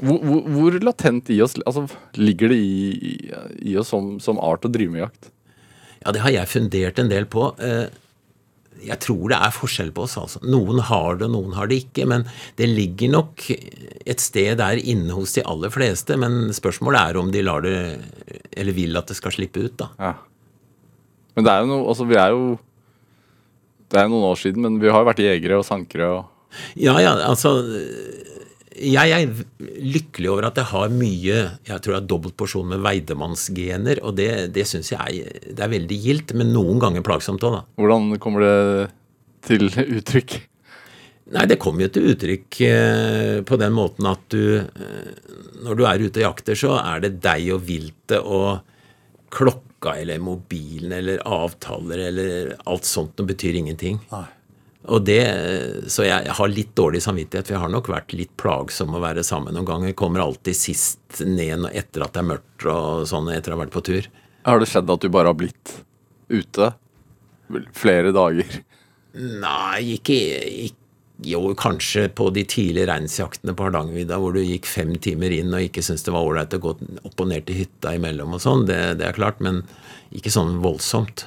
Hvor, 0.00 0.18
hvor, 0.24 0.46
hvor 0.54 0.78
latent 0.82 1.28
i 1.30 1.40
oss 1.44 1.56
altså, 1.66 1.84
ligger 2.16 2.52
det 2.52 2.58
i, 2.58 3.32
i 3.72 3.76
oss 3.78 3.90
som, 3.92 4.14
som, 4.22 4.38
art 4.40 4.64
å 4.64 4.70
drive 4.72 4.94
med 4.94 5.04
jakt? 5.04 5.28
Ja, 6.00 6.14
det 6.16 6.22
har 6.24 6.32
jeg 6.32 6.48
fundert 6.48 6.98
en 6.98 7.10
del 7.12 7.26
på. 7.28 7.50
Eh, 7.60 7.90
Jeg 8.80 8.96
tror 9.04 9.28
det 9.28 9.36
er 9.36 9.52
forskjell 9.52 9.90
på 9.92 10.06
oss, 10.06 10.16
altså. 10.16 10.40
Noen 10.40 10.80
har 10.88 11.18
det, 11.20 11.26
og 11.28 11.34
noen 11.34 11.52
har 11.58 11.68
det 11.68 11.82
ikke. 11.82 12.06
Men 12.08 12.24
det 12.56 12.70
ligger 12.70 13.12
nok 13.12 13.44
et 13.52 14.22
sted 14.24 14.56
der 14.62 14.80
inne 14.80 15.12
hos 15.12 15.36
de 15.36 15.44
aller 15.44 15.68
fleste. 15.74 16.16
Men 16.16 16.48
spørsmålet 16.56 17.10
er 17.10 17.20
om 17.20 17.28
de 17.34 17.44
lar 17.44 17.60
det, 17.66 17.76
eller 18.56 18.78
vil 18.78 18.96
at 18.96 19.12
det 19.12 19.18
skal 19.20 19.36
slippe 19.36 19.66
ut, 19.66 19.76
da. 19.82 19.90
Ja. 20.00 20.14
Men 21.36 21.46
det 21.46 21.52
er 21.52 21.62
jo 21.62 21.70
noe 21.70 21.86
Altså, 21.92 22.06
vi 22.10 22.18
er 22.18 22.34
jo 22.34 22.58
Det 23.90 24.00
er 24.00 24.06
jo 24.06 24.12
noen 24.14 24.28
år 24.30 24.38
siden, 24.40 24.64
men 24.66 24.78
vi 24.82 24.90
har 24.90 25.02
jo 25.02 25.10
vært 25.10 25.24
jegere 25.24 25.60
og 25.60 25.66
sankere 25.68 26.10
og 26.18 26.58
Ja, 26.74 26.96
ja, 27.02 27.14
altså 27.28 27.54
Jeg 28.80 29.12
er 29.14 29.42
lykkelig 29.80 30.30
over 30.32 30.48
at 30.48 30.58
jeg 30.58 30.70
har 30.72 30.92
mye 30.94 31.38
Jeg 31.68 31.78
tror 31.82 31.94
jeg 31.94 32.00
har 32.00 32.10
dobbelt 32.10 32.36
porsjon 32.38 32.70
med 32.72 32.82
veidemannsgener. 32.86 34.02
og 34.02 34.16
det, 34.18 34.30
det 34.54 34.66
syns 34.66 34.92
jeg 34.94 35.24
det 35.50 35.64
er 35.64 35.74
veldig 35.74 35.98
gildt, 36.04 36.34
men 36.38 36.52
noen 36.54 36.80
ganger 36.82 37.04
plagsomt 37.04 37.42
òg, 37.44 37.58
da. 37.58 37.64
Hvordan 37.80 38.14
kommer 38.22 38.46
det 38.46 38.90
til 39.46 39.68
uttrykk? 39.70 40.38
Nei, 41.30 41.44
det 41.46 41.60
kommer 41.62 41.84
jo 41.84 41.92
til 41.94 42.08
uttrykk 42.10 42.60
eh, 42.66 43.36
på 43.46 43.58
den 43.60 43.74
måten 43.76 44.08
at 44.10 44.22
du 44.34 44.56
eh, 44.58 45.10
Når 45.62 45.76
du 45.78 45.84
er 45.86 46.02
ute 46.02 46.18
og 46.18 46.24
jakter, 46.24 46.58
så 46.58 46.74
er 46.80 47.04
det 47.04 47.12
deg 47.22 47.50
og 47.54 47.62
viltet 47.68 48.18
og 48.24 48.64
klokka 49.30 49.68
eller 49.86 50.20
mobilen 50.22 50.92
eller 50.92 51.22
avtaler 51.24 52.02
eller 52.10 52.52
alt 52.68 52.84
sånt 52.88 53.16
noe 53.18 53.30
betyr 53.30 53.56
ingenting. 53.60 54.00
Nei. 54.12 54.26
Og 54.90 55.04
det, 55.04 55.20
Så 55.92 56.06
jeg 56.06 56.32
har 56.36 56.48
litt 56.48 56.72
dårlig 56.78 57.02
samvittighet, 57.04 57.46
for 57.46 57.54
jeg 57.56 57.62
har 57.62 57.72
nok 57.72 57.90
vært 57.92 58.14
litt 58.16 58.32
plagsom 58.40 58.94
å 58.96 59.02
være 59.02 59.24
sammen 59.26 59.54
noen 59.54 59.68
ganger. 59.68 59.96
Kommer 59.98 60.24
alltid 60.24 60.56
sist 60.56 61.20
ned 61.20 61.68
etter 61.72 62.04
at 62.06 62.16
det 62.16 62.22
er 62.22 62.30
mørkt 62.30 62.66
og 62.70 63.04
sånn, 63.10 63.28
etter 63.34 63.52
å 63.52 63.58
ha 63.58 63.64
vært 63.64 63.76
på 63.76 63.84
tur. 63.84 64.08
Har 64.48 64.60
det 64.60 64.70
skjedd 64.70 64.90
at 64.90 65.04
du 65.04 65.10
bare 65.12 65.32
har 65.32 65.36
blitt 65.36 65.74
ute 66.32 66.72
flere 67.76 68.12
dager? 68.16 68.60
Nei, 69.20 69.96
ikke, 69.98 70.16
ikke 70.70 70.79
Jo, 71.26 71.42
kanskje 71.58 72.06
på 72.16 72.30
de 72.32 72.46
tidlige 72.48 72.88
reinsjaktene 72.88 73.52
på 73.56 73.66
Hardangervidda 73.66 74.16
hvor 74.22 74.32
du 74.32 74.40
gikk 74.40 74.68
fem 74.70 74.94
timer 75.02 75.34
inn 75.36 75.52
og 75.52 75.66
ikke 75.66 75.82
syntes 75.84 76.06
det 76.06 76.14
var 76.14 76.24
ålreit 76.24 76.56
å 76.56 76.62
gå 76.62 76.72
opp 77.04 77.20
og 77.20 77.28
ned 77.28 77.44
til 77.48 77.58
hytta 77.60 77.92
imellom 77.98 78.38
og 78.38 78.40
sånn, 78.40 78.64
det, 78.70 78.78
det 79.02 79.10
er 79.10 79.18
klart, 79.18 79.42
men 79.44 79.60
ikke 80.16 80.32
sånn 80.32 80.56
voldsomt. 80.64 81.26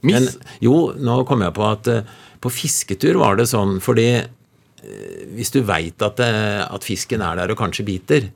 Men 0.00 0.28
jo, 0.64 0.94
nå 0.96 1.20
kom 1.28 1.44
jeg 1.44 1.56
på 1.56 1.66
at 1.68 1.90
eh, 1.92 2.16
på 2.40 2.52
fisketur 2.52 3.18
var 3.20 3.38
det 3.38 3.48
sånn, 3.50 3.78
fordi 3.84 4.08
eh, 4.16 5.22
hvis 5.36 5.52
du 5.54 5.62
veit 5.66 6.02
at, 6.04 6.20
eh, 6.24 6.64
at 6.64 6.86
fisken 6.86 7.24
er 7.24 7.40
der 7.40 7.52
og 7.54 7.60
kanskje 7.60 7.86
biter, 7.88 8.30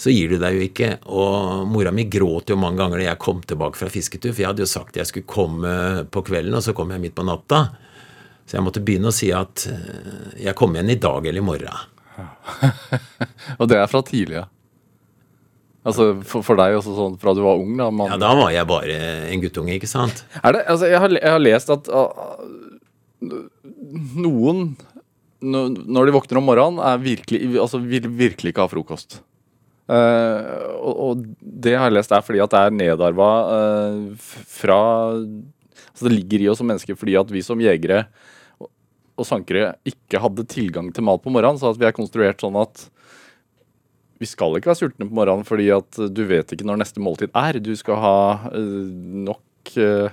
så 0.00 0.12
gir 0.12 0.32
du 0.32 0.38
deg 0.40 0.56
jo 0.56 0.64
ikke. 0.64 0.90
Og 1.12 1.68
mora 1.68 1.92
mi 1.92 2.06
gråt 2.08 2.52
jo 2.52 2.58
mange 2.60 2.80
ganger 2.80 3.02
da 3.02 3.08
jeg 3.10 3.22
kom 3.22 3.44
tilbake 3.44 3.80
fra 3.80 3.92
fisketur, 3.92 4.32
for 4.32 4.44
jeg 4.44 4.52
hadde 4.52 4.64
jo 4.64 4.72
sagt 4.72 4.96
jeg 4.96 5.08
skulle 5.08 5.28
komme 5.28 5.72
på 6.12 6.24
kvelden, 6.24 6.56
og 6.56 6.64
så 6.64 6.76
kom 6.76 6.92
jeg 6.94 7.04
midt 7.04 7.16
på 7.18 7.26
natta. 7.28 7.66
Så 8.50 8.56
jeg 8.58 8.66
måtte 8.66 8.82
begynne 8.82 9.12
å 9.12 9.14
si 9.14 9.28
at 9.30 9.62
eh, 9.70 10.30
jeg 10.48 10.56
kommer 10.58 10.80
igjen 10.80 10.96
i 10.96 10.98
dag 10.98 11.22
eller 11.22 11.38
i 11.38 11.46
morgen. 11.46 11.84
Og 13.60 13.68
det 13.70 13.76
er 13.78 13.86
fra 13.86 14.00
tidlig, 14.02 14.40
ja. 14.40 14.48
Altså 15.86 16.10
for, 16.26 16.42
for 16.44 16.58
deg 16.58 16.74
også 16.76 16.92
sånn 16.96 17.14
fra 17.22 17.32
du 17.32 17.44
var 17.44 17.60
ung, 17.62 17.76
da? 17.78 17.86
Man, 17.94 18.10
Ja, 18.10 18.18
da 18.20 18.34
var 18.36 18.50
jeg 18.52 18.68
bare 18.68 18.96
en 19.30 19.44
guttunge, 19.44 19.76
ikke 19.78 19.88
sant? 19.88 20.24
Er 20.42 20.58
det, 20.58 20.64
altså, 20.66 20.90
jeg, 20.90 20.98
har, 21.00 21.14
jeg 21.14 21.32
har 21.36 21.40
lest 21.40 21.70
at 21.72 21.88
uh, 21.94 22.42
noen 24.18 24.74
når 25.40 26.10
de 26.10 26.12
våkner 26.12 26.36
om 26.36 26.44
morgenen, 26.50 26.82
er 26.84 26.98
virkelig, 27.00 27.54
altså, 27.62 27.78
vil 27.80 28.10
virkelig 28.12 28.52
ikke 28.52 28.66
ha 28.66 28.68
frokost. 28.68 29.22
Uh, 29.88 30.74
og, 30.82 30.92
og 31.06 31.22
det 31.40 31.78
har 31.78 31.88
jeg 31.88 31.96
lest 31.96 32.12
er 32.12 32.26
fordi 32.26 32.42
at 32.44 32.52
det 32.52 32.60
er 32.66 32.76
nedarva 32.76 33.30
uh, 33.48 34.34
fra 34.58 34.82
Altså 35.90 36.06
det 36.06 36.12
ligger 36.12 36.44
i 36.44 36.50
oss 36.52 36.60
som 36.60 36.68
mennesker 36.70 36.94
fordi 36.96 37.16
at 37.18 37.32
vi 37.34 37.40
som 37.42 37.60
jegere 37.60 38.04
og, 39.20 39.28
sankere 39.28 39.74
ikke 39.88 40.22
hadde 40.22 40.48
tilgang 40.50 40.90
til 40.96 41.06
mat 41.06 41.22
på 41.22 41.32
morgenen, 41.32 41.60
så 41.60 41.70
at 41.72 41.80
vi 41.80 41.88
er 41.88 41.96
konstruert 41.96 42.42
sånn 42.42 42.58
at 42.60 42.88
vi 44.20 44.28
skal 44.28 44.58
ikke 44.58 44.72
være 44.72 44.82
sultne 44.82 45.08
på 45.08 45.16
morgenen 45.16 45.46
fordi 45.48 45.70
at 45.72 46.02
du 46.12 46.26
vet 46.28 46.52
ikke 46.52 46.66
når 46.68 46.82
neste 46.82 47.00
måltid 47.00 47.32
er. 47.36 47.60
Du 47.62 47.72
skal 47.78 48.00
ha 48.02 48.18
eh, 48.50 48.90
nok 49.28 49.72
eh, 49.80 50.12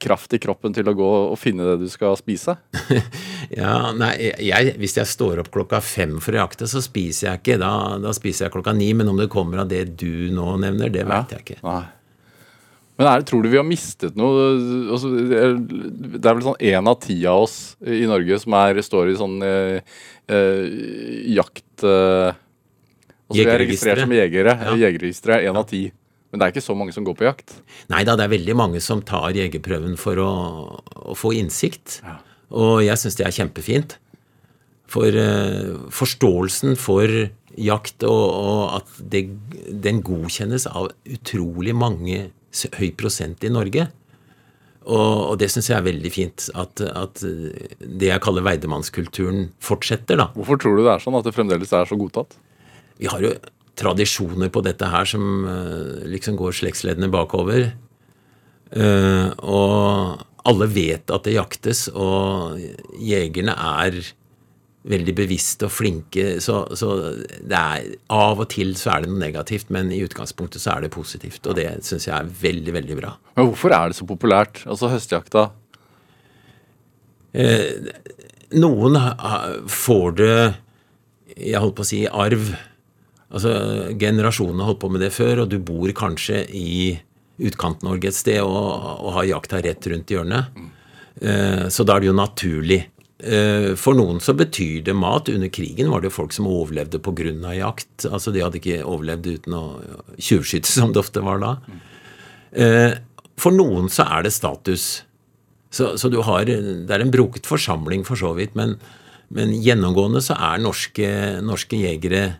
kraft 0.00 0.32
i 0.32 0.40
kroppen 0.40 0.72
til 0.72 0.88
å 0.88 0.94
gå 0.96 1.08
og 1.30 1.36
finne 1.38 1.66
det 1.68 1.84
du 1.84 1.90
skal 1.92 2.16
spise. 2.20 2.58
Ja, 3.54 3.92
nei, 3.92 4.14
jeg, 4.40 4.72
Hvis 4.80 4.96
jeg 4.96 5.06
står 5.06 5.42
opp 5.42 5.50
klokka 5.52 5.76
fem 5.84 6.16
for 6.24 6.32
å 6.32 6.40
jakte, 6.40 6.64
så 6.66 6.80
spiser 6.82 7.26
jeg 7.28 7.42
ikke. 7.42 7.58
Da, 7.60 7.70
da 8.00 8.14
spiser 8.16 8.46
jeg 8.46 8.54
klokka 8.54 8.72
ni. 8.74 8.88
Men 8.96 9.10
om 9.12 9.20
det 9.20 9.28
kommer 9.30 9.60
av 9.62 9.68
det 9.70 9.82
du 10.00 10.32
nå 10.32 10.54
nevner, 10.62 10.88
det 10.90 11.04
vet 11.06 11.34
jeg 11.36 11.44
ikke. 11.44 11.58
Nei. 11.66 11.82
Men 12.94 13.08
er 13.10 13.24
tror 13.26 13.42
du 13.42 13.50
vi 13.50 13.58
har 13.58 13.66
mistet 13.66 14.14
noe 14.18 14.42
altså, 14.94 15.08
Det 15.10 16.20
er 16.22 16.36
vel 16.36 16.44
sånn 16.46 16.60
én 16.62 16.90
av 16.90 17.00
ti 17.02 17.16
av 17.26 17.42
oss 17.48 17.56
i 17.82 18.04
Norge 18.06 18.38
som 18.42 18.54
er, 18.60 18.78
står 18.86 19.10
i 19.10 19.16
sånn 19.18 19.34
eh, 19.42 19.96
eh, 20.30 20.60
jakt 21.34 21.82
eh, 21.82 22.30
altså, 22.30 23.40
Vi 23.40 23.46
er 23.48 23.60
registrert 23.64 24.04
som 24.04 24.14
jegere. 24.14 24.54
Ja. 24.60 24.76
Jegerregisteret 24.86 25.40
er 25.40 25.50
én 25.50 25.58
av 25.58 25.66
ti. 25.70 25.88
Men 26.30 26.40
det 26.40 26.46
er 26.46 26.54
ikke 26.54 26.66
så 26.66 26.74
mange 26.78 26.94
som 26.94 27.04
går 27.06 27.18
på 27.18 27.26
jakt. 27.26 27.56
Nei 27.90 28.02
da, 28.06 28.16
det 28.18 28.24
er 28.26 28.32
veldig 28.32 28.56
mange 28.58 28.80
som 28.82 29.02
tar 29.06 29.34
jegerprøven 29.36 29.98
for 29.98 30.18
å, 30.22 30.30
å 31.14 31.18
få 31.18 31.34
innsikt. 31.38 32.00
Ja. 32.02 32.16
Og 32.54 32.80
jeg 32.82 32.98
syns 33.00 33.18
det 33.18 33.26
er 33.26 33.34
kjempefint. 33.34 33.98
For 34.90 35.18
eh, 35.18 35.74
forståelsen 35.94 36.78
for 36.78 37.10
jakt 37.54 38.02
og, 38.06 38.24
og 38.34 38.62
at 38.80 38.96
det, 38.98 39.28
den 39.82 40.02
godkjennes 40.06 40.66
av 40.70 40.90
utrolig 41.06 41.74
mange 41.78 42.28
høy 42.78 42.90
prosent 42.98 43.44
i 43.44 43.52
Norge. 43.52 43.88
Og, 44.84 45.32
og 45.32 45.36
det 45.40 45.48
syns 45.52 45.70
jeg 45.70 45.78
er 45.78 45.86
veldig 45.86 46.12
fint. 46.12 46.48
At, 46.60 46.82
at 46.84 47.22
det 47.24 48.10
jeg 48.10 48.22
kaller 48.24 48.44
veidemannskulturen 48.46 49.48
fortsetter, 49.64 50.20
da. 50.20 50.28
Hvorfor 50.36 50.60
tror 50.60 50.76
du 50.76 50.84
det 50.84 50.92
er 50.94 51.04
sånn 51.04 51.16
at 51.18 51.26
det 51.26 51.34
fremdeles 51.36 51.72
er 51.72 51.88
så 51.88 51.98
godtatt? 51.98 52.36
Vi 53.00 53.08
har 53.10 53.24
jo 53.24 53.32
tradisjoner 53.78 54.52
på 54.54 54.62
dette 54.64 54.86
her 54.86 55.08
som 55.08 55.46
eh, 55.50 56.04
liksom 56.12 56.36
går 56.38 56.54
slektsleddene 56.60 57.10
bakover. 57.12 57.72
Eh, 58.74 59.28
og 59.42 60.22
alle 60.44 60.68
vet 60.68 61.10
at 61.14 61.24
det 61.26 61.38
jaktes, 61.38 61.88
og 61.90 62.60
jegerne 63.00 63.56
er 63.56 63.98
veldig 64.84 65.14
bevisste 65.16 65.68
og 65.68 65.72
flinke. 65.72 66.26
Så, 66.44 66.58
så 66.76 66.90
det 67.40 67.58
er, 67.58 67.86
av 68.12 68.42
og 68.42 68.48
til 68.52 68.74
så 68.78 68.94
er 68.94 69.04
det 69.04 69.12
noe 69.12 69.22
negativt, 69.22 69.70
men 69.74 69.92
i 69.94 70.02
utgangspunktet 70.04 70.62
så 70.62 70.74
er 70.74 70.84
det 70.84 70.92
positivt. 70.94 71.40
Og 71.48 71.56
det 71.58 71.68
syns 71.86 72.08
jeg 72.08 72.14
er 72.16 72.34
veldig, 72.42 72.74
veldig 72.76 72.98
bra. 73.00 73.14
Men 73.38 73.48
hvorfor 73.50 73.74
er 73.76 73.90
det 73.90 73.98
så 73.98 74.08
populært? 74.08 74.62
Altså 74.68 74.92
høstjakta. 74.92 75.48
Noen 78.54 78.98
får 79.66 80.12
det 80.20 80.36
Jeg 81.34 81.58
holdt 81.58 81.74
på 81.74 81.82
å 81.82 81.88
si 81.88 82.04
arv. 82.06 82.52
Altså, 83.34 83.50
Generasjonene 83.98 84.62
har 84.62 84.70
holdt 84.70 84.84
på 84.84 84.90
med 84.94 85.02
det 85.02 85.10
før, 85.10 85.42
og 85.42 85.50
du 85.50 85.56
bor 85.58 85.90
kanskje 85.96 86.44
i 86.54 86.92
Utkant-Norge 87.42 88.12
et 88.12 88.14
sted 88.14 88.38
og, 88.44 88.68
og 89.02 89.16
har 89.16 89.26
jakta 89.32 89.58
rett 89.64 89.88
rundt 89.90 90.12
hjørnet. 90.14 90.52
Eh, 91.18 91.64
så 91.74 91.82
da 91.82 91.96
er 91.96 92.04
det 92.04 92.12
jo 92.12 92.14
naturlig. 92.14 92.78
Eh, 93.22 93.72
for 93.78 93.94
noen 93.94 94.18
så 94.20 94.34
betyr 94.34 94.82
det 94.86 94.94
mat. 94.98 95.30
Under 95.30 95.50
krigen 95.52 95.90
var 95.92 96.02
det 96.02 96.12
folk 96.14 96.34
som 96.34 96.48
overlevde 96.50 96.98
pga. 96.98 97.54
jakt. 97.54 98.06
Altså 98.10 98.32
De 98.32 98.42
hadde 98.42 98.58
ikke 98.58 98.82
overlevd 98.82 99.26
uten 99.26 99.54
å 99.54 99.64
tjuvskyte, 100.18 100.66
som 100.66 100.92
det 100.92 101.00
ofte 101.00 101.22
var 101.22 101.38
da. 101.38 101.56
Eh, 102.52 102.98
for 103.38 103.54
noen 103.54 103.88
så 103.90 104.06
er 104.06 104.26
det 104.26 104.34
status. 104.34 105.04
Så, 105.70 105.96
så 105.98 106.08
du 106.10 106.20
har, 106.22 106.44
det 106.46 106.90
er 106.90 107.02
en 107.02 107.10
broket 107.10 107.46
forsamling 107.46 108.04
for 108.06 108.18
så 108.18 108.30
vidt, 108.34 108.54
men, 108.54 108.76
men 109.34 109.50
gjennomgående 109.58 110.22
så 110.22 110.36
er 110.38 110.62
norske, 110.62 111.08
norske 111.42 111.80
jegere 111.80 112.36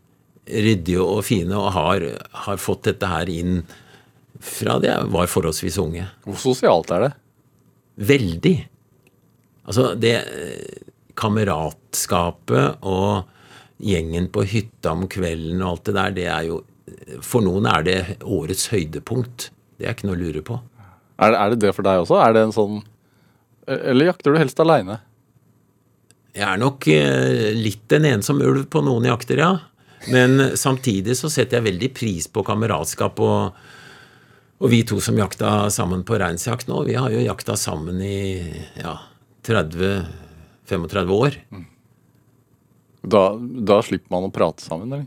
ryddige 0.46 1.02
og 1.02 1.24
fine 1.26 1.56
og 1.56 1.72
har, 1.74 2.04
har 2.46 2.60
fått 2.60 2.84
dette 2.90 3.08
her 3.10 3.30
inn 3.32 3.64
fra 4.44 4.76
de 4.82 4.92
var 5.10 5.30
forholdsvis 5.30 5.80
unge. 5.82 6.06
Hvor 6.26 6.38
sosialt 6.38 6.92
er 6.94 7.08
det? 7.08 7.10
Veldig. 8.12 8.54
Altså, 9.64 9.92
det 9.96 10.14
eh, 10.20 10.82
kameratskapet 11.18 12.84
og 12.84 13.30
gjengen 13.84 14.28
på 14.32 14.44
hytta 14.48 14.94
om 14.94 15.08
kvelden 15.10 15.62
og 15.62 15.74
alt 15.74 15.88
det 15.88 15.96
der, 15.96 16.14
det 16.18 16.30
er 16.30 16.46
jo 16.50 16.62
For 17.24 17.42
noen 17.42 17.66
er 17.66 17.82
det 17.82 17.98
årets 18.22 18.68
høydepunkt. 18.70 19.48
Det 19.80 19.86
er 19.86 19.94
ikke 19.96 20.06
noe 20.06 20.18
å 20.18 20.20
lure 20.20 20.42
på. 20.44 20.58
Er 21.16 21.32
det, 21.32 21.38
er 21.40 21.52
det 21.52 21.58
det 21.64 21.72
for 21.74 21.86
deg 21.86 22.02
også? 22.02 22.18
Er 22.20 22.34
det 22.34 22.42
en 22.44 22.54
sånn 22.54 22.80
Eller 23.66 24.10
jakter 24.10 24.34
du 24.34 24.38
helst 24.38 24.60
aleine? 24.60 24.98
Jeg 26.34 26.44
er 26.48 26.60
nok 26.60 26.86
eh, 26.90 27.54
litt 27.56 27.94
en 27.94 28.08
ensom 28.10 28.42
ulv 28.42 28.66
på 28.70 28.82
noen 28.84 29.06
jakter, 29.06 29.38
ja. 29.38 29.52
Men 30.10 30.56
samtidig 30.58 31.14
så 31.16 31.30
setter 31.32 31.60
jeg 31.60 31.68
veldig 31.70 31.90
pris 31.96 32.26
på 32.28 32.42
kameratskap. 32.44 33.22
Og, 33.22 33.54
og 34.58 34.72
vi 34.72 34.82
to 34.86 34.98
som 35.02 35.18
jakta 35.18 35.70
sammen 35.72 36.02
på 36.06 36.18
reinsjakt 36.20 36.68
nå, 36.68 36.82
vi 36.88 36.98
har 36.98 37.14
jo 37.14 37.22
jakta 37.22 37.56
sammen 37.58 38.02
i 38.04 38.18
ja, 38.82 38.98
30-35 39.46 41.10
år. 41.14 41.38
Da, 43.04 43.24
da 43.38 43.80
slipper 43.84 44.14
man 44.14 44.28
å 44.30 44.32
prate 44.32 44.64
sammen, 44.64 44.88
eller? 44.88 45.04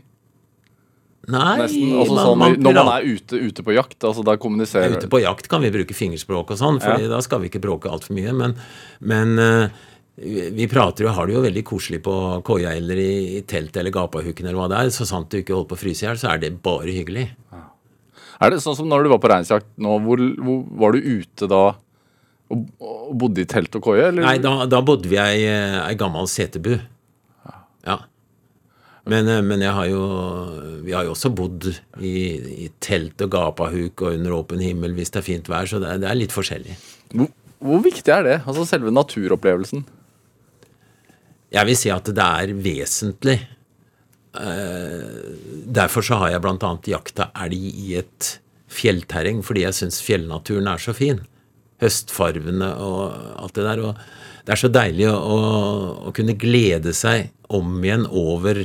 Nei, 1.28 1.58
Nesten. 1.60 1.90
Altså, 1.98 2.14
man- 2.14 2.24
sånn, 2.24 2.38
man 2.40 2.54
når 2.64 2.74
man 2.78 2.88
er 2.94 3.08
ute, 3.18 3.36
ute 3.36 3.64
på 3.66 3.74
jakt, 3.76 3.98
altså 4.06 4.22
da 4.24 4.36
kommuniserer 4.40 4.94
Ute 4.96 5.10
på 5.12 5.20
jakt 5.20 5.48
kan 5.50 5.60
vi 5.60 5.70
bruke 5.74 5.92
fingerspråk 5.92 6.54
og 6.54 6.56
sånn, 6.60 6.78
for 6.80 6.96
da 7.10 7.18
skal 7.20 7.42
vi 7.42 7.50
ikke 7.50 7.60
bråke 7.60 7.90
altfor 7.90 8.14
mye. 8.16 8.32
Men, 8.32 8.54
men 9.02 9.34
eh, 9.42 9.68
vi 10.16 10.46
vi 10.56 10.68
prater 10.70 11.04
jo, 11.04 11.12
har 11.12 11.26
det 11.28 11.34
jo 11.36 11.42
veldig 11.44 11.64
koselig 11.68 12.00
på 12.06 12.14
koia 12.46 12.72
eller 12.78 12.96
i, 13.02 13.10
i 13.38 13.42
teltet 13.42 13.76
eller 13.82 13.92
gapahuken 13.94 14.46
eller 14.46 14.56
hva 14.62 14.70
det 14.72 14.78
er. 14.78 14.94
Så 14.94 15.04
sant 15.10 15.28
du 15.28 15.42
ikke 15.42 15.52
holder 15.58 15.68
på 15.74 15.76
å 15.76 15.82
fryse 15.82 16.06
i 16.06 16.08
hjel, 16.08 16.16
så 16.22 16.30
er 16.32 16.38
det 16.46 16.54
bare 16.64 16.94
hyggelig. 16.96 17.28
Er 18.40 18.50
det 18.54 18.62
sånn 18.62 18.78
som 18.78 18.88
når 18.88 19.04
du 19.04 19.10
var 19.12 19.18
på 19.20 19.28
reinsjakt 19.34 19.68
nå, 19.76 19.98
hvor, 20.06 20.22
hvor 20.38 20.64
var 20.80 20.94
du 20.96 21.02
ute 21.18 21.50
da 21.50 21.62
og, 22.48 22.68
og 22.80 23.16
bodde 23.20 23.42
i 23.44 23.48
telt 23.48 23.74
og 23.78 23.84
koie, 23.84 24.06
eller? 24.10 24.24
Nei, 24.24 24.36
da, 24.42 24.52
da 24.70 24.80
bodde 24.84 25.10
vi 25.10 25.18
i 25.18 25.24
ei, 25.24 25.42
ei 25.82 25.96
gammel 26.00 26.28
seterbu. 26.30 26.78
Ja. 27.86 27.98
Men, 29.08 29.28
eh, 29.32 29.42
men 29.44 29.62
jeg 29.64 29.72
har 29.72 29.86
jo 29.88 30.00
Vi 30.84 30.92
har 30.92 31.06
jo 31.06 31.14
også 31.14 31.30
bodd 31.32 31.68
i, 32.04 32.14
i 32.66 32.70
telt 32.84 33.20
og 33.24 33.30
gapahuk 33.32 34.02
og 34.04 34.16
under 34.18 34.34
åpen 34.36 34.60
himmel 34.60 34.92
hvis 34.96 35.12
det 35.14 35.22
er 35.22 35.28
fint 35.28 35.48
vær, 35.48 35.68
så 35.70 35.80
det 35.80 35.94
det 36.02 36.08
er 36.10 36.18
litt 36.18 36.34
forskjellig. 36.34 36.76
Hvor, 37.14 37.30
hvor 37.64 37.80
viktig 37.84 38.12
er 38.12 38.26
det? 38.26 38.36
Altså 38.44 38.66
selve 38.68 38.92
naturopplevelsen? 38.92 39.86
Jeg 41.54 41.64
vil 41.70 41.78
si 41.80 41.88
at 41.92 42.10
det 42.12 42.26
er 42.42 42.52
vesentlig. 42.66 43.38
Eh, 44.36 45.32
Derfor 45.78 46.04
så 46.04 46.18
har 46.20 46.34
jeg 46.34 46.44
bl.a. 46.44 46.74
jakta 46.88 47.30
elg 47.44 47.56
i 47.56 47.94
et 48.02 48.34
fjellterreng, 48.68 49.40
fordi 49.44 49.64
jeg 49.64 49.76
syns 49.78 50.02
fjellnaturen 50.04 50.68
er 50.68 50.80
så 50.82 50.92
fin. 50.96 51.22
Høstfarvene 51.82 52.72
og 52.82 53.02
alt 53.38 53.54
det 53.58 53.66
der. 53.66 53.82
Og 53.86 54.44
det 54.46 54.54
er 54.54 54.60
så 54.62 54.70
deilig 54.72 55.08
å, 55.10 55.14
å, 55.14 55.38
å 56.08 56.14
kunne 56.16 56.36
glede 56.38 56.94
seg 56.96 57.30
om 57.54 57.78
igjen 57.84 58.06
over, 58.08 58.64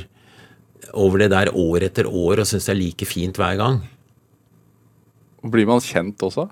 over 0.92 1.24
det 1.24 1.30
der 1.34 1.52
år 1.54 1.88
etter 1.88 2.10
år 2.10 2.42
og 2.42 2.50
synes 2.50 2.68
det 2.68 2.74
er 2.74 2.80
like 2.80 3.08
fint 3.08 3.40
hver 3.40 3.56
gang. 3.60 3.80
Blir 5.44 5.68
man 5.68 5.82
kjent 5.84 6.22
også? 6.24 6.48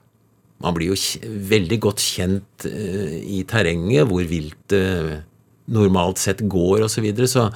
Man 0.63 0.77
blir 0.77 0.93
jo 0.93 1.29
veldig 1.51 1.79
godt 1.83 2.03
kjent 2.05 2.67
eh, 2.69 3.17
i 3.19 3.41
terrenget, 3.49 4.07
hvor 4.07 4.23
viltet 4.29 5.25
normalt 5.73 6.21
sett 6.23 6.45
går 6.51 6.85
osv. 6.85 6.93
Så, 6.95 7.03
videre, 7.03 7.31
så 7.31 7.49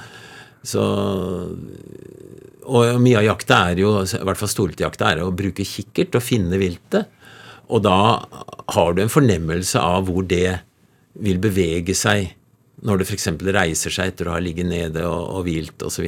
så 0.67 0.83
Og 2.67 2.97
mye 2.99 3.19
av 3.21 3.27
jakta 3.27 3.61
er 3.71 3.79
jo, 3.79 3.93
i 4.03 4.23
hvert 4.27 4.39
fall 4.39 4.51
storviltjakta, 4.51 5.11
er 5.13 5.23
å 5.23 5.31
bruke 5.35 5.63
kikkert 5.63 6.17
og 6.19 6.25
finne 6.25 6.59
viltet. 6.59 7.07
Og 7.67 7.83
da 7.83 7.99
har 8.75 8.95
du 8.95 9.03
en 9.03 9.11
fornemmelse 9.11 9.81
av 9.81 10.07
hvor 10.07 10.25
det 10.27 10.59
vil 11.17 11.39
bevege 11.41 11.95
seg 11.97 12.33
når 12.85 13.01
det 13.01 13.07
f.eks. 13.09 13.29
reiser 13.41 13.93
seg 13.93 14.11
etter 14.13 14.29
å 14.29 14.35
ha 14.35 14.41
ligget 14.43 14.69
nede 14.69 15.05
og, 15.09 15.23
og 15.39 15.47
hvilt 15.47 15.81
osv. 15.83 16.05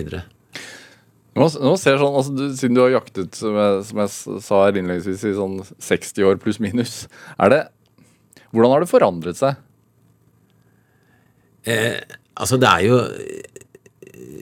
Nå, 1.39 1.47
ser 1.79 1.97
sånn, 2.01 2.15
altså, 2.19 2.33
du, 2.35 2.43
Siden 2.57 2.77
du 2.77 2.83
har 2.83 2.93
jaktet 2.93 3.37
som 3.37 3.57
jeg, 3.57 3.81
som 3.89 4.01
jeg 4.03 4.43
sa 4.45 4.61
her 4.65 4.77
innledningsvis 4.77 5.25
i 5.29 5.37
sånn 5.37 5.57
60 5.63 6.29
år 6.29 6.39
pluss 6.41 6.61
minus, 6.63 7.03
er 7.39 7.53
det 7.53 7.61
Hvordan 8.49 8.73
har 8.73 8.81
det 8.81 8.89
forandret 8.89 9.37
seg? 9.37 9.59
Altså, 12.39 12.57
det 12.57 12.69
er 12.69 12.85
jo 12.87 12.99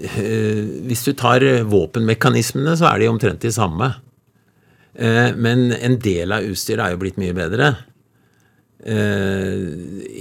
eh, 0.08 0.63
Hvis 0.88 1.03
du 1.08 1.13
tar 1.17 1.43
eh, 1.43 1.65
våpenmekanismene, 1.67 2.77
så 2.80 2.91
er 2.91 3.01
de 3.01 3.10
omtrent 3.12 3.41
de 3.43 3.51
samme. 3.53 3.89
Eh, 4.97 5.36
Men 5.36 5.71
en 5.71 5.99
del 6.01 6.33
av 6.33 6.47
utstyret 6.47 6.83
er 6.86 6.95
jo 6.95 7.01
blitt 7.03 7.19
mye 7.21 7.36
bedre. 7.38 7.71
Eh, 8.88 9.55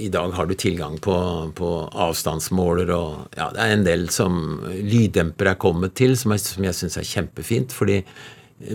I 0.05 0.09
dag 0.13 0.33
har 0.37 0.47
du 0.49 0.55
tilgang 0.57 0.97
på, 1.01 1.17
på 1.57 1.69
avstandsmåler 1.93 2.89
og 2.93 3.37
ja, 3.37 3.51
det 3.53 3.61
er 3.63 3.73
en 3.75 3.85
del 3.85 4.07
som 4.13 4.57
lyddemper 4.65 5.53
er 5.53 5.61
kommet 5.61 5.95
til, 5.97 6.17
som 6.17 6.33
jeg, 6.35 6.43
som 6.45 6.65
jeg 6.67 6.77
syns 6.77 6.97
er 7.01 7.09
kjempefint. 7.09 7.73
Fordi 7.73 8.01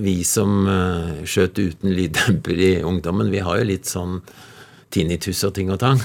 vi 0.03 0.21
som 0.27 0.67
eh, 0.71 1.23
skjøt 1.27 1.59
uten 1.63 1.95
lyddemper 1.95 2.59
i 2.59 2.73
ungdommen, 2.87 3.31
vi 3.31 3.43
har 3.43 3.61
jo 3.61 3.71
litt 3.71 3.91
sånn 3.91 4.21
tinnitus 4.93 5.43
og 5.47 5.55
ting 5.57 5.71
og 5.73 5.81
tang. 5.83 6.03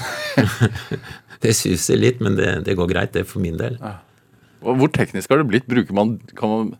det 1.42 1.54
suser 1.58 1.98
litt, 2.00 2.22
men 2.24 2.38
det, 2.38 2.52
det 2.66 2.78
går 2.78 2.90
greit, 2.90 3.14
det 3.14 3.26
for 3.28 3.42
min 3.42 3.58
del. 3.60 3.76
Hvor 4.62 4.90
teknisk 4.94 5.30
har 5.30 5.42
det 5.42 5.50
blitt? 5.50 5.68
Bruker 5.70 5.94
man, 5.94 6.16
kan 6.38 6.54
man 6.54 6.70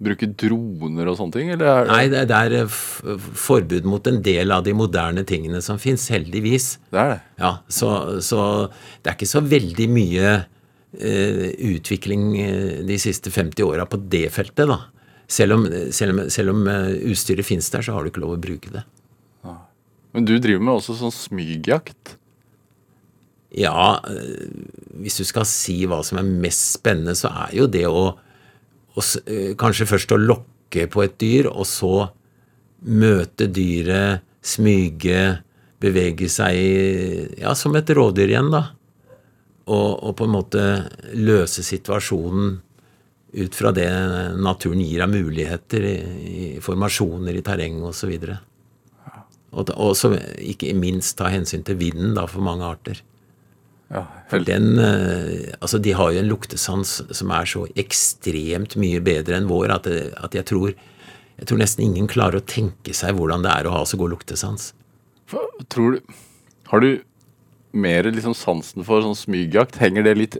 bruke 0.00 0.28
droner 0.40 1.10
og 1.10 1.18
sånne 1.18 1.34
ting? 1.34 1.50
Eller 1.54 1.68
er 1.68 1.88
det, 1.88 1.92
Nei, 1.92 2.04
det, 2.28 2.36
er 2.36 2.54
eh, 2.62 2.78
forbud 3.44 3.88
mot 3.88 4.06
en 4.08 4.20
del 4.24 4.54
av 4.54 4.64
de 4.66 4.74
moderne 4.76 5.24
tingene 5.28 5.60
som 5.64 5.80
fins, 5.82 6.08
heldigvis. 6.12 6.72
det 6.92 7.02
er 7.02 7.12
det. 7.14 7.18
Ja, 7.42 7.52
så, 7.68 7.90
så 8.24 8.40
det 8.70 9.12
er 9.12 9.18
ikke 9.18 9.30
så 9.30 9.44
veldig 9.44 9.88
mye 9.92 10.30
uh, 10.40 11.44
utvikling 11.70 12.30
eh, 12.40 12.78
de 12.88 13.00
siste 13.02 13.32
50 13.34 13.66
åra 13.68 13.86
på 13.88 14.00
det 14.12 14.28
feltet, 14.34 14.70
da. 14.70 14.82
Selv 15.30 15.60
om, 15.60 15.68
selv 15.94 16.16
om, 16.16 16.24
selv 16.32 16.50
om 16.56 16.64
utstyret 17.06 17.46
fins 17.46 17.68
der, 17.70 17.84
så 17.86 17.94
har 17.94 18.02
du 18.02 18.10
ikke 18.10 18.24
lov 18.24 18.34
å 18.34 18.40
bruke 18.42 18.72
det. 18.74 18.82
Men 20.10 20.24
du 20.26 20.32
driver 20.42 20.64
med 20.66 20.80
også 20.80 20.96
sånn 20.98 21.12
smygjakt. 21.14 22.16
Ja, 23.54 24.00
hvis 24.98 25.20
du 25.20 25.24
skal 25.28 25.46
si 25.46 25.76
hva 25.86 26.00
som 26.06 26.18
er 26.18 26.26
mest 26.26 26.72
spennende, 26.74 27.14
så 27.14 27.30
er 27.44 27.54
jo 27.60 27.68
det 27.70 27.84
å, 27.86 28.08
s- 28.98 29.20
eh, 29.26 29.54
Kanskje 29.54 29.86
først 29.86 30.10
å 30.12 30.18
lokke 30.18 30.88
på 30.90 31.04
et 31.04 31.18
dyr, 31.18 31.46
og 31.50 31.64
så 31.66 32.10
møte 32.82 33.46
dyret, 33.52 34.20
smyge, 34.42 35.42
bevege 35.80 36.28
seg 36.28 37.38
Ja, 37.38 37.54
som 37.54 37.74
et 37.76 37.86
rådyr 37.86 38.28
igjen, 38.28 38.50
da. 38.50 38.70
Og, 39.70 40.02
og 40.02 40.16
på 40.16 40.24
en 40.24 40.34
måte 40.34 40.62
løse 41.14 41.62
situasjonen 41.62 42.58
ut 43.32 43.54
fra 43.54 43.70
det 43.70 43.86
naturen 44.42 44.80
gir 44.82 45.02
av 45.04 45.10
muligheter 45.12 45.84
i, 45.86 45.96
i 46.56 46.60
formasjoner 46.60 47.36
i 47.38 47.42
terreng 47.46 47.76
osv. 47.86 48.16
Og, 49.52 49.66
ta- 49.66 49.76
og 49.78 49.94
så 49.98 50.10
ikke 50.42 50.72
minst 50.74 51.16
ta 51.18 51.28
hensyn 51.30 51.62
til 51.66 51.76
vinden 51.78 52.14
da, 52.14 52.24
for 52.26 52.42
mange 52.42 52.66
arter. 52.66 52.98
Ja, 53.90 54.04
For 54.30 54.38
den, 54.46 54.78
eh, 54.78 55.50
altså 55.58 55.80
De 55.82 55.92
har 55.98 56.12
jo 56.12 56.20
en 56.20 56.30
luktesans 56.30 57.00
som 57.10 57.30
er 57.34 57.48
så 57.50 57.64
ekstremt 57.74 58.76
mye 58.78 59.00
bedre 59.02 59.40
enn 59.40 59.50
vår 59.50 59.74
at, 59.74 59.88
det, 59.88 60.12
at 60.14 60.36
jeg, 60.36 60.46
tror, 60.46 60.74
jeg 61.40 61.50
tror 61.50 61.58
nesten 61.58 61.88
ingen 61.88 62.06
klarer 62.10 62.38
å 62.38 62.46
tenke 62.46 62.94
seg 62.94 63.18
hvordan 63.18 63.42
det 63.42 63.50
er 63.50 63.66
å 63.66 63.74
ha 63.74 63.82
så 63.82 63.98
god 63.98 64.14
luktesans. 64.14 64.70
tror 65.68 65.98
du 65.98 66.14
Har 66.70 66.80
du 66.80 67.02
mer 67.72 68.06
liksom 68.06 68.34
sansen 68.34 68.86
for 68.86 69.02
sånn 69.02 69.18
smygjakt? 69.18 69.80
Henger 69.82 70.06
det 70.06 70.14
litt 70.18 70.38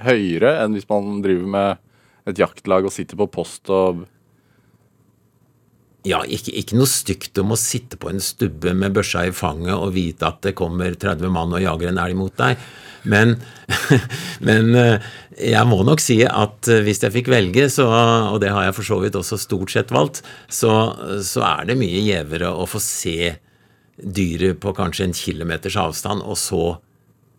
høyere 0.00 0.56
enn 0.62 0.72
hvis 0.76 0.88
man 0.88 1.20
driver 1.24 1.48
med 1.48 1.84
et 2.28 2.40
jaktlag 2.40 2.88
og 2.88 2.94
sitter 2.94 3.20
på 3.20 3.28
post 3.36 3.68
og 3.68 4.06
Ja, 6.06 6.20
ikke, 6.22 6.52
ikke 6.54 6.76
noe 6.78 6.88
stygt 6.88 7.38
om 7.42 7.52
å 7.52 7.58
sitte 7.58 7.98
på 7.98 8.12
en 8.12 8.22
stubbe 8.22 8.70
med 8.76 8.94
børsa 8.94 9.24
i 9.26 9.32
fanget 9.34 9.74
og 9.74 9.96
vite 9.96 10.28
at 10.28 10.38
det 10.46 10.54
kommer 10.58 10.94
30 10.94 11.32
mann 11.34 11.56
og 11.56 11.64
jager 11.64 11.90
en 11.90 11.98
elg 12.04 12.16
mot 12.18 12.34
deg. 12.38 12.60
Men, 13.08 13.34
men 14.46 14.70
eh, 14.78 15.08
jeg 15.50 15.66
må 15.70 15.80
nok 15.86 16.02
si 16.02 16.20
at 16.26 16.70
eh, 16.70 16.84
hvis 16.86 17.02
jeg 17.02 17.14
fikk 17.14 17.32
velge, 17.32 17.66
så, 17.72 17.88
og 18.30 18.38
det 18.42 18.52
har 18.54 18.68
jeg 18.68 18.76
for 18.78 18.90
så 18.90 19.00
vidt 19.02 19.18
også 19.18 19.40
stort 19.42 19.74
sett 19.74 19.92
valgt, 19.94 20.22
så, 20.46 20.72
så 21.24 21.44
er 21.50 21.68
det 21.68 21.78
mye 21.80 22.04
gjevere 22.06 22.52
å 22.54 22.66
få 22.70 22.82
se 22.82 23.34
dyret 23.98 24.60
på 24.62 24.74
kanskje 24.78 25.08
en 25.08 25.16
kilometers 25.18 25.78
avstand, 25.82 26.22
og 26.22 26.38
så 26.38 26.62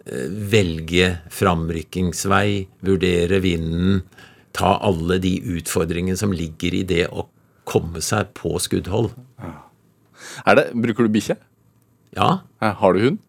eh, 0.03 0.27
velge 0.51 1.13
framrykkingsvei, 1.31 2.49
vurdere 2.83 3.39
vinden, 3.43 4.03
ta 4.51 4.75
alle 4.83 5.19
de 5.23 5.37
utfordringene 5.55 6.19
som 6.19 6.35
ligger 6.35 6.75
i 6.75 6.85
det 6.87 7.05
å 7.07 7.29
komme 7.69 8.01
seg 8.05 8.34
på 8.38 8.55
skuddhold. 8.62 9.12
det, 10.58 10.67
Bruker 10.73 11.08
du 11.08 11.13
bikkje? 11.13 11.38
Ja, 12.17 12.39
Har 12.60 12.93
du 12.97 13.03
hund? 13.05 13.19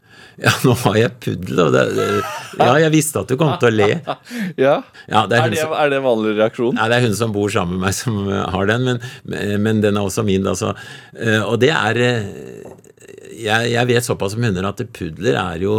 ja 0.41 0.51
nå 0.65 0.73
har 0.87 0.95
jeg 0.97 1.13
puddel, 1.21 1.59
og 1.67 1.73
det, 1.75 1.83
det- 1.97 2.25
Ja, 2.59 2.73
jeg 2.81 2.93
visste 2.95 3.21
at 3.21 3.29
du 3.29 3.37
kom 3.41 3.53
til 3.61 3.69
å 3.69 3.77
le. 3.77 3.89
Ja. 4.65 4.75
Ja, 5.09 5.27
det 5.29 5.37
er 5.37 5.45
Er 5.47 5.53
det, 5.53 5.59
som, 5.61 5.73
er 5.77 5.91
det 5.93 6.01
vanlig 6.05 6.33
reaksjon? 6.39 6.75
nei, 6.79 6.87
det 6.89 6.97
er 6.99 7.05
hun 7.07 7.17
som 7.19 7.33
bor 7.35 7.53
sammen 7.53 7.77
med 7.77 7.87
meg 7.91 7.97
som 7.99 8.17
eh, 8.29 8.47
har 8.55 8.67
den, 8.71 8.87
men, 8.89 9.63
men 9.65 9.83
den 9.85 9.97
er 10.01 10.09
også 10.09 10.25
min, 10.25 10.47
altså. 10.49 10.73
Eh, 11.17 11.41
Og 11.45 11.61
det 11.61 11.71
er 11.77 12.01
eh, 12.05 12.31
jeg, 13.41 13.71
jeg 13.75 13.89
vet 13.93 14.05
såpass 14.09 14.37
om 14.37 14.45
hunder 14.49 14.69
at 14.69 14.81
pudler 14.97 15.37
er 15.41 15.61
jo 15.65 15.77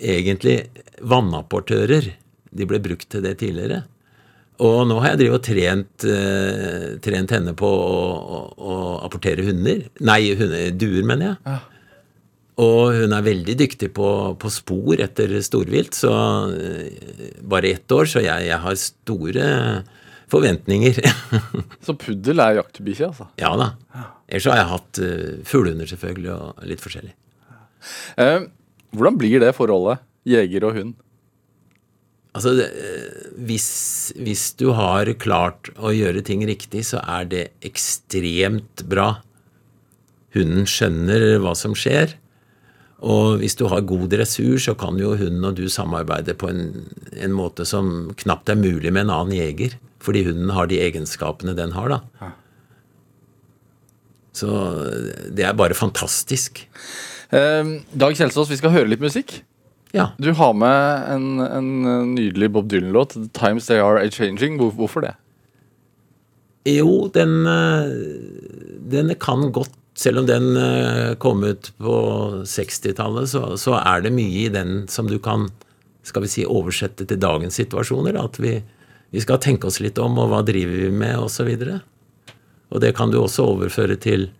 egentlig 0.00 0.56
vannapportører. 1.02 2.12
De 2.50 2.66
ble 2.66 2.80
brukt 2.82 3.08
til 3.12 3.22
det 3.26 3.36
tidligere. 3.42 3.82
Og 4.60 4.82
nå 4.88 4.98
har 5.00 5.14
jeg 5.14 5.22
drevet 5.22 5.38
og 5.38 5.44
trent, 5.46 6.04
eh, 6.04 6.86
trent 7.00 7.32
henne 7.32 7.54
på 7.56 7.68
å, 7.68 8.00
å, 8.20 8.40
å 8.60 8.78
apportere 9.06 9.46
hunder. 9.46 9.86
Nei, 10.04 10.20
hunder, 10.36 10.72
duer, 10.76 11.04
mener 11.08 11.30
jeg. 11.30 11.60
Og 12.60 12.92
hun 12.92 13.14
er 13.16 13.24
veldig 13.24 13.54
dyktig 13.56 13.88
på, 13.96 14.10
på 14.36 14.50
spor 14.52 15.00
etter 15.00 15.32
storvilt, 15.44 15.96
så 15.96 16.12
eh, 16.52 17.32
bare 17.40 17.72
ett 17.72 17.96
år, 17.96 18.10
så 18.10 18.20
jeg, 18.24 18.50
jeg 18.50 18.60
har 18.66 18.76
store 18.82 19.48
forventninger. 20.30 21.00
Så 21.86 21.96
puddel 21.98 22.38
er 22.42 22.60
jaktbikkje, 22.60 23.08
altså. 23.08 23.26
ja 23.40 23.50
da. 23.58 23.72
Ellers 24.30 24.44
så 24.46 24.52
har 24.52 24.60
jeg 24.60 24.70
hatt 24.70 25.00
uh, 25.02 25.30
fuglehunder, 25.48 25.88
selvfølgelig, 25.90 26.34
og 26.36 26.68
litt 26.70 26.82
forskjellig. 26.84 27.10
Eh, 28.20 28.44
hvordan 28.94 29.18
blir 29.18 29.42
det 29.42 29.50
forholdet, 29.56 30.04
jeger 30.28 30.68
og 30.68 30.76
hund? 30.76 30.92
Altså, 32.30 32.52
hvis, 33.42 33.68
hvis 34.14 34.44
du 34.60 34.68
har 34.76 35.08
klart 35.18 35.72
å 35.82 35.90
gjøre 35.90 36.22
ting 36.26 36.44
riktig, 36.46 36.84
så 36.92 37.02
er 37.02 37.26
det 37.26 37.44
ekstremt 37.66 38.84
bra. 38.90 39.16
Hunden 40.36 40.68
skjønner 40.70 41.40
hva 41.42 41.56
som 41.58 41.74
skjer. 41.74 42.14
Og 43.00 43.40
hvis 43.40 43.56
du 43.58 43.64
har 43.72 43.82
god 43.88 44.10
dressur, 44.12 44.60
så 44.62 44.76
kan 44.78 44.98
jo 45.00 45.16
hunden 45.18 45.48
og 45.48 45.56
du 45.58 45.64
samarbeide 45.72 46.36
på 46.38 46.50
en, 46.52 46.62
en 47.16 47.34
måte 47.34 47.66
som 47.66 48.12
knapt 48.20 48.52
er 48.52 48.60
mulig 48.60 48.92
med 48.92 49.08
en 49.08 49.14
annen 49.16 49.38
jeger. 49.38 49.74
Fordi 50.04 50.22
hunden 50.28 50.52
har 50.54 50.68
de 50.70 50.78
egenskapene 50.84 51.56
den 51.58 51.74
har, 51.74 51.96
da. 51.96 52.00
Så 54.36 54.48
det 55.34 55.48
er 55.48 55.56
bare 55.58 55.74
fantastisk. 55.76 56.62
Eh, 57.34 57.72
Dag 57.90 58.14
Kjelsås, 58.16 58.52
vi 58.52 58.60
skal 58.60 58.76
høre 58.76 58.92
litt 58.92 59.02
musikk. 59.02 59.40
Ja. 59.92 60.10
Du 60.18 60.30
har 60.38 60.54
med 60.54 61.10
en, 61.10 61.40
en 61.40 61.70
nydelig 62.14 62.50
Bob 62.54 62.68
Dylan-låt, 62.70 63.16
'The 63.16 63.28
Times 63.34 63.66
They 63.66 63.80
Are 63.82 64.02
A-Changing'. 64.02 64.56
Hvor, 64.60 64.70
hvorfor 64.70 65.06
det? 65.06 65.14
Jo, 66.68 67.08
den, 67.14 67.46
eh, 67.46 67.90
den 68.90 69.14
kan 69.14 69.52
godt 69.52 69.76
Selv 70.00 70.18
om 70.22 70.26
den 70.26 70.56
eh, 70.56 71.14
kom 71.20 71.42
ut 71.44 71.72
på 71.76 71.94
60-tallet, 72.48 73.28
så, 73.28 73.56
så 73.60 73.74
er 73.76 74.00
det 74.00 74.12
mye 74.14 74.46
i 74.46 74.48
den 74.48 74.86
som 74.88 75.10
du 75.10 75.18
kan 75.20 75.50
skal 76.06 76.24
vi 76.24 76.30
si, 76.30 76.44
oversette 76.46 77.04
til 77.04 77.20
dagens 77.20 77.58
situasjoner. 77.58 78.16
At 78.16 78.38
vi, 78.40 78.54
vi 79.12 79.20
skal 79.20 79.40
tenke 79.42 79.68
oss 79.68 79.80
litt 79.82 79.98
om, 80.00 80.16
og 80.16 80.30
hva 80.30 80.40
driver 80.46 80.86
vi 80.86 80.90
med, 80.94 81.18
osv. 81.20 81.50
Og, 81.52 82.32
og 82.70 82.80
det 82.80 82.94
kan 82.96 83.12
du 83.12 83.18
også 83.20 83.50
overføre 83.50 83.98
til 84.00 84.30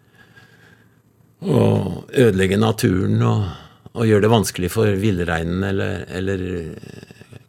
å 1.45 1.61
ødelegge 2.09 2.57
naturen 2.61 3.21
og, 3.21 3.45
og 3.95 4.07
gjøre 4.07 4.23
det 4.25 4.31
vanskelig 4.31 4.71
for 4.73 4.99
villreinen, 5.03 5.65
eller, 5.67 6.05
eller 6.15 6.45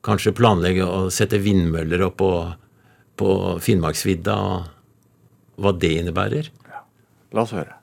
kanskje 0.05 0.33
planlegge 0.33 0.85
å 0.87 1.09
sette 1.13 1.41
vindmøller 1.41 2.01
opp 2.07 2.17
på, 2.21 2.31
på 3.21 3.35
Finnmarksvidda, 3.61 4.37
og 4.37 5.61
hva 5.61 5.75
det 5.77 5.93
innebærer. 5.99 6.49
Ja. 6.71 6.81
La 7.37 7.45
oss 7.45 7.53
høre. 7.53 7.77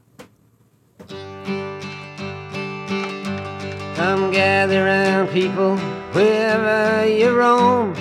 Come 3.99 4.31
gather 4.31 4.85
round, 4.85 5.31
people, 5.31 5.77
wherever 6.13 7.07
you 7.07 7.31
roam, 7.31 7.95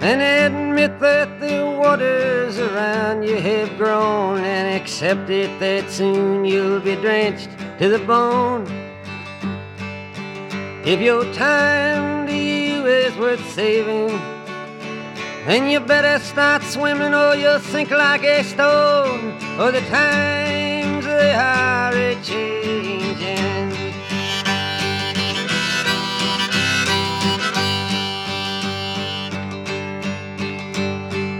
and 0.00 0.20
admit 0.20 0.98
that 1.00 1.40
the 1.40 1.64
waters 1.78 2.58
around 2.58 3.22
you 3.22 3.36
have 3.36 3.76
grown, 3.76 4.38
and 4.38 4.80
accept 4.80 5.28
it 5.30 5.50
that 5.60 5.90
soon 5.90 6.44
you'll 6.44 6.80
be 6.80 6.96
drenched 6.96 7.50
to 7.78 7.88
the 7.88 7.98
bone. 8.06 8.81
If 10.84 11.00
your 11.00 11.32
time 11.32 12.26
to 12.26 12.34
you 12.34 12.84
is 12.86 13.16
worth 13.16 13.48
saving, 13.52 14.08
then 15.46 15.68
you 15.70 15.78
better 15.78 16.18
start 16.24 16.64
swimming 16.64 17.14
or 17.14 17.36
you'll 17.36 17.60
sink 17.60 17.92
like 17.92 18.24
a 18.24 18.42
stone, 18.42 19.32
or 19.60 19.70
the 19.70 19.80
times 19.82 21.04
they 21.04 21.34
are 21.34 21.92
a 21.94 22.16
changing. 22.24 23.70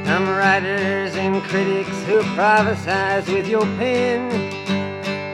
Some 0.06 0.28
writers 0.28 1.16
and 1.16 1.42
critics 1.42 2.04
who 2.04 2.20
prophesize 2.36 3.26
with 3.26 3.48
your 3.48 3.66
pen. 3.76 4.51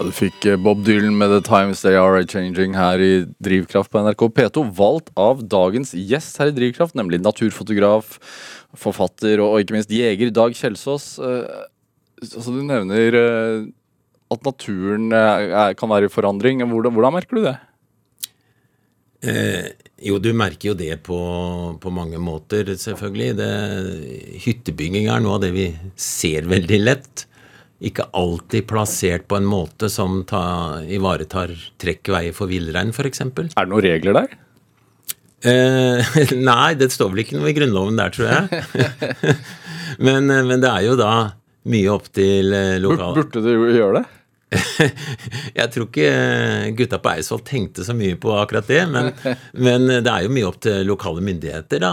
Ja, 0.00 0.06
Du 0.08 0.14
fikk 0.16 0.46
eh, 0.48 0.56
Bob 0.56 0.80
Dylan 0.80 1.18
med 1.20 1.28
'The 1.28 1.42
Times 1.44 1.82
They 1.82 1.92
Are 1.92 2.22
A-Changing' 2.22 2.72
her 2.72 3.02
i 3.04 3.26
Drivkraft 3.36 3.90
på 3.92 4.00
NRK 4.00 4.30
P2. 4.32 4.62
Valgt 4.72 5.10
av 5.12 5.42
dagens 5.44 5.92
gjest 5.92 6.40
her 6.40 6.48
i 6.48 6.54
Drivkraft, 6.56 6.96
nemlig 6.96 7.20
naturfotograf, 7.20 8.16
forfatter 8.72 9.44
og, 9.44 9.58
ikke 9.60 9.76
minst 9.76 9.92
jeger 9.92 10.32
Dag 10.32 10.56
Kjelsås. 10.56 11.18
Eh, 11.20 11.44
altså, 12.16 12.48
du 12.48 12.62
nevner 12.64 13.20
eh, 13.20 13.68
at 14.32 14.48
naturen 14.48 15.12
kan 15.76 15.92
være 15.92 16.08
i 16.08 16.14
forandring. 16.16 16.64
Hvordan, 16.64 16.96
hvordan 16.96 17.18
merker 17.18 17.36
du 17.36 17.44
det? 17.50 17.56
Eh, 19.20 19.68
jo, 20.00 20.16
du 20.16 20.32
merker 20.32 20.72
jo 20.72 20.78
det 20.80 20.94
på, 21.04 21.20
på 21.76 21.92
mange 21.92 22.16
måter, 22.16 22.72
selvfølgelig. 22.72 23.36
Det, 23.36 23.52
hyttebygging 24.48 25.12
er 25.12 25.20
noe 25.20 25.36
av 25.36 25.44
det 25.44 25.52
vi 25.52 25.74
ser 26.00 26.48
veldig 26.48 26.86
lett. 26.88 27.26
Ikke 27.80 28.04
alltid 28.12 28.66
plassert 28.68 29.24
på 29.30 29.38
en 29.40 29.48
måte 29.48 29.88
som 29.88 30.20
ta, 30.28 30.42
ivaretar 30.84 31.54
trekkveier 31.80 32.36
for 32.36 32.50
villrein, 32.50 32.92
f.eks. 32.92 33.24
Er 33.24 33.32
det 33.40 33.68
noen 33.70 33.84
regler 33.86 34.18
der? 34.20 34.38
Eh, 35.40 36.16
nei, 36.50 36.74
det 36.76 36.90
står 36.92 37.12
vel 37.14 37.24
ikke 37.24 37.38
noe 37.38 37.48
i 37.48 37.56
Grunnloven 37.56 37.96
der, 37.96 38.12
tror 38.12 38.28
jeg. 38.28 38.62
men, 40.06 40.28
eh, 40.28 40.44
men 40.44 40.60
det 40.60 40.68
er 40.68 40.86
jo 40.90 40.96
da 41.00 41.12
mye 41.70 41.92
opp 41.92 42.10
til 42.12 42.52
eh, 42.56 42.76
lokal... 42.82 43.16
Burde 43.16 43.44
du 43.44 43.52
gjøre 43.72 44.02
det? 44.02 44.06
Jeg 45.60 45.70
tror 45.70 45.86
ikke 45.86 46.72
gutta 46.74 46.98
på 46.98 47.12
Eidsvoll 47.12 47.42
tenkte 47.46 47.84
så 47.86 47.94
mye 47.94 48.16
på 48.18 48.32
akkurat 48.34 48.66
det, 48.66 48.80
men, 48.90 49.12
men 49.54 49.86
det 50.02 50.10
er 50.10 50.24
jo 50.26 50.32
mye 50.34 50.48
opp 50.48 50.58
til 50.66 50.88
lokale 50.88 51.22
myndigheter, 51.22 51.84
da. 51.84 51.92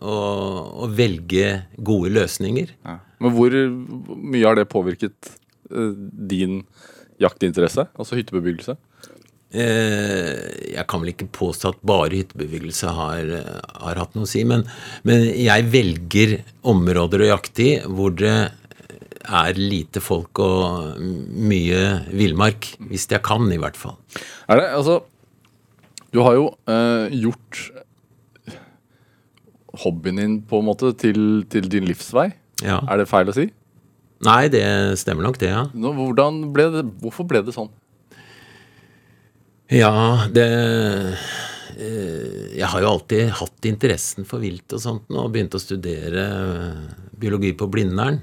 Å, 0.00 0.88
velge 0.92 1.54
gode 1.80 2.12
løsninger. 2.12 2.74
Men 3.20 3.34
hvor 3.36 3.52
mye 3.52 4.46
har 4.46 4.56
det 4.58 4.70
påvirket 4.72 5.34
uh, 5.72 5.92
din 5.94 6.62
jaktinteresse? 7.20 7.86
Altså 8.00 8.16
hyttebebyggelse? 8.18 8.76
Eh, 9.50 10.76
jeg 10.76 10.86
kan 10.86 11.00
vel 11.02 11.10
ikke 11.10 11.26
påstå 11.34 11.72
at 11.72 11.80
bare 11.82 12.14
hyttebebyggelse 12.20 12.92
har, 12.94 13.30
har 13.82 13.98
hatt 13.98 14.14
noe 14.14 14.28
å 14.28 14.30
si, 14.30 14.44
men, 14.46 14.62
men 15.02 15.24
jeg 15.26 15.66
velger 15.72 16.36
områder 16.70 17.24
å 17.24 17.30
jakte 17.32 17.64
i 17.64 17.72
hvor 17.82 18.14
det 18.14 18.36
er 19.30 19.58
lite 19.58 20.02
folk 20.02 20.38
og 20.42 21.00
mye 21.00 21.82
villmark. 22.14 22.72
Hvis 22.90 23.08
jeg 23.10 23.22
kan, 23.26 23.50
i 23.50 23.58
hvert 23.60 23.78
fall. 23.78 23.98
Er 24.48 24.62
det, 24.62 24.68
altså 24.78 25.00
Du 26.10 26.22
har 26.26 26.34
jo 26.34 26.46
eh, 26.66 27.12
gjort 27.22 27.58
hobbyen 29.84 30.18
din 30.18 30.38
på 30.42 30.58
en 30.58 30.66
måte 30.66 30.90
til, 30.98 31.44
til 31.50 31.68
din 31.70 31.86
livsvei. 31.86 32.30
Ja. 32.64 32.80
Er 32.90 33.00
det 33.00 33.08
feil 33.10 33.30
å 33.30 33.36
si? 33.36 33.48
Nei, 34.26 34.50
det 34.52 34.64
stemmer 35.00 35.24
nok, 35.24 35.38
det, 35.40 35.48
ja. 35.52 35.64
Nå, 35.72 35.94
hvordan 35.96 36.42
ble 36.52 36.66
det, 36.74 36.82
hvorfor 37.00 37.28
ble 37.28 37.40
det 37.46 37.54
sånn? 37.56 37.70
Ja, 39.70 40.26
det 40.34 40.48
eh, 41.78 42.58
Jeg 42.58 42.66
har 42.72 42.82
jo 42.82 42.90
alltid 42.90 43.30
hatt 43.38 43.68
interessen 43.70 44.26
for 44.28 44.42
vilt 44.42 44.74
og 44.74 44.82
sånt 44.82 45.14
og 45.14 45.30
begynte 45.32 45.60
å 45.60 45.62
studere 45.62 46.26
eh, 46.26 46.84
biologi 47.20 47.54
på 47.56 47.70
Blindern. 47.70 48.20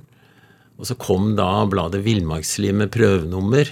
Og 0.78 0.86
så 0.86 0.98
kom 1.00 1.32
da 1.38 1.66
bladet 1.66 2.04
Villmarksliv 2.06 2.76
med 2.78 2.92
prøvenummer. 2.94 3.72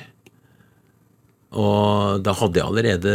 Og 1.56 2.24
da 2.26 2.34
hadde 2.36 2.60
jeg 2.60 2.66
allerede 2.66 3.14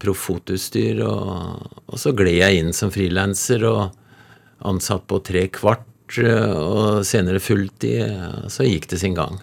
profffotoutstyr, 0.00 1.02
og, 1.04 1.66
og 1.90 2.00
så 2.00 2.14
gled 2.16 2.38
jeg 2.38 2.62
inn 2.62 2.70
som 2.76 2.92
frilanser 2.94 3.66
og 3.68 3.82
ansatt 4.66 5.04
på 5.10 5.18
tre 5.26 5.48
kvart, 5.52 5.84
eh, 6.22 6.52
og 6.56 7.04
senere 7.06 7.40
fulltid. 7.42 8.48
Så 8.52 8.66
gikk 8.66 8.88
det 8.92 9.00
sin 9.02 9.14
gang. 9.18 9.38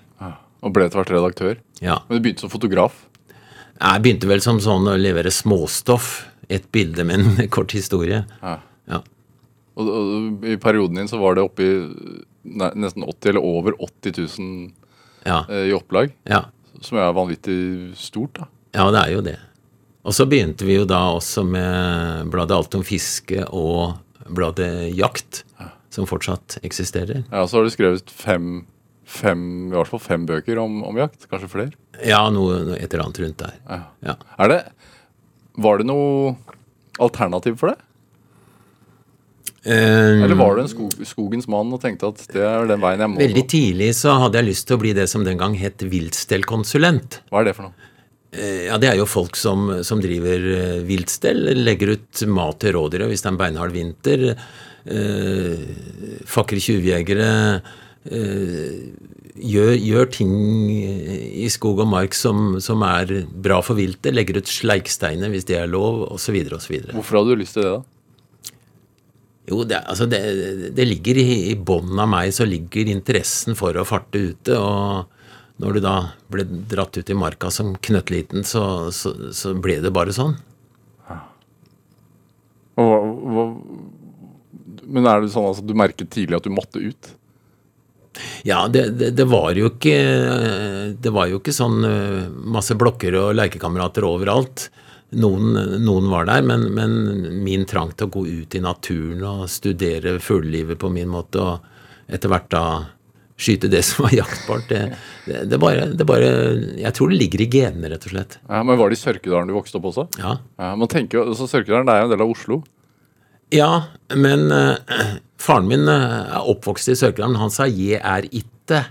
Og 0.63 0.71
ble 0.71 0.85
etter 0.87 1.01
hvert 1.01 1.11
redaktør. 1.11 1.57
Ja. 1.83 1.97
Men 2.07 2.17
du 2.19 2.23
begynte 2.23 2.45
som 2.45 2.51
fotograf. 2.53 3.01
Jeg 3.81 4.03
begynte 4.05 4.29
vel 4.29 4.39
som 4.45 4.61
sånn 4.63 4.85
å 4.87 4.93
levere 4.95 5.31
småstoff. 5.33 6.25
Et 6.47 6.63
bilde 6.71 7.03
med 7.07 7.19
en 7.19 7.47
kort 7.55 7.73
historie. 7.75 8.21
Ja. 8.43 8.57
Ja. 8.87 9.01
Og, 9.75 9.89
og 9.89 10.45
i 10.47 10.55
perioden 10.61 10.99
din 11.01 11.09
så 11.11 11.17
var 11.19 11.35
det 11.35 11.43
oppi 11.43 11.67
nei, 12.43 12.69
nesten 12.79 13.03
80 13.07 13.29
eller 13.33 13.43
over 13.47 13.75
80 13.81 14.19
000 14.39 14.71
Ja. 15.25 15.41
eh, 15.49 15.69
i 15.71 15.73
opplag. 15.75 16.13
ja. 16.29 16.45
Som 16.83 16.97
er 16.99 17.13
vanvittig 17.15 17.93
stort, 17.95 18.33
da. 18.41 18.47
Ja, 18.75 18.87
det 18.91 18.99
er 19.03 19.11
jo 19.13 19.19
det. 19.23 19.35
Og 20.03 20.11
så 20.17 20.25
begynte 20.27 20.65
vi 20.67 20.73
jo 20.79 20.87
da 20.89 20.97
også 21.15 21.43
med 21.47 22.31
bladet 22.33 22.55
Alt 22.57 22.75
om 22.75 22.83
fiske 22.83 23.45
og 23.55 23.93
bladet 24.27 24.89
Jakt, 24.97 25.43
som 25.93 26.07
fortsatt 26.09 26.57
eksisterer. 26.65 27.23
Ja, 27.29 27.45
Så 27.47 27.59
har 27.59 27.67
du 27.67 27.73
skrevet 27.73 28.09
fem, 28.09 28.65
fem 29.05 29.43
i 29.69 29.75
hvert 29.75 29.91
fall 29.91 30.01
fem 30.03 30.25
bøker 30.29 30.57
om, 30.63 30.81
om 30.89 30.97
jakt. 30.97 31.27
Kanskje 31.31 31.51
flere. 31.53 31.73
Ja, 32.01 32.23
noe, 32.33 32.59
noe 32.65 32.77
et 32.81 32.89
eller 32.93 33.05
annet 33.05 33.21
rundt 33.23 33.41
der. 33.45 33.55
Ja. 33.69 33.79
Ja. 34.09 34.15
Er 34.41 34.53
det 34.55 34.61
Var 35.61 35.77
det 35.83 35.85
noe 35.85 36.35
alternativ 37.03 37.59
for 37.61 37.69
det? 37.73 37.77
Eh, 39.63 40.23
Eller 40.25 40.35
var 40.35 40.57
du 40.57 40.61
en 40.65 40.67
skog, 40.67 40.91
skogens 41.07 41.45
mann 41.47 41.69
og 41.71 41.79
tenkte 41.79 42.09
at 42.11 42.19
det 42.33 42.41
er 42.43 42.65
den 42.67 42.81
veien 42.83 42.99
jeg 42.99 43.11
må 43.13 43.19
Veldig 43.21 43.43
tidlig 43.47 43.87
så 43.95 44.17
hadde 44.19 44.41
jeg 44.41 44.49
lyst 44.49 44.65
til 44.67 44.75
å 44.75 44.81
bli 44.81 44.91
det 44.97 45.05
som 45.07 45.23
den 45.23 45.39
gang 45.39 45.55
het 45.55 45.85
viltstellkonsulent. 45.87 47.21
Hva 47.31 47.39
er 47.43 47.47
det 47.47 47.53
for 47.55 47.69
noe? 47.69 47.89
Eh, 48.33 48.65
Ja, 48.67 48.77
Det 48.81 48.89
er 48.89 48.97
jo 48.99 49.05
folk 49.07 49.37
som, 49.39 49.69
som 49.87 50.01
driver 50.03 50.49
eh, 50.57 50.81
viltstell, 50.83 51.53
legger 51.63 51.93
ut 51.95 52.25
mat 52.27 52.59
til 52.59 52.75
rådyret 52.75 53.07
hvis 53.13 53.23
det 53.23 53.29
er 53.29 53.35
en 53.37 53.39
beinhard 53.39 53.71
vinter. 53.77 54.25
Eh, 54.83 55.63
Fakre 56.27 56.59
tjuvjegere. 56.59 57.29
Eh, 58.03 58.91
gjør, 59.33 59.73
gjør 59.79 60.11
ting 60.11 60.33
i 60.73 61.47
skog 61.51 61.81
og 61.83 61.89
mark 61.91 62.15
som, 62.17 62.59
som 62.63 62.83
er 62.87 63.23
bra 63.31 63.61
for 63.63 63.79
viltet. 63.79 64.13
Legger 64.15 64.41
ut 64.41 64.51
sleiksteiner 64.51 65.31
hvis 65.33 65.47
det 65.49 65.59
er 65.61 65.71
lov, 65.71 66.03
osv. 66.17 66.37
osv. 66.57 66.77
Hvorfor 66.91 67.21
hadde 67.21 67.33
du 67.33 67.43
lyst 67.43 67.57
til 67.57 67.67
det, 67.67 67.73
da? 67.73 67.81
Jo, 69.43 69.63
det, 69.67 69.81
altså 69.91 70.05
det, 70.07 70.21
det 70.71 70.85
ligger 70.87 71.17
i, 71.19 71.51
i 71.51 71.55
bånn 71.59 71.99
av 71.99 72.07
meg, 72.07 72.31
så 72.31 72.47
ligger 72.47 72.87
interessen 72.91 73.57
for 73.59 73.75
å 73.75 73.83
farte 73.87 74.21
ute. 74.31 74.55
Og 74.55 75.59
når 75.63 75.77
du 75.77 75.83
da 75.83 75.97
ble 76.31 76.45
dratt 76.71 76.95
ut 76.95 77.11
i 77.11 77.17
marka 77.17 77.51
som 77.51 77.73
knøttliten, 77.75 78.47
så, 78.47 78.63
så, 78.95 79.11
så 79.35 79.51
ble 79.59 79.81
det 79.83 79.91
bare 79.95 80.15
sånn. 80.15 80.37
Og 82.79 82.87
hva, 82.89 83.01
hva, 83.03 83.43
men 84.85 85.07
er 85.09 85.23
det 85.23 85.33
sånn 85.33 85.51
at 85.51 85.61
du 85.67 85.75
merket 85.77 86.11
tidlig 86.13 86.39
at 86.39 86.47
du 86.47 86.53
måtte 86.53 86.81
ut? 86.81 87.13
Ja, 88.45 88.67
det, 88.67 88.87
det, 88.99 89.09
det 89.17 89.25
var 89.25 89.55
jo 89.57 89.71
ikke 89.71 89.95
Det 91.01 91.13
var 91.13 91.31
jo 91.31 91.39
ikke 91.39 91.55
sånn 91.55 91.79
eh, 91.87 92.25
masse 92.29 92.75
blokker 92.77 93.15
og 93.17 93.31
lekekamerater 93.39 94.05
overalt. 94.05 94.67
Noen, 95.13 95.53
noen 95.85 96.09
var 96.09 96.25
der, 96.29 96.45
men, 96.45 96.67
men 96.73 96.93
min 97.45 97.67
trang 97.69 97.91
til 97.93 98.07
å 98.09 98.13
gå 98.13 98.23
ut 98.25 98.55
i 98.57 98.61
naturen 98.63 99.21
og 99.29 99.45
studere 99.51 100.17
fuglelivet 100.21 100.79
på 100.81 100.89
min 100.93 101.11
måte, 101.11 101.41
og 101.41 102.13
etter 102.13 102.31
hvert 102.33 102.49
da 102.53 102.63
skyte 103.37 103.69
det 103.69 103.83
som 103.87 104.07
var 104.07 104.15
jaktbart, 104.17 104.69
det, 104.69 104.81
det, 105.49 105.59
bare, 105.61 105.89
det 105.93 106.07
bare 106.09 106.29
Jeg 106.81 106.93
tror 106.97 107.13
det 107.13 107.19
ligger 107.21 107.45
i 107.45 107.49
genene, 107.57 107.91
rett 107.93 108.07
og 108.09 108.15
slett. 108.15 108.39
Ja, 108.47 108.63
men 108.65 108.79
Var 108.79 108.89
det 108.89 108.99
i 108.99 109.03
Sørkedalen 109.03 109.49
du 109.49 109.57
vokste 109.57 109.79
opp 109.79 109.89
også? 109.91 110.07
Ja. 110.21 110.37
Ja, 110.61 110.73
man 110.79 110.91
tenker 110.91 111.21
jo, 111.21 111.27
altså 111.33 111.49
Sørkedalen 111.49 111.89
det 111.89 111.95
er 111.97 112.03
jo 112.03 112.09
en 112.09 112.15
del 112.15 112.25
av 112.25 112.33
Oslo. 112.33 112.61
Ja, 113.51 113.83
men 114.15 114.47
uh, 114.51 114.75
faren 115.41 115.67
min 115.69 115.87
uh, 115.89 116.37
er 116.39 116.47
oppvokst 116.53 116.89
i 116.93 116.95
Sørkedalen. 116.97 117.35
Han 117.41 117.51
sa 117.53 117.67
'je 117.67 117.99
er 117.99 118.27
itte'. 118.31 118.85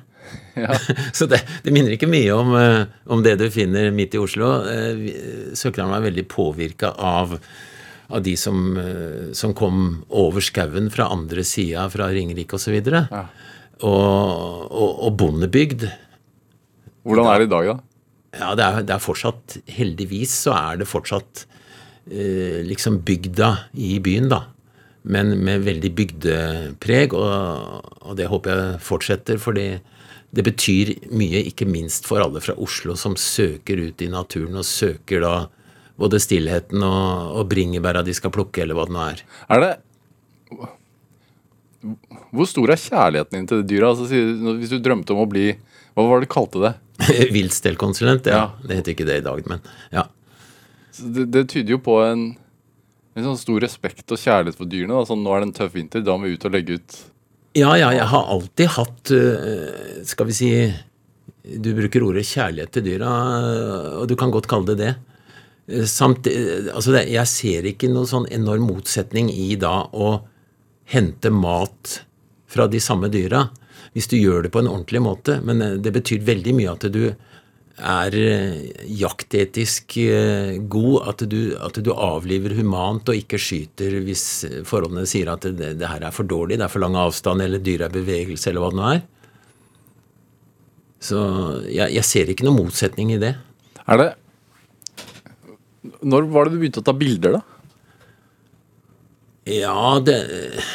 Så 1.16 1.26
det, 1.26 1.40
det 1.64 1.72
minner 1.72 1.94
ikke 1.96 2.08
mye 2.08 2.32
om, 2.36 2.54
eh, 2.56 2.84
om 3.08 3.22
det 3.24 3.38
du 3.40 3.46
finner 3.50 3.90
midt 3.90 4.14
i 4.14 4.18
Oslo. 4.20 4.62
Vi- 4.96 5.14
var 5.76 6.00
veldig 6.04 6.28
påvirka 6.28 6.92
av, 6.98 7.38
av 8.10 8.22
de 8.22 8.36
som, 8.36 8.78
som 9.32 9.54
kom 9.54 10.04
over 10.10 10.40
skauen 10.40 10.90
fra 10.92 11.08
andre 11.08 11.42
sida, 11.44 11.88
fra 11.90 12.08
Ringerike 12.12 12.54
osv. 12.54 12.74
Og, 12.80 13.08
Ja. 13.10 13.26
og, 13.80 14.68
og, 14.72 14.90
og 15.08 15.16
bondebygd. 15.16 15.88
Hvordan 17.02 17.26
er 17.32 17.38
det 17.38 17.46
i 17.48 17.52
dag, 17.56 17.66
da? 17.72 17.78
Ja, 18.38 18.54
det 18.54 18.64
er, 18.64 18.82
det 18.88 18.94
er 18.94 19.02
fortsatt 19.02 19.58
Heldigvis 19.68 20.32
så 20.46 20.54
er 20.56 20.76
det 20.80 20.88
fortsatt 20.88 21.46
liksom 22.06 23.00
bygda 23.06 23.52
i 23.78 23.96
byen, 24.02 24.28
da. 24.32 24.44
Men 25.02 25.32
med 25.42 25.64
veldig 25.66 25.90
bygdepreg, 25.98 27.14
og, 27.14 27.88
og 28.02 28.16
det 28.18 28.28
håper 28.30 28.52
jeg 28.52 28.82
fortsetter. 28.86 29.38
fordi 29.42 29.66
det 30.32 30.44
betyr 30.46 30.94
mye, 31.12 31.42
ikke 31.50 31.66
minst 31.68 32.06
for 32.08 32.24
alle 32.24 32.40
fra 32.40 32.54
Oslo 32.56 32.94
som 32.96 33.18
søker 33.20 33.82
ut 33.82 34.00
i 34.00 34.08
naturen 34.08 34.56
og 34.56 34.64
søker 34.64 35.20
da 35.20 35.32
både 36.00 36.20
stillheten 36.22 36.80
og, 36.86 37.34
og 37.36 37.50
bringebæra 37.50 38.00
de 38.06 38.14
skal 38.16 38.32
plukke, 38.32 38.62
eller 38.64 38.78
hva 38.78 38.86
det 38.88 38.94
nå 38.96 39.02
er. 39.04 39.20
Er 39.52 39.60
det 39.62 39.72
Hvor 42.32 42.48
stor 42.48 42.72
er 42.72 42.80
kjærligheten 42.80 43.36
din 43.36 43.50
til 43.50 43.60
det 43.60 43.68
dyret? 43.74 43.90
Altså, 43.92 44.56
hvis 44.56 44.72
du 44.72 44.80
drømte 44.80 45.12
om 45.12 45.22
å 45.24 45.28
bli 45.28 45.50
Hva 45.92 46.06
var 46.08 46.20
det 46.22 46.30
du 46.30 46.32
kalte 46.32 46.64
det? 46.64 46.72
Viltstellkonsulent, 47.36 48.30
ja. 48.32 48.40
Ja. 48.40 48.66
Det 48.68 48.80
heter 48.80 48.96
ikke 48.96 49.08
det 49.08 49.20
i 49.20 49.26
dag, 49.26 49.44
men 49.50 49.60
ja. 49.92 50.06
Det, 50.98 51.24
det 51.32 51.48
tyder 51.48 51.76
jo 51.76 51.80
på 51.82 51.96
en, 52.04 52.24
en 53.16 53.28
sånn 53.28 53.40
stor 53.40 53.62
respekt 53.64 54.12
og 54.12 54.20
kjærlighet 54.20 54.58
for 54.58 54.68
dyrene. 54.68 54.94
Da. 54.94 55.08
Sånn, 55.08 55.22
nå 55.24 55.32
er 55.32 55.42
det 55.42 55.48
en 55.50 55.56
tøff 55.62 55.76
vinter, 55.76 56.04
da 56.04 56.16
må 56.18 56.28
vi 56.28 56.36
ut 56.36 56.48
og 56.48 56.54
legge 56.56 56.78
ut 56.78 56.98
Ja, 57.56 57.72
ja, 57.80 57.92
jeg 57.96 58.08
har 58.12 58.28
alltid 58.32 58.74
hatt 58.76 59.12
øh, 59.12 60.02
Skal 60.08 60.28
vi 60.30 60.36
si 60.36 60.50
Du 61.44 61.72
bruker 61.76 62.04
ordet 62.06 62.26
kjærlighet 62.28 62.74
til 62.76 62.86
dyra, 62.86 63.14
og 64.00 64.06
du 64.08 64.16
kan 64.20 64.32
godt 64.32 64.48
kalle 64.50 64.72
det 64.72 64.78
det. 64.82 64.92
Eh, 65.72 65.88
Samt, 65.88 66.28
øh, 66.28 66.68
altså 66.74 66.94
det, 66.94 67.06
Jeg 67.12 67.30
ser 67.30 67.72
ikke 67.72 67.90
noen 67.92 68.08
sånn 68.08 68.28
enorm 68.32 68.68
motsetning 68.70 69.32
i 69.32 69.54
da 69.60 69.82
å 69.92 70.14
hente 70.92 71.30
mat 71.32 72.02
fra 72.52 72.66
de 72.68 72.80
samme 72.82 73.08
dyra, 73.08 73.46
hvis 73.94 74.10
du 74.10 74.18
gjør 74.18 74.44
det 74.44 74.50
på 74.52 74.60
en 74.60 74.68
ordentlig 74.68 75.00
måte. 75.00 75.38
Men 75.40 75.80
det 75.80 75.92
betyr 75.94 76.24
veldig 76.26 76.52
mye 76.58 76.74
at 76.74 76.84
du 76.92 77.14
er 77.82 78.14
øh, 78.16 78.56
jaktetisk 79.00 79.96
øh, 79.98 80.58
god, 80.70 81.08
at 81.12 81.24
du, 81.30 81.40
at 81.58 81.80
du 81.84 81.92
avliver 81.92 82.54
humant 82.56 83.08
og 83.10 83.18
ikke 83.18 83.40
skyter 83.40 83.98
hvis 84.06 84.24
forholdene 84.68 85.06
sier 85.08 85.32
at 85.34 85.46
det, 85.48 85.74
det 85.80 85.90
her 85.90 86.06
er 86.06 86.14
for 86.14 86.28
dårlig, 86.28 86.58
det 86.60 86.66
er 86.66 86.72
for 86.72 86.84
lang 86.84 86.96
avstand, 86.98 87.42
eller 87.42 87.62
dyret 87.62 87.88
er 87.88 87.94
i 87.94 88.00
bevegelse, 88.00 88.50
eller 88.50 88.64
hva 88.64 88.72
det 88.72 88.80
nå 88.80 88.90
er. 88.92 89.02
Så 91.02 91.20
jeg, 91.66 91.90
jeg 91.96 92.06
ser 92.06 92.30
ikke 92.30 92.46
noen 92.46 92.62
motsetning 92.62 93.10
i 93.16 93.20
det. 93.22 93.34
Er 93.82 93.98
det 93.98 94.10
Når 96.06 96.28
var 96.30 96.46
det 96.46 96.54
du 96.54 96.60
begynte 96.62 96.82
å 96.82 96.86
ta 96.86 96.94
bilder, 96.94 97.40
da? 97.40 97.42
Ja, 99.50 99.98
det 99.98 100.18
eh, 100.30 100.74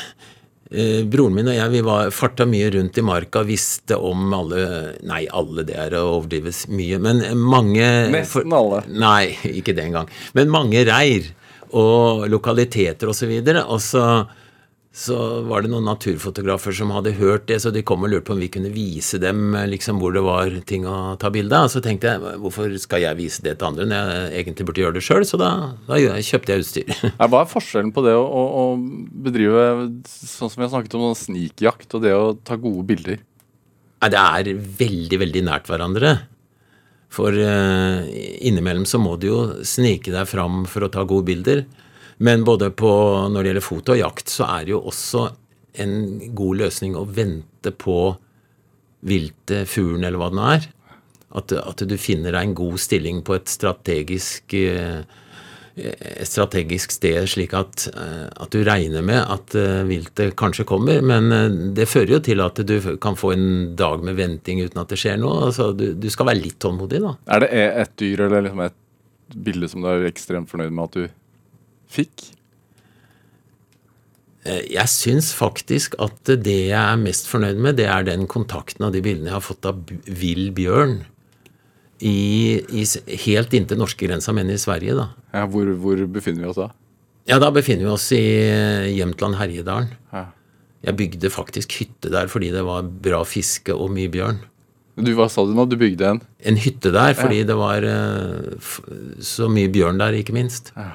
Broren 0.68 1.36
min 1.38 1.48
og 1.48 1.56
jeg 1.56 1.72
vi 1.72 1.82
var 1.86 2.10
farta 2.12 2.44
mye 2.50 2.68
rundt 2.74 2.98
i 3.00 3.04
marka, 3.06 3.44
visste 3.48 3.96
om 3.96 4.34
alle 4.36 4.64
Nei, 5.08 5.22
alle, 5.32 5.64
det 5.68 5.78
er 5.80 5.96
å 5.96 6.02
overdrives 6.18 6.66
mye, 6.68 7.00
men 7.00 7.24
mange 7.40 7.86
Nesten 8.12 8.56
alle. 8.56 8.82
Nei, 8.92 9.38
ikke 9.48 9.76
det 9.78 9.86
engang. 9.88 10.12
Men 10.36 10.52
mange 10.52 10.84
reir 10.88 11.30
og 11.76 12.28
lokaliteter 12.32 13.10
osv. 13.12 13.32
Og, 13.32 13.48
så 13.48 13.64
og 13.64 13.82
så, 13.84 14.04
så 14.98 15.16
var 15.46 15.62
det 15.62 15.70
noen 15.70 15.86
naturfotografer 15.86 16.74
som 16.74 16.90
hadde 16.96 17.12
hørt 17.20 17.44
det, 17.52 17.60
så 17.62 17.70
de 17.70 17.84
kom 17.86 18.02
og 18.02 18.10
lurte 18.10 18.26
på 18.26 18.34
om 18.34 18.40
vi 18.42 18.50
kunne 18.50 18.72
vise 18.74 19.20
dem 19.22 19.54
liksom 19.70 20.00
hvor 20.02 20.16
det 20.16 20.24
var 20.26 20.56
ting 20.66 20.88
å 20.90 21.14
ta 21.22 21.30
bilde 21.34 21.54
av. 21.54 21.70
Så 21.70 21.84
tenkte 21.86 22.16
jeg 22.16 22.40
hvorfor 22.42 22.74
skal 22.82 23.04
jeg 23.04 23.20
vise 23.20 23.46
det 23.46 23.60
til 23.60 23.70
andre 23.70 23.86
når 23.86 24.10
jeg 24.10 24.32
egentlig 24.42 24.66
burde 24.66 24.82
gjøre 24.82 24.98
det 24.98 25.06
sjøl? 25.06 25.28
Så 25.30 25.38
da, 25.38 25.52
da 25.86 26.00
kjøpte 26.02 26.56
jeg 26.56 26.66
utstyr. 26.66 26.90
Hva 27.22 27.44
er 27.44 27.52
forskjellen 27.52 27.94
på 27.94 28.08
det 28.08 28.16
å, 28.18 28.26
å, 28.26 28.44
å 28.64 28.66
bedrive 29.28 29.68
sånn 30.10 30.50
som 30.50 30.58
vi 30.58 30.66
har 30.66 30.74
snakket 30.74 30.98
om, 30.98 31.12
snikjakt 31.22 31.94
og 31.94 32.08
det 32.08 32.18
å 32.18 32.34
ta 32.42 32.58
gode 32.58 32.88
bilder? 32.90 33.22
Nei, 34.02 34.14
det 34.14 34.24
er 34.24 34.54
veldig, 34.82 35.22
veldig 35.28 35.46
nært 35.46 35.70
hverandre. 35.70 36.16
For 37.14 37.38
eh, 37.38 38.10
innimellom 38.50 38.90
så 38.90 38.98
må 38.98 39.14
du 39.22 39.30
jo 39.30 39.42
snike 39.62 40.10
deg 40.10 40.26
fram 40.26 40.66
for 40.66 40.90
å 40.90 40.92
ta 40.94 41.06
gode 41.06 41.30
bilder. 41.30 41.68
Men 42.18 42.46
både 42.48 42.72
på, 42.74 42.92
når 43.30 43.44
det 43.44 43.52
gjelder 43.52 43.66
foto 43.66 43.94
og 43.94 44.02
jakt, 44.02 44.32
så 44.34 44.48
er 44.50 44.66
det 44.66 44.74
jo 44.74 44.82
også 44.90 45.28
en 45.84 45.94
god 46.36 46.64
løsning 46.64 46.98
å 46.98 47.06
vente 47.06 47.74
på 47.78 48.16
viltet, 49.08 49.70
fuglen 49.70 50.08
eller 50.08 50.20
hva 50.20 50.32
det 50.32 50.40
nå 50.40 50.50
er. 50.56 50.68
At, 51.38 51.54
at 51.54 51.84
du 51.86 51.96
finner 52.02 52.34
deg 52.34 52.48
en 52.48 52.58
god 52.58 52.82
stilling 52.82 53.22
på 53.26 53.36
et 53.38 53.52
strategisk 53.52 54.56
eh, 54.58 55.04
et 55.78 56.26
strategisk 56.26 56.96
sted, 56.96 57.20
slik 57.30 57.52
at, 57.54 57.84
eh, 57.92 58.24
at 58.26 58.50
du 58.50 58.64
regner 58.66 59.04
med 59.06 59.20
at 59.22 59.54
eh, 59.54 59.84
viltet 59.86 60.34
kanskje 60.40 60.66
kommer. 60.66 61.04
Men 61.06 61.30
det 61.78 61.86
fører 61.92 62.16
jo 62.16 62.22
til 62.26 62.42
at 62.42 62.64
du 62.66 62.76
kan 63.04 63.20
få 63.20 63.36
en 63.36 63.52
dag 63.78 64.02
med 64.02 64.18
venting 64.18 64.64
uten 64.64 64.82
at 64.82 64.90
det 64.90 64.98
skjer 65.04 65.22
noe. 65.22 65.52
Altså, 65.52 65.70
du, 65.78 65.92
du 65.94 66.10
skal 66.10 66.32
være 66.32 66.42
litt 66.42 66.58
tålmodig, 66.64 67.04
da. 67.04 67.14
Er 67.38 67.46
det 67.46 67.52
et 67.54 67.96
dyr 68.02 68.26
eller 68.26 68.48
liksom 68.48 68.66
et 68.66 69.38
bilde 69.46 69.70
som 69.70 69.86
du 69.86 69.92
er 69.92 70.10
ekstremt 70.10 70.50
fornøyd 70.50 70.74
med 70.74 70.88
at 70.88 70.98
du 70.98 71.06
fikk? 71.92 72.28
Eh, 74.48 74.64
Jeg 74.74 74.88
syns 74.92 75.34
faktisk 75.36 75.98
at 76.04 76.20
det 76.44 76.58
jeg 76.70 76.78
er 76.80 76.98
mest 77.02 77.28
fornøyd 77.32 77.60
med, 77.60 77.78
det 77.80 77.88
er 77.92 78.08
den 78.08 78.28
kontakten 78.32 78.86
av 78.88 78.96
de 78.96 79.02
bildene 79.06 79.32
jeg 79.32 79.38
har 79.40 79.46
fått 79.46 79.68
av 79.70 79.82
vill 80.08 80.50
bjørn. 80.56 81.00
I, 81.98 82.62
i, 82.78 82.84
helt 83.26 83.56
inntil 83.58 83.80
norskegrensa, 83.82 84.34
men 84.38 84.52
i 84.54 84.58
Sverige, 84.62 84.94
da. 85.00 85.08
Ja, 85.34 85.48
hvor, 85.50 85.66
hvor 85.82 86.04
befinner 86.14 86.44
vi 86.46 86.52
oss 86.52 86.60
da? 86.62 86.68
Ja, 87.28 87.40
da 87.42 87.50
befinner 87.52 87.88
vi 87.88 87.94
oss 87.96 88.06
i 88.16 88.22
eh, 88.46 88.92
Jämtland, 88.96 89.36
Herjedalen. 89.40 89.90
Ja. 90.14 90.28
Jeg 90.86 90.96
bygde 91.00 91.32
faktisk 91.34 91.74
hytte 91.80 92.12
der 92.14 92.30
fordi 92.30 92.52
det 92.54 92.62
var 92.64 92.86
bra 92.86 93.24
fiske 93.28 93.74
og 93.74 93.90
mye 93.96 94.12
bjørn. 94.14 94.38
Du, 94.98 95.10
Hva 95.18 95.26
sa 95.30 95.44
du 95.46 95.52
nå? 95.58 95.66
Du 95.70 95.76
bygde 95.78 96.06
en? 96.14 96.22
En 96.48 96.58
hytte 96.62 96.90
der 96.94 97.18
fordi 97.18 97.42
det 97.50 97.58
var 97.58 97.84
eh, 97.86 98.70
så 99.26 99.50
mye 99.52 99.70
bjørn 99.74 100.00
der, 100.02 100.16
ikke 100.22 100.38
minst. 100.38 100.72
Og 100.78 100.86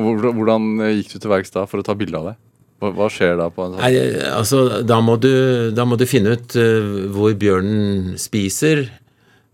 Hvordan, 0.00 0.38
hvordan 0.38 0.70
eh, 0.80 0.96
gikk 1.00 1.14
du 1.14 1.20
til 1.20 1.32
verks 1.32 1.52
da 1.54 1.66
for 1.68 1.82
å 1.82 1.86
ta 1.86 1.96
bilde 1.98 2.18
av 2.18 2.32
det? 2.32 2.38
Hva, 2.82 3.06
skjer 3.12 3.36
da 3.38 3.46
på 3.52 3.62
en 3.62 3.76
sånn 3.76 3.84
Nei, 3.84 3.92
altså, 4.26 4.62
da 4.82 4.98
må 5.04 5.14
du, 5.22 5.70
da 5.74 5.84
må 5.86 5.98
du 6.00 6.06
finne 6.10 6.34
ut 6.34 6.56
eh, 6.58 6.88
hvor 7.14 7.34
bjørnen 7.38 8.16
spiser. 8.18 8.88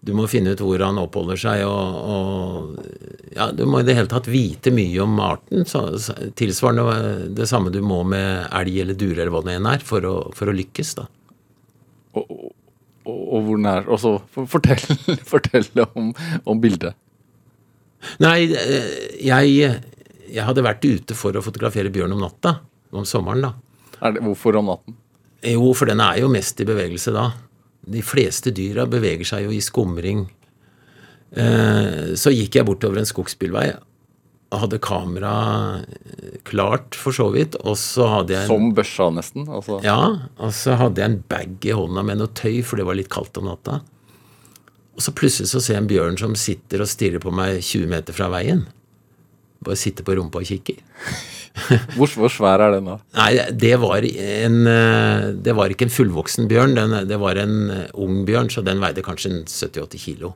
Du 0.01 0.15
må 0.17 0.29
finne 0.31 0.55
ut 0.55 0.63
hvor 0.63 0.81
han 0.81 1.01
oppholder 1.03 1.41
seg, 1.43 1.65
og, 1.67 1.99
og 2.15 3.35
ja, 3.35 3.51
du 3.53 3.65
må 3.69 3.83
i 3.83 3.87
det 3.89 3.99
hele 3.99 4.09
tatt 4.09 4.31
vite 4.31 4.73
mye 4.73 5.03
om 5.05 5.19
arten. 5.21 5.67
Så, 5.69 5.83
tilsvarende 6.39 6.87
eh, 6.95 7.27
det 7.37 7.49
samme 7.51 7.75
du 7.75 7.83
må 7.85 8.01
med 8.09 8.47
elg 8.47 8.79
eller 8.85 8.97
dure 8.97 9.21
eller 9.21 9.35
hva 9.35 9.43
det 9.45 9.59
enn 9.59 9.69
er, 9.75 9.85
for 9.85 10.07
å, 10.09 10.15
for 10.39 10.49
å 10.49 10.57
lykkes. 10.57 10.95
da. 11.03 11.09
og, 12.17 12.33
og, 13.09 13.21
og 13.27 13.45
hvor 13.45 13.61
nær 13.61 13.87
Og 13.93 14.01
så 14.01 14.15
fortell, 14.33 14.81
fortell 15.33 15.69
om, 15.91 16.15
om 16.49 16.65
bildet. 16.65 16.97
Nei, 18.23 18.47
eh, 18.55 18.91
jeg, 19.27 19.75
jeg 20.31 20.45
hadde 20.47 20.65
vært 20.65 20.85
ute 20.85 21.17
for 21.17 21.37
å 21.37 21.45
fotografere 21.45 21.93
bjørn 21.93 22.15
om 22.17 22.25
natta. 22.25 22.59
Om 22.95 23.05
sommeren, 23.09 23.45
da. 23.45 23.53
Er 24.05 24.15
det, 24.15 24.23
hvorfor 24.25 24.57
om 24.61 24.71
natten? 24.71 24.97
Jo, 25.45 25.73
for 25.77 25.91
den 25.91 26.01
er 26.03 26.21
jo 26.23 26.31
mest 26.33 26.61
i 26.61 26.67
bevegelse 26.67 27.13
da. 27.15 27.29
De 27.89 28.03
fleste 28.05 28.53
dyra 28.55 28.87
beveger 28.91 29.29
seg 29.29 29.47
jo 29.47 29.53
i 29.55 29.61
skumring. 29.65 30.25
Eh, 31.31 32.15
så 32.19 32.33
gikk 32.33 32.59
jeg 32.59 32.67
bortover 32.67 33.01
en 33.01 33.09
skogsbilvei 33.09 33.69
og 34.49 34.63
hadde 34.63 34.79
kamera 34.81 35.33
eh, 35.85 36.39
klart, 36.49 36.97
for 36.97 37.15
så 37.15 37.29
vidt. 37.35 37.59
Og 37.69 37.77
så 37.81 38.09
hadde 38.09 38.35
jeg 38.35 38.47
en, 38.47 38.51
Som 38.51 38.73
børsa, 38.77 39.11
nesten? 39.15 39.45
Altså. 39.47 39.81
ja, 39.85 39.99
og 40.41 40.55
så 40.57 40.79
hadde 40.81 41.05
jeg 41.05 41.13
en 41.13 41.21
bag 41.29 41.69
i 41.69 41.77
hånda 41.77 42.05
med 42.07 42.23
noe 42.23 42.33
tøy, 42.33 42.63
for 42.65 42.81
det 42.81 42.89
var 42.89 42.99
litt 42.99 43.13
kaldt 43.13 43.41
om 43.41 43.49
natta. 43.51 43.83
Og 44.99 45.05
så 45.05 45.15
plutselig 45.15 45.53
så 45.53 45.61
ser 45.63 45.77
jeg 45.77 45.85
en 45.85 45.93
bjørn 45.93 46.17
som 46.19 46.35
sitter 46.39 46.83
og 46.83 46.91
stirrer 46.91 47.23
på 47.23 47.31
meg 47.35 47.61
20 47.63 47.93
meter 47.93 48.17
fra 48.17 48.31
veien. 48.33 48.65
Bare 49.65 49.79
sitter 49.79 50.07
på 50.07 50.15
rumpa 50.19 50.43
og 50.43 50.49
kikker. 50.49 50.79
Hvor, 51.97 52.11
hvor 52.15 52.31
svær 52.31 52.63
er 52.63 52.77
den 52.77 52.87
da? 52.87 52.99
Nei, 53.19 53.31
det 53.59 53.73
var, 53.83 54.05
en, 54.07 54.59
eh, 54.71 55.25
det 55.43 55.55
var 55.59 55.73
ikke 55.73 55.89
en 55.89 55.95
fullvoksen 55.95 56.47
bjørn. 56.51 56.77
Den, 56.77 56.95
det 57.11 57.19
var 57.19 57.41
en 57.41 57.57
eh, 57.75 57.89
ung 57.99 58.21
bjørn, 58.29 58.51
så 58.53 58.63
den 58.63 58.79
veide 58.83 59.03
kanskje 59.03 59.33
en 59.33 59.41
70-80 59.51 60.05
kilo. 60.05 60.31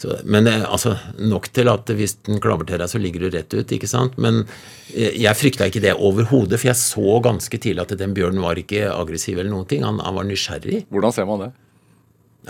Så, 0.00 0.16
men 0.24 0.48
eh, 0.48 0.64
altså, 0.64 0.94
nok 1.20 1.50
til 1.52 1.68
at 1.68 1.92
hvis 1.98 2.16
den 2.24 2.40
klabber 2.40 2.68
til 2.70 2.80
deg, 2.80 2.88
så 2.88 3.02
ligger 3.02 3.26
du 3.26 3.36
rett 3.36 3.52
ut. 3.52 3.76
ikke 3.76 3.90
sant? 3.90 4.16
Men 4.16 4.46
jeg 4.94 5.36
frykta 5.36 5.68
ikke 5.68 5.84
det 5.84 5.92
overhodet, 5.98 6.56
for 6.56 6.70
jeg 6.70 6.80
så 6.80 7.20
ganske 7.28 7.60
tidlig 7.60 7.84
at 7.84 7.92
den 8.00 8.16
bjørnen 8.16 8.42
var 8.44 8.60
ikke 8.60 8.88
aggressiv 8.94 9.36
eller 9.36 9.52
noen 9.52 9.68
ting. 9.68 9.84
Han, 9.84 10.00
han 10.04 10.16
var 10.16 10.28
nysgjerrig. 10.30 10.86
Hvordan 10.88 11.14
ser 11.18 11.28
man 11.28 11.44
det? 11.44 11.52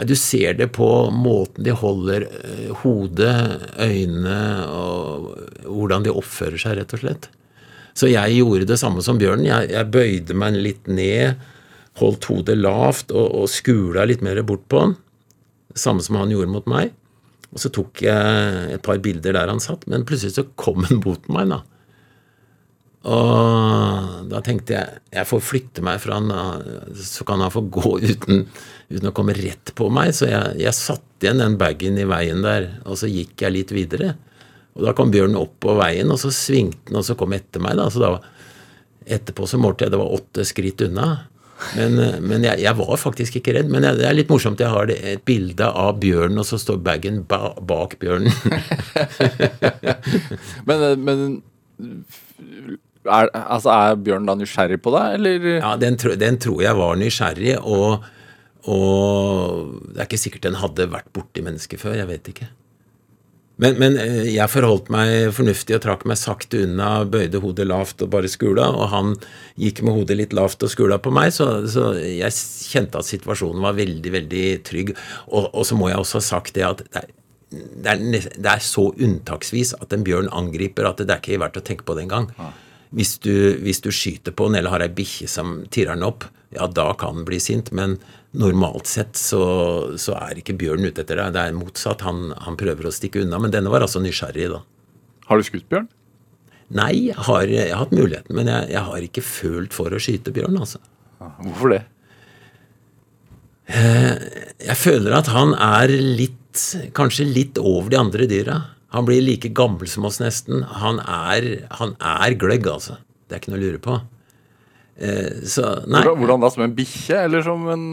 Du 0.03 0.15
ser 0.19 0.57
det 0.59 0.73
på 0.75 0.89
måten 1.15 1.63
de 1.67 1.75
holder 1.79 2.27
eh, 2.27 2.71
hodet, 2.83 3.35
øynene 3.79 4.67
og 4.67 5.29
hvordan 5.69 6.07
de 6.07 6.15
oppfører 6.15 6.59
seg, 6.59 6.81
rett 6.81 6.95
og 6.97 7.03
slett. 7.05 7.29
Så 7.95 8.11
jeg 8.11 8.41
gjorde 8.41 8.67
det 8.67 8.81
samme 8.81 9.05
som 9.07 9.21
bjørnen. 9.21 9.47
Jeg, 9.47 9.71
jeg 9.71 9.91
bøyde 9.95 10.35
meg 10.39 10.59
litt 10.59 10.91
ned, 10.91 11.39
holdt 12.01 12.27
hodet 12.27 12.59
lavt 12.59 13.15
og, 13.15 13.29
og 13.45 13.53
skula 13.53 14.07
litt 14.11 14.25
mer 14.27 14.43
bort 14.43 14.67
på 14.67 14.83
han. 14.83 14.97
Samme 15.79 16.03
som 16.03 16.19
han 16.19 16.35
gjorde 16.35 16.51
mot 16.51 16.67
meg. 16.71 16.91
Og 17.55 17.63
så 17.63 17.71
tok 17.71 18.03
jeg 18.03 18.75
et 18.75 18.83
par 18.83 18.99
bilder 19.03 19.37
der 19.37 19.53
han 19.53 19.63
satt, 19.63 19.87
men 19.87 20.07
plutselig 20.07 20.35
så 20.35 20.47
kom 20.59 20.83
han 20.89 21.03
mot 21.05 21.31
meg, 21.31 21.55
da. 21.55 21.63
Og 23.05 24.29
da 24.31 24.41
tenkte 24.45 24.73
jeg 24.73 25.01
jeg 25.13 25.29
får 25.29 25.43
flytte 25.45 25.83
meg 25.85 25.99
fra 26.01 26.17
han, 26.19 26.31
så 26.97 27.27
kan 27.29 27.43
han 27.45 27.53
få 27.53 27.67
gå 27.73 27.99
uten, 28.01 28.47
uten 28.89 29.11
å 29.11 29.13
komme 29.17 29.35
rett 29.37 29.75
på 29.77 29.91
meg. 29.93 30.15
Så 30.17 30.31
jeg, 30.31 30.55
jeg 30.63 30.79
satte 30.79 31.27
igjen 31.27 31.43
den 31.43 31.59
bagen 31.61 32.01
i 32.01 32.07
veien 32.09 32.41
der, 32.45 32.71
og 32.89 32.97
så 33.01 33.11
gikk 33.11 33.45
jeg 33.45 33.55
litt 33.55 33.75
videre. 33.77 34.15
Og 34.75 34.87
da 34.87 34.95
kom 34.97 35.13
bjørnen 35.15 35.39
opp 35.39 35.61
på 35.63 35.77
veien, 35.79 36.11
og 36.11 36.19
så 36.21 36.33
svingte 36.35 36.91
den, 36.91 36.99
og 36.99 37.07
så 37.07 37.15
kom 37.19 37.35
etter 37.37 37.63
meg. 37.63 37.77
da, 37.79 37.91
så 37.93 38.03
da 38.03 38.17
Etterpå 39.05 39.45
så 39.45 39.59
målte 39.61 39.85
jeg 39.85 39.93
det 39.93 39.99
var 40.01 40.15
åtte 40.17 40.47
skritt 40.49 40.81
unna. 40.87 41.07
Men, 41.77 41.99
men 42.25 42.45
jeg, 42.47 42.63
jeg 42.65 42.79
var 42.79 42.97
faktisk 42.97 43.37
ikke 43.37 43.53
redd. 43.59 43.69
Men 43.69 43.85
jeg, 43.85 43.99
det 44.01 44.07
er 44.09 44.17
litt 44.17 44.33
morsomt. 44.33 44.63
Jeg 44.65 44.73
har 44.73 44.89
et 44.95 45.21
bilde 45.29 45.69
av 45.69 45.99
bjørnen, 46.01 46.41
og 46.41 46.49
så 46.49 46.57
står 46.61 46.81
bagen 46.85 47.21
ba, 47.29 47.53
bak 47.61 47.99
bjørnen. 48.01 48.33
Men, 50.69 51.05
men 51.05 51.43
er, 53.05 53.31
altså, 53.45 53.71
er 53.75 53.97
Bjørn 54.01 54.27
da 54.29 54.35
nysgjerrig 54.41 54.81
på 54.85 54.93
deg, 54.97 55.15
eller? 55.19 55.49
Ja, 55.59 55.77
den, 55.81 55.97
tro- 56.01 56.17
den 56.21 56.39
tror 56.43 56.63
jeg 56.65 56.77
var 56.79 56.97
nysgjerrig, 57.01 57.57
og, 57.61 58.05
og 58.71 59.81
det 59.93 60.01
er 60.03 60.09
ikke 60.09 60.23
sikkert 60.25 60.47
den 60.49 60.61
hadde 60.61 60.89
vært 60.93 61.11
borti 61.17 61.45
mennesket 61.45 61.83
før. 61.83 61.99
Jeg 62.01 62.11
vet 62.11 62.31
ikke. 62.35 62.51
Men, 63.63 63.77
men 63.79 63.95
eh, 64.03 64.33
jeg 64.35 64.51
forholdt 64.51 64.89
meg 64.91 65.29
fornuftig 65.37 65.77
og 65.77 65.83
trakk 65.85 66.01
meg 66.11 66.19
sakte 66.19 66.65
unna, 66.65 67.05
bøyde 67.07 67.39
hodet 67.39 67.69
lavt 67.71 68.03
og 68.03 68.11
bare 68.11 68.27
skula, 68.33 68.65
og 68.75 68.89
han 68.91 69.13
gikk 69.63 69.85
med 69.87 69.95
hodet 69.95 70.17
litt 70.19 70.35
lavt 70.35 70.65
og 70.67 70.73
skula 70.73 70.99
på 70.99 71.13
meg, 71.15 71.31
så, 71.37 71.47
så 71.71 71.93
jeg 72.03 72.35
kjente 72.73 72.99
at 72.99 73.07
situasjonen 73.07 73.63
var 73.63 73.77
veldig, 73.79 74.11
veldig 74.17 74.47
trygg. 74.67 74.91
Og, 75.31 75.53
og 75.53 75.69
så 75.69 75.79
må 75.79 75.93
jeg 75.93 76.01
også 76.03 76.19
ha 76.19 76.27
sagt 76.33 76.57
det 76.59 76.67
at 76.67 76.83
det 76.89 77.05
er, 77.05 77.13
det 77.55 77.93
er, 77.95 78.29
det 78.43 78.51
er 78.57 78.63
så 78.67 78.89
unntaksvis 78.91 79.77
at 79.79 79.93
en 79.95 80.03
bjørn 80.03 80.27
angriper 80.35 80.89
at 80.91 81.05
det 81.05 81.13
er 81.15 81.21
ikke 81.23 81.39
verdt 81.45 81.61
å 81.61 81.67
tenke 81.69 81.87
på 81.87 81.95
det 81.95 82.09
engang. 82.09 82.33
Hvis 82.95 83.17
du, 83.25 83.35
hvis 83.65 83.83
du 83.83 83.91
skyter 83.95 84.35
på 84.37 84.47
den 84.49 84.61
eller 84.61 84.75
har 84.75 84.85
ei 84.85 84.93
bikkje 84.93 85.27
som 85.31 85.57
tirrer 85.75 85.99
den 85.99 86.07
opp, 86.07 86.29
ja, 86.55 86.69
da 86.71 86.93
kan 86.99 87.19
den 87.19 87.27
bli 87.27 87.41
sint, 87.43 87.73
men 87.75 87.97
normalt 88.39 88.87
sett 88.91 89.19
så, 89.19 89.43
så 89.99 90.15
er 90.21 90.39
ikke 90.39 90.57
bjørnen 90.59 90.91
ute 90.91 91.03
etter 91.03 91.19
deg. 91.19 91.35
Det 91.35 91.43
er 91.43 91.57
motsatt. 91.57 92.05
Han, 92.07 92.31
han 92.47 92.59
prøver 92.59 92.87
å 92.87 92.95
stikke 92.95 93.25
unna, 93.25 93.41
men 93.43 93.55
denne 93.55 93.73
var 93.73 93.87
altså 93.87 94.03
nysgjerrig, 94.03 94.49
da. 94.53 94.63
Har 95.29 95.41
du 95.41 95.47
skutt 95.47 95.67
bjørn? 95.71 95.89
Nei, 96.75 96.93
jeg 97.11 97.19
har, 97.27 97.49
jeg 97.51 97.71
har 97.71 97.83
hatt 97.83 97.95
muligheten, 97.95 98.35
men 98.37 98.51
jeg, 98.51 98.71
jeg 98.75 98.87
har 98.87 99.09
ikke 99.09 99.25
følt 99.27 99.75
for 99.77 99.95
å 99.95 100.01
skyte 100.03 100.35
bjørn, 100.35 100.57
altså. 100.63 100.81
Hvorfor 101.19 101.75
det? 101.75 101.83
Jeg 103.65 104.77
føler 104.77 105.15
at 105.17 105.31
han 105.33 105.55
er 105.57 105.93
litt 105.95 106.41
Kanskje 106.95 107.25
litt 107.27 107.57
over 107.59 107.89
de 107.91 107.97
andre 107.99 108.29
dyra. 108.31 108.61
Han 108.95 109.07
blir 109.09 109.23
like 109.25 109.51
gammel 109.51 109.91
som 109.91 110.07
oss 110.07 110.21
nesten. 110.23 110.63
Han 110.81 111.01
er, 111.03 111.67
han 111.81 111.97
er 111.99 112.37
gløgg, 112.39 112.69
altså. 112.71 113.01
Det 113.27 113.37
er 113.37 113.43
ikke 113.43 113.55
noe 113.55 113.59
å 113.59 113.65
lure 113.65 113.81
på. 113.83 113.97
Eh, 114.97 115.41
så 115.51 115.81
nei. 115.89 116.05
Hvordan, 116.05 116.21
hvordan 116.21 116.45
da? 116.45 116.51
Som 116.55 116.67
en 116.69 116.77
bikkje, 116.77 117.25
eller 117.27 117.43
som 117.43 117.65
en 117.73 117.87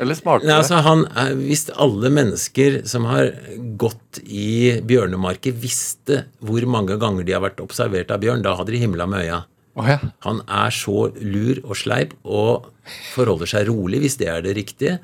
Eller 0.00 0.16
smartere? 0.18 0.48
Nei, 0.48 0.56
altså 0.58 0.80
han, 0.82 1.04
Hvis 1.38 1.68
alle 1.70 2.10
mennesker 2.10 2.80
som 2.90 3.06
har 3.06 3.30
gått 3.78 4.18
i 4.24 4.80
bjørnemarker, 4.82 5.54
visste 5.54 6.24
hvor 6.42 6.66
mange 6.66 6.96
ganger 6.98 7.28
de 7.28 7.36
har 7.36 7.44
vært 7.44 7.62
observert 7.62 8.10
av 8.10 8.24
bjørn, 8.24 8.42
da 8.42 8.56
hadde 8.58 8.74
de 8.74 8.82
himla 8.82 9.06
med 9.06 9.28
øya. 9.28 9.44
Oh, 9.78 9.86
ja. 9.86 10.00
Han 10.26 10.40
er 10.50 10.74
så 10.74 11.12
lur 11.22 11.60
og 11.62 11.76
sleip 11.78 12.16
og 12.26 12.66
forholder 13.12 13.52
seg 13.52 13.68
rolig 13.70 14.00
hvis 14.02 14.18
det 14.18 14.32
er 14.32 14.42
det 14.42 14.56
riktige. 14.58 14.98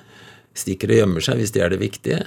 Stikker 0.57 0.91
og 0.91 1.01
gjemmer 1.03 1.25
seg 1.29 1.39
hvis 1.39 1.55
det 1.55 1.63
er 1.63 1.71
det 1.77 1.79
viktige. 1.85 2.25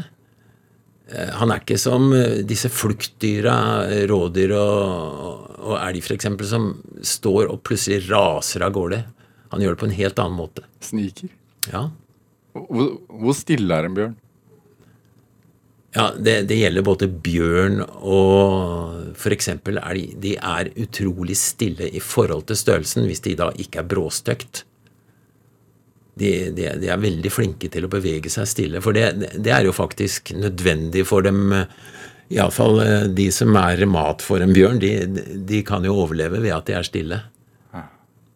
Eh, 1.11 1.29
Han 1.39 1.51
er 1.51 1.61
ikke 1.63 1.77
som 1.81 2.11
eh, 2.13 2.41
disse 2.47 2.69
fluktdyra, 2.69 3.55
eh, 3.89 4.05
rådyr 4.09 4.53
og, 4.57 5.59
og 5.59 5.75
elg 5.81 6.03
f.eks., 6.05 6.29
som 6.49 6.71
står 7.01 7.49
og 7.49 7.61
plutselig 7.65 8.03
raser 8.09 8.65
av 8.65 8.73
gårde. 8.77 9.03
Han 9.53 9.63
gjør 9.63 9.75
det 9.75 9.81
på 9.81 9.89
en 9.89 9.97
helt 9.97 10.19
annen 10.21 10.37
måte. 10.37 10.65
Sniker. 10.85 11.31
Ja, 11.71 11.87
Hvor, 12.53 12.95
hvor 13.09 13.35
stille 13.37 13.75
er 13.75 13.89
en 13.89 13.95
bjørn? 13.97 14.17
ja 15.95 16.03
det, 16.21 16.35
det 16.51 16.59
gjelder 16.59 16.83
både 16.85 17.07
bjørn 17.25 17.79
og 17.81 19.15
f.eks. 19.17 19.47
elg. 19.57 20.03
De 20.21 20.35
er 20.37 20.69
utrolig 20.77 21.37
stille 21.37 21.87
i 21.89 22.01
forhold 22.03 22.45
til 22.51 22.59
størrelsen 22.61 23.07
hvis 23.09 23.23
de 23.25 23.33
da 23.39 23.49
ikke 23.57 23.81
er 23.81 23.87
bråstøkt. 23.89 24.63
De, 26.19 26.31
de, 26.55 26.67
de 26.83 26.91
er 26.91 26.99
veldig 27.01 27.31
flinke 27.31 27.69
til 27.71 27.87
å 27.87 27.91
bevege 27.91 28.29
seg 28.33 28.47
stille. 28.51 28.81
For 28.83 28.95
det, 28.95 29.07
det 29.39 29.53
er 29.55 29.65
jo 29.67 29.73
faktisk 29.75 30.33
nødvendig 30.37 31.05
for 31.09 31.25
dem. 31.25 31.53
Iallfall 32.29 32.83
de 33.17 33.29
som 33.33 33.55
er 33.57 33.81
mat 33.89 34.21
for 34.21 34.43
en 34.43 34.51
bjørn, 34.53 34.77
de, 34.83 34.91
de 35.49 35.63
kan 35.65 35.85
jo 35.87 35.95
overleve 36.03 36.43
ved 36.43 36.53
at 36.53 36.67
de 36.69 36.75
er 36.77 36.85
stille. 36.85 37.21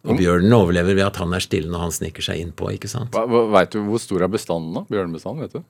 Og 0.03 0.17
bjørnen 0.19 0.51
overlever 0.51 0.97
ved 0.97 1.05
at 1.05 1.15
han 1.21 1.31
er 1.31 1.39
stille 1.45 1.69
når 1.71 1.85
han 1.85 1.93
sniker 1.95 2.25
seg 2.25 2.41
innpå. 2.43 2.73
ikke 2.75 2.89
sant? 2.91 3.13
Hva- 3.15 3.45
Vet 3.53 3.71
du 3.71 3.83
hvor 3.87 4.01
stor 4.03 4.25
er 4.25 4.31
bestanden 4.33 4.73
da? 4.75 4.81
Bjørnebestanden, 4.89 5.45
vet 5.45 5.53
du? 5.55 5.63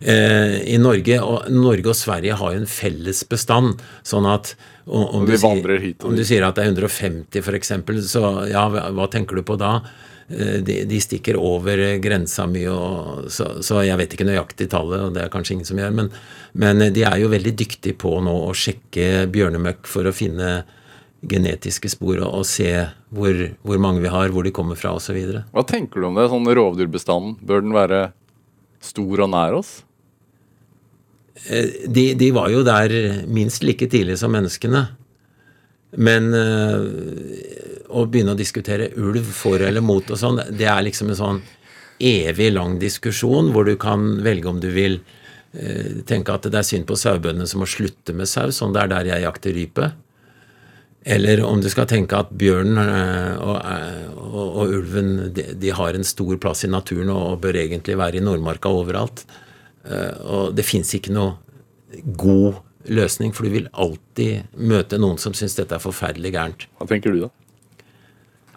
Eh, 0.00 0.54
I 0.72 0.78
Norge 0.80 1.18
og, 1.20 1.50
Norge 1.52 1.90
og 1.92 1.96
Sverige 1.98 2.38
har 2.40 2.54
jo 2.54 2.62
en 2.62 2.70
felles 2.70 3.20
bestand. 3.28 3.82
sånn 4.06 4.24
at 4.30 4.54
om, 4.86 5.02
om, 5.20 5.26
du, 5.28 5.34
sier, 5.36 5.74
hit 5.82 6.04
om 6.08 6.16
du 6.16 6.24
sier 6.24 6.46
at 6.46 6.56
det 6.56 6.64
er 6.64 6.72
150 6.72 7.42
f.eks., 7.42 7.74
så 8.08 8.22
ja, 8.48 8.64
hva 8.70 9.10
tenker 9.12 9.36
du 9.36 9.44
på 9.44 9.58
da? 9.60 9.74
Eh, 10.28 10.60
De, 10.60 10.84
de 10.84 11.00
stikker 11.00 11.38
over 11.40 11.78
eh, 11.78 11.98
grensa 12.04 12.46
mye, 12.46 12.70
og, 12.72 13.28
så, 13.32 13.62
så 13.64 13.82
jeg 13.86 13.96
vet 14.00 14.12
ikke 14.16 14.28
nøyaktig 14.28 14.68
tallet, 14.72 15.06
og 15.06 15.14
det 15.16 15.24
er 15.24 15.32
kanskje 15.32 15.56
ingen 15.56 15.68
som 15.68 15.80
gjør. 15.80 15.94
Men, 15.96 16.10
men 16.52 16.88
de 16.92 17.04
er 17.08 17.22
jo 17.22 17.30
veldig 17.32 17.54
dyktige 17.56 17.96
på 17.96 18.12
nå 18.24 18.34
å 18.48 18.52
sjekke 18.56 19.26
bjørnemøkk 19.32 19.88
for 19.88 20.08
å 20.08 20.14
finne 20.14 20.62
genetiske 21.28 21.90
spor 21.90 22.20
og, 22.20 22.30
og 22.40 22.44
se 22.46 22.70
hvor, 23.10 23.40
hvor 23.66 23.80
mange 23.82 24.04
vi 24.04 24.12
har, 24.12 24.30
hvor 24.30 24.44
de 24.46 24.52
kommer 24.54 24.78
fra 24.78 24.92
osv. 24.94 25.16
Hva 25.50 25.64
tenker 25.66 25.98
du 25.98 26.10
om 26.10 26.18
det? 26.20 26.28
Sånn 26.30 26.46
rovdyrbestanden, 26.46 27.38
bør 27.42 27.64
den 27.64 27.74
være 27.74 28.02
stor 28.84 29.24
og 29.24 29.32
nær 29.34 29.58
oss? 29.58 29.78
de, 31.38 32.02
de 32.18 32.28
var 32.34 32.48
jo 32.50 32.64
der 32.66 32.90
minst 33.30 33.62
like 33.62 33.86
tidlig 33.90 34.16
som 34.18 34.32
menneskene. 34.34 34.80
Men 35.94 36.26
å 37.88 38.04
begynne 38.08 38.34
å 38.34 38.38
diskutere 38.38 38.90
ulv 38.96 39.30
for 39.34 39.62
eller 39.64 39.84
mot 39.84 40.10
og 40.10 40.20
sånn, 40.20 40.42
det 40.50 40.68
er 40.68 40.84
liksom 40.86 41.12
en 41.12 41.18
sånn 41.18 41.40
evig 41.98 42.52
lang 42.54 42.76
diskusjon 42.78 43.50
hvor 43.54 43.66
du 43.66 43.74
kan 43.80 44.18
velge 44.22 44.50
om 44.50 44.60
du 44.62 44.68
vil 44.74 45.00
øh, 45.00 46.04
tenke 46.06 46.34
at 46.34 46.46
det 46.46 46.60
er 46.60 46.66
synd 46.66 46.86
på 46.88 46.98
sauebøndene 46.98 47.48
som 47.50 47.64
må 47.64 47.70
slutte 47.70 48.14
med 48.14 48.30
sau, 48.30 48.52
sånn 48.54 48.76
det 48.76 48.84
er 48.84 48.92
der 48.92 49.10
jeg 49.12 49.26
jakter 49.26 49.56
rype. 49.56 49.90
Eller 51.08 51.40
om 51.46 51.60
du 51.62 51.68
skal 51.72 51.88
tenke 51.88 52.18
at 52.18 52.30
bjørnen 52.36 52.78
øh, 52.82 53.34
og, 53.40 53.58
øh, 53.64 54.06
og, 54.28 54.46
og 54.46 54.78
ulven 54.78 55.12
de, 55.34 55.50
de 55.58 55.74
har 55.74 55.96
en 55.96 56.06
stor 56.06 56.36
plass 56.42 56.66
i 56.66 56.70
naturen 56.70 57.10
og, 57.14 57.22
og 57.32 57.44
bør 57.46 57.60
egentlig 57.62 57.96
være 57.98 58.20
i 58.20 58.24
Nordmarka 58.24 58.70
overalt. 58.74 59.24
Eh, 59.88 60.14
Og 60.26 60.56
det 60.58 60.66
fins 60.68 60.92
ikke 60.94 61.14
noe 61.14 61.38
god 62.18 62.58
løsning, 62.88 63.32
for 63.34 63.46
du 63.46 63.54
vil 63.54 63.68
alltid 63.72 64.54
møte 64.56 64.98
noen 65.00 65.18
som 65.20 65.34
syns 65.36 65.56
dette 65.58 65.76
er 65.76 65.82
forferdelig 65.82 66.32
gærent. 66.34 66.66
Hva 66.78 66.88
tenker 66.90 67.14
du, 67.14 67.24
da? 67.26 67.30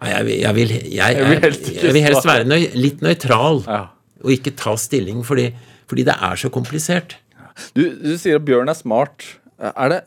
Jeg 0.01 0.25
vil, 0.25 0.37
jeg 0.41 0.55
vil, 0.57 0.71
jeg, 0.95 1.15
Jeg 1.17 1.27
vil 1.29 1.41
helst 1.43 1.67
jeg 1.75 1.93
vil 1.93 2.01
helst 2.07 2.25
være 2.25 2.45
nøy, 2.49 2.63
litt 2.73 3.01
nøytral 3.05 3.61
Ja. 3.67 3.81
og 4.23 4.31
ikke 4.33 4.55
ta 4.57 4.73
stilling, 4.81 5.21
fordi, 5.25 5.51
fordi 5.89 6.05
det 6.07 6.15
er 6.17 6.35
så 6.41 6.49
komplisert. 6.49 7.17
Du, 7.75 7.83
du 8.01 8.15
sier 8.17 8.39
at 8.39 8.45
bjørn 8.47 8.71
er 8.71 8.77
smart. 8.79 9.27
Er 9.61 9.89
det 9.93 10.01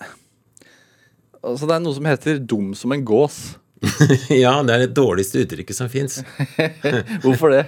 Altså, 1.44 1.66
det 1.68 1.74
er 1.76 1.82
noe 1.84 1.92
som 1.94 2.06
heter 2.08 2.38
'dum 2.40 2.70
som 2.74 2.92
en 2.92 3.04
gås'. 3.04 3.56
ja, 4.32 4.62
det 4.64 4.72
er 4.74 4.78
det 4.86 4.94
dårligste 4.96 5.42
uttrykket 5.44 5.76
som 5.76 5.90
fins. 5.92 6.22
Hvorfor 7.22 7.52
det? 7.52 7.66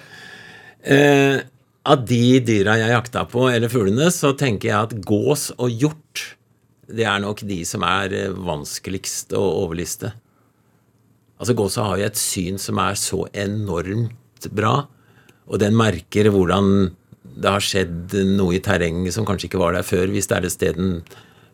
Eh, 0.83 1.43
av 1.85 2.05
de 2.09 2.41
dyra 2.41 2.79
jeg 2.81 2.89
jakta 2.95 3.27
på, 3.29 3.51
eller 3.53 3.69
fuglene, 3.69 4.09
så 4.11 4.33
tenker 4.33 4.71
jeg 4.71 4.79
at 4.81 4.95
gås 5.05 5.51
og 5.59 5.69
hjort, 5.71 6.23
det 6.89 7.05
er 7.05 7.21
nok 7.21 7.43
de 7.47 7.61
som 7.69 7.85
er 7.87 8.15
eh, 8.17 8.33
vanskeligst 8.33 9.37
å 9.37 9.45
overliste. 9.67 10.15
Altså 11.37 11.57
Gåsa 11.57 11.85
har 11.85 12.01
jo 12.01 12.09
et 12.09 12.21
syn 12.21 12.61
som 12.61 12.79
er 12.81 12.97
så 13.01 13.25
enormt 13.37 14.49
bra, 14.57 14.87
og 15.47 15.61
den 15.63 15.77
merker 15.79 16.31
hvordan 16.33 16.91
det 17.37 17.53
har 17.53 17.65
skjedd 17.65 18.15
noe 18.39 18.57
i 18.57 18.63
terrenget 18.65 19.15
som 19.15 19.27
kanskje 19.29 19.51
ikke 19.51 19.61
var 19.61 19.77
der 19.77 19.85
før, 19.87 20.09
hvis 20.13 20.29
det 20.31 20.39
er 20.39 20.47
et 20.49 20.55
sted 20.55 20.79
den 20.79 21.01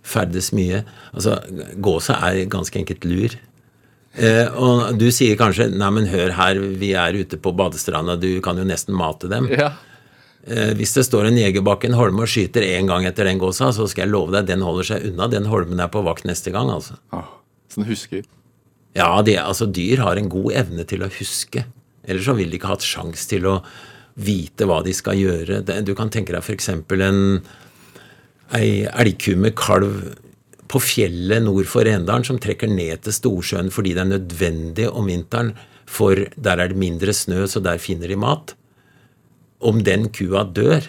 ferdes 0.06 0.50
mye. 0.54 0.82
Altså, 1.14 1.38
Gåsa 1.82 2.18
er 2.28 2.44
ganske 2.50 2.78
enkelt 2.78 3.06
lur. 3.06 3.34
Eh, 4.12 4.48
og 4.60 4.98
du 5.00 5.06
sier 5.14 5.38
kanskje 5.40 5.70
nei, 5.72 5.88
men 5.94 6.10
hør 6.12 6.34
her, 6.36 6.60
vi 6.78 6.92
er 6.98 7.16
ute 7.16 7.38
på 7.40 7.54
badestranda, 7.56 8.18
du 8.20 8.36
kan 8.44 8.58
jo 8.60 8.66
nesten 8.68 8.94
mate 8.98 9.30
dem. 9.32 9.48
Ja. 9.50 9.72
Eh, 10.42 10.72
hvis 10.78 10.94
det 10.98 11.06
står 11.06 11.30
en 11.30 11.38
jeger 11.38 11.64
bak 11.64 11.86
en 11.86 11.96
holme 11.96 12.26
og 12.26 12.30
skyter 12.30 12.66
én 12.66 12.90
gang 12.90 13.06
etter 13.08 13.28
den 13.28 13.40
gåsa, 13.40 13.70
så 13.74 13.86
skal 13.90 14.06
jeg 14.06 14.12
love 14.14 14.34
deg, 14.34 14.46
den 14.50 14.64
holder 14.66 14.90
seg 14.90 15.08
unna. 15.10 15.30
Den 15.32 15.48
holmen 15.50 15.82
er 15.82 15.90
på 15.92 16.02
vakt 16.06 16.26
neste 16.28 16.54
gang, 16.54 16.70
altså. 16.74 16.98
Ah, 17.14 17.30
så 17.70 17.82
den 17.82 17.90
husker. 17.90 18.26
Ja, 18.96 19.22
de, 19.24 19.38
altså 19.40 19.68
dyr 19.72 20.02
har 20.04 20.18
en 20.20 20.30
god 20.32 20.52
evne 20.64 20.84
til 20.88 21.04
å 21.04 21.10
huske. 21.12 21.64
Ellers 22.04 22.26
så 22.28 22.36
vil 22.36 22.50
de 22.50 22.58
ikke 22.58 22.68
ha 22.68 22.76
hatt 22.76 22.86
sjans 22.86 23.24
til 23.30 23.46
å 23.48 23.58
vite 24.20 24.66
hva 24.68 24.82
de 24.84 24.92
skal 24.96 25.16
gjøre. 25.16 25.62
Det, 25.64 25.78
du 25.86 25.94
kan 25.96 26.12
tenke 26.12 26.34
deg 26.34 26.44
f.eks. 26.44 26.68
en 26.74 27.22
ei 28.52 28.84
elgku 28.84 29.32
med 29.40 29.56
kalv 29.56 30.12
på 30.72 30.80
fjellet 30.80 31.44
nord 31.44 31.68
for 31.68 31.88
Rendalen 31.88 32.24
som 32.26 32.40
trekker 32.40 32.68
ned 32.68 33.04
til 33.04 33.16
Storsjøen 33.16 33.70
fordi 33.72 33.94
det 33.96 34.04
er 34.04 34.12
nødvendig 34.12 34.88
om 34.88 35.08
vinteren, 35.08 35.54
for 35.88 36.16
der 36.16 36.60
er 36.60 36.72
det 36.72 36.80
mindre 36.80 37.12
snø, 37.16 37.44
så 37.48 37.60
der 37.64 37.80
finner 37.82 38.08
de 38.08 38.16
mat. 38.16 38.54
Om 39.60 39.82
den 39.84 40.08
kua 40.12 40.44
dør, 40.48 40.84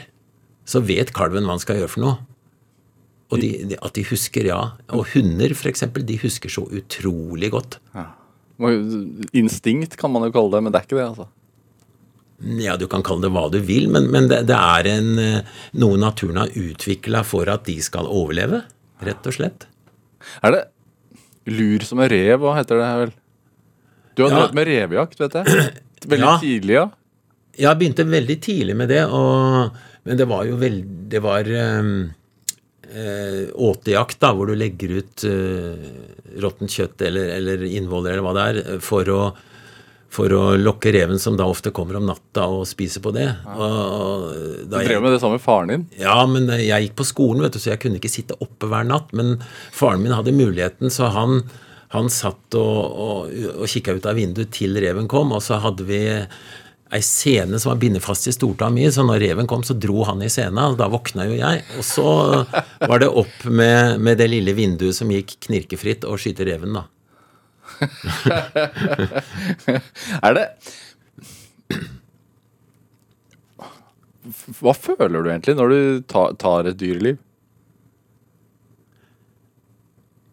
så 0.67 0.79
vet 0.83 1.11
kalven 1.15 1.43
hva 1.43 1.57
han 1.57 1.63
skal 1.63 1.81
gjøre 1.81 1.91
for 1.91 2.03
noe. 2.03 2.19
Og 3.31 3.39
de, 3.41 3.49
de, 3.71 3.77
at 3.81 3.93
de 3.95 4.03
husker, 4.05 4.45
ja. 4.51 4.59
Og 4.93 5.05
hunder, 5.13 5.53
f.eks., 5.55 5.85
de 6.05 6.17
husker 6.21 6.49
så 6.53 6.65
utrolig 6.69 7.49
godt. 7.53 7.79
Ja. 7.95 8.09
Instinkt 9.33 9.95
kan 9.97 10.11
man 10.13 10.27
jo 10.27 10.33
kalle 10.35 10.51
det, 10.57 10.61
men 10.65 10.73
det 10.73 10.81
er 10.81 10.87
ikke 10.87 10.99
det, 10.99 11.07
altså. 11.07 11.27
Ja, 12.59 12.75
du 12.77 12.85
kan 12.91 13.03
kalle 13.05 13.23
det 13.23 13.31
hva 13.33 13.45
du 13.53 13.59
vil, 13.63 13.87
men, 13.93 14.09
men 14.11 14.27
det, 14.31 14.41
det 14.49 14.57
er 14.57 14.89
en, 14.91 15.11
eh, 15.21 15.51
noe 15.79 15.97
naturen 16.01 16.41
har 16.41 16.51
utvikla 16.59 17.21
for 17.25 17.47
at 17.51 17.63
de 17.69 17.77
skal 17.85 18.09
overleve, 18.11 18.63
rett 19.03 19.29
og 19.29 19.35
slett. 19.37 19.65
Er 20.43 20.55
det 20.57 20.63
lur 21.53 21.83
som 21.87 22.01
en 22.03 22.11
rev, 22.11 22.35
hva 22.43 22.57
heter 22.59 22.79
det 22.81 22.89
vel? 23.03 23.13
Du 24.15 24.23
har 24.25 24.29
Ja. 24.33 24.41
drevet 24.43 24.57
med 24.59 24.67
revejakt, 24.69 25.17
vet 25.23 25.39
jeg. 25.39 25.71
Veldig 26.11 26.27
Ja. 26.27 26.35
tidlig, 26.43 26.75
ja. 26.77 26.85
Jeg 27.63 27.77
begynte 27.79 28.03
veldig 28.09 28.35
tidlig 28.41 28.75
med 28.75 28.89
det, 28.89 29.03
og, 29.13 29.75
men 30.09 30.17
det 30.19 30.25
var 30.27 30.43
jo 30.49 30.55
veldig 30.57 31.09
Det 31.13 31.19
var 31.21 31.45
um, 31.45 32.09
eh, 32.93 33.49
åtejakt, 33.53 34.19
da, 34.21 34.33
hvor 34.37 34.49
du 34.49 34.55
legger 34.57 34.99
ut 34.99 35.25
eh, 35.27 35.89
råttent 36.43 36.73
kjøtt 36.73 37.01
eller, 37.09 37.33
eller 37.37 37.65
innvoller 37.67 38.13
eller 38.13 38.25
hva 38.25 38.35
det 38.37 38.45
er, 38.51 38.79
for 38.83 39.09
å, 39.11 39.19
for 40.13 40.33
å 40.37 40.43
lokke 40.59 40.93
reven 40.93 41.21
som 41.21 41.37
da 41.39 41.47
ofte 41.49 41.73
kommer 41.75 41.97
om 41.99 42.07
natta 42.07 42.45
og 42.53 42.67
spiser 42.69 43.03
på 43.03 43.13
det. 43.15 43.27
Og, 43.55 43.65
og 43.65 44.23
Du 44.69 44.77
drev 44.77 45.03
med 45.03 45.15
det 45.15 45.19
sammen 45.23 45.39
med 45.39 45.45
faren 45.45 45.73
din. 45.73 45.85
Ja, 46.01 46.19
men 46.29 46.49
jeg 46.53 46.87
gikk 46.87 46.97
på 47.01 47.09
skolen, 47.09 47.43
vet 47.45 47.57
du, 47.57 47.61
så 47.63 47.73
jeg 47.73 47.81
kunne 47.83 48.01
ikke 48.01 48.13
sitte 48.13 48.37
oppe 48.43 48.69
hver 48.71 48.85
natt. 48.87 49.13
Men 49.17 49.39
faren 49.73 50.05
min 50.05 50.15
hadde 50.15 50.35
muligheten, 50.37 50.93
så 50.93 51.09
han, 51.15 51.41
han 51.95 52.11
satt 52.13 52.59
og, 52.59 52.99
og, 53.07 53.33
og 53.57 53.69
kikka 53.69 53.97
ut 53.97 54.09
av 54.09 54.21
vinduet 54.21 54.53
til 54.53 54.77
reven 54.81 55.09
kom, 55.11 55.33
og 55.33 55.41
så 55.45 55.61
hadde 55.65 55.89
vi 55.89 56.03
ei 56.93 57.01
sene 57.01 57.59
som 57.59 57.71
var 57.71 57.79
bindet 57.81 58.03
fast 58.05 58.27
i 58.29 58.33
stortåa 58.35 58.69
mi, 58.73 58.85
så 58.91 59.03
når 59.05 59.21
reven 59.23 59.47
kom, 59.49 59.63
så 59.65 59.73
dro 59.73 60.03
han 60.07 60.21
i 60.21 60.29
sena, 60.31 60.69
og 60.69 60.77
da 60.77 60.89
våkna 60.93 61.25
jo 61.29 61.35
jeg. 61.39 61.63
Og 61.79 61.85
så 61.87 62.07
var 62.83 63.01
det 63.01 63.09
opp 63.09 63.45
med, 63.49 63.99
med 64.03 64.17
det 64.21 64.29
lille 64.29 64.53
vinduet 64.57 64.95
som 64.97 65.11
gikk 65.13 65.37
knirkefritt, 65.47 66.05
og 66.05 66.21
skyte 66.21 66.45
reven, 66.47 66.77
da. 66.77 66.83
Er 70.23 70.35
det 70.35 70.45
Hva 74.59 74.73
føler 74.77 75.23
du 75.23 75.29
egentlig 75.31 75.55
når 75.57 75.71
du 75.73 75.79
tar, 76.07 76.35
tar 76.39 76.69
et 76.69 76.77
dyreliv? 76.79 77.17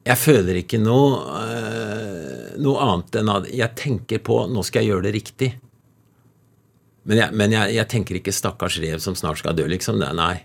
Jeg 0.07 0.19
føler 0.19 0.61
ikke 0.63 0.79
noe, 0.83 1.19
eh, 1.41 2.53
noe 2.63 2.87
annet 2.87 3.19
enn 3.21 3.33
at 3.33 3.49
jeg 3.53 3.77
tenker 3.79 4.23
på 4.25 4.37
nå 4.51 4.63
skal 4.67 4.83
jeg 4.83 4.95
gjøre 4.95 5.07
det 5.09 5.15
riktig. 5.19 5.51
Men 7.09 7.23
jeg, 7.23 7.37
men 7.37 7.53
jeg, 7.57 7.75
jeg 7.79 7.89
tenker 7.89 8.19
ikke 8.19 8.35
'stakkars 8.35 8.79
rev 8.83 9.01
som 9.01 9.17
snart 9.17 9.41
skal 9.41 9.57
dø', 9.57 9.69
liksom. 9.71 10.01
Det, 10.03 10.11
nei. 10.17 10.43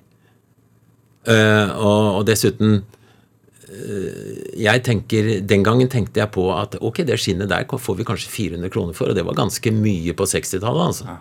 Uh, 1.26 1.70
og, 1.82 2.02
og 2.20 2.26
dessuten 2.30 2.84
uh, 3.66 4.34
jeg 4.62 4.84
tenker, 4.86 5.40
Den 5.42 5.64
gangen 5.66 5.90
tenkte 5.90 6.22
jeg 6.22 6.30
på 6.32 6.52
at 6.54 6.78
ok, 6.78 7.02
det 7.02 7.18
skinnet 7.18 7.50
der 7.50 7.66
får 7.66 7.98
vi 7.98 8.06
kanskje 8.06 8.30
400 8.30 8.70
kroner 8.70 8.94
for, 8.94 9.10
og 9.10 9.18
det 9.18 9.26
var 9.26 9.36
ganske 9.36 9.72
mye 9.74 10.14
på 10.14 10.28
60-tallet. 10.30 10.86
altså. 10.86 11.18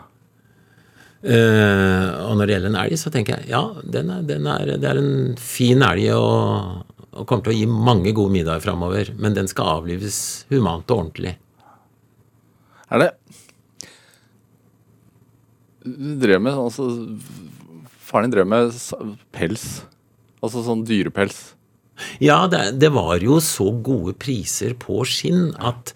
Eh, 1.25 2.09
og 2.21 2.37
når 2.37 2.45
det 2.45 2.53
gjelder 2.53 2.69
en 2.69 2.81
elg, 2.83 2.99
så 3.01 3.11
tenker 3.13 3.39
jeg 3.39 3.55
ja, 3.55 3.63
den 3.81 4.11
er, 4.13 4.25
den 4.29 4.45
er, 4.51 4.75
det 4.77 4.89
er 4.91 4.99
en 5.01 5.39
fin 5.41 5.81
elg 5.81 6.11
og, 6.13 6.83
og 7.15 7.25
kommer 7.25 7.47
til 7.47 7.55
å 7.55 7.57
gi 7.57 7.69
mange 7.71 8.13
gode 8.13 8.35
middager 8.35 8.65
framover. 8.67 9.15
Men 9.17 9.37
den 9.37 9.49
skal 9.49 9.79
avlives 9.79 10.19
humant 10.53 10.91
og 10.93 11.07
ordentlig. 11.07 11.37
Er 12.93 13.01
det 13.01 13.11
drev 15.85 16.41
med 16.43 16.57
altså, 16.57 16.89
Faren 18.05 18.29
din 18.29 18.35
drev 18.37 18.49
med 18.49 18.75
pels. 19.35 19.85
Altså 20.45 20.65
sånn 20.65 20.85
dyrepels. 20.87 21.55
Ja, 22.23 22.45
det, 22.51 22.75
det 22.83 22.91
var 22.93 23.23
jo 23.23 23.39
så 23.43 23.71
gode 23.85 24.17
priser 24.19 24.75
på 24.79 25.01
skinn 25.09 25.53
at 25.63 25.95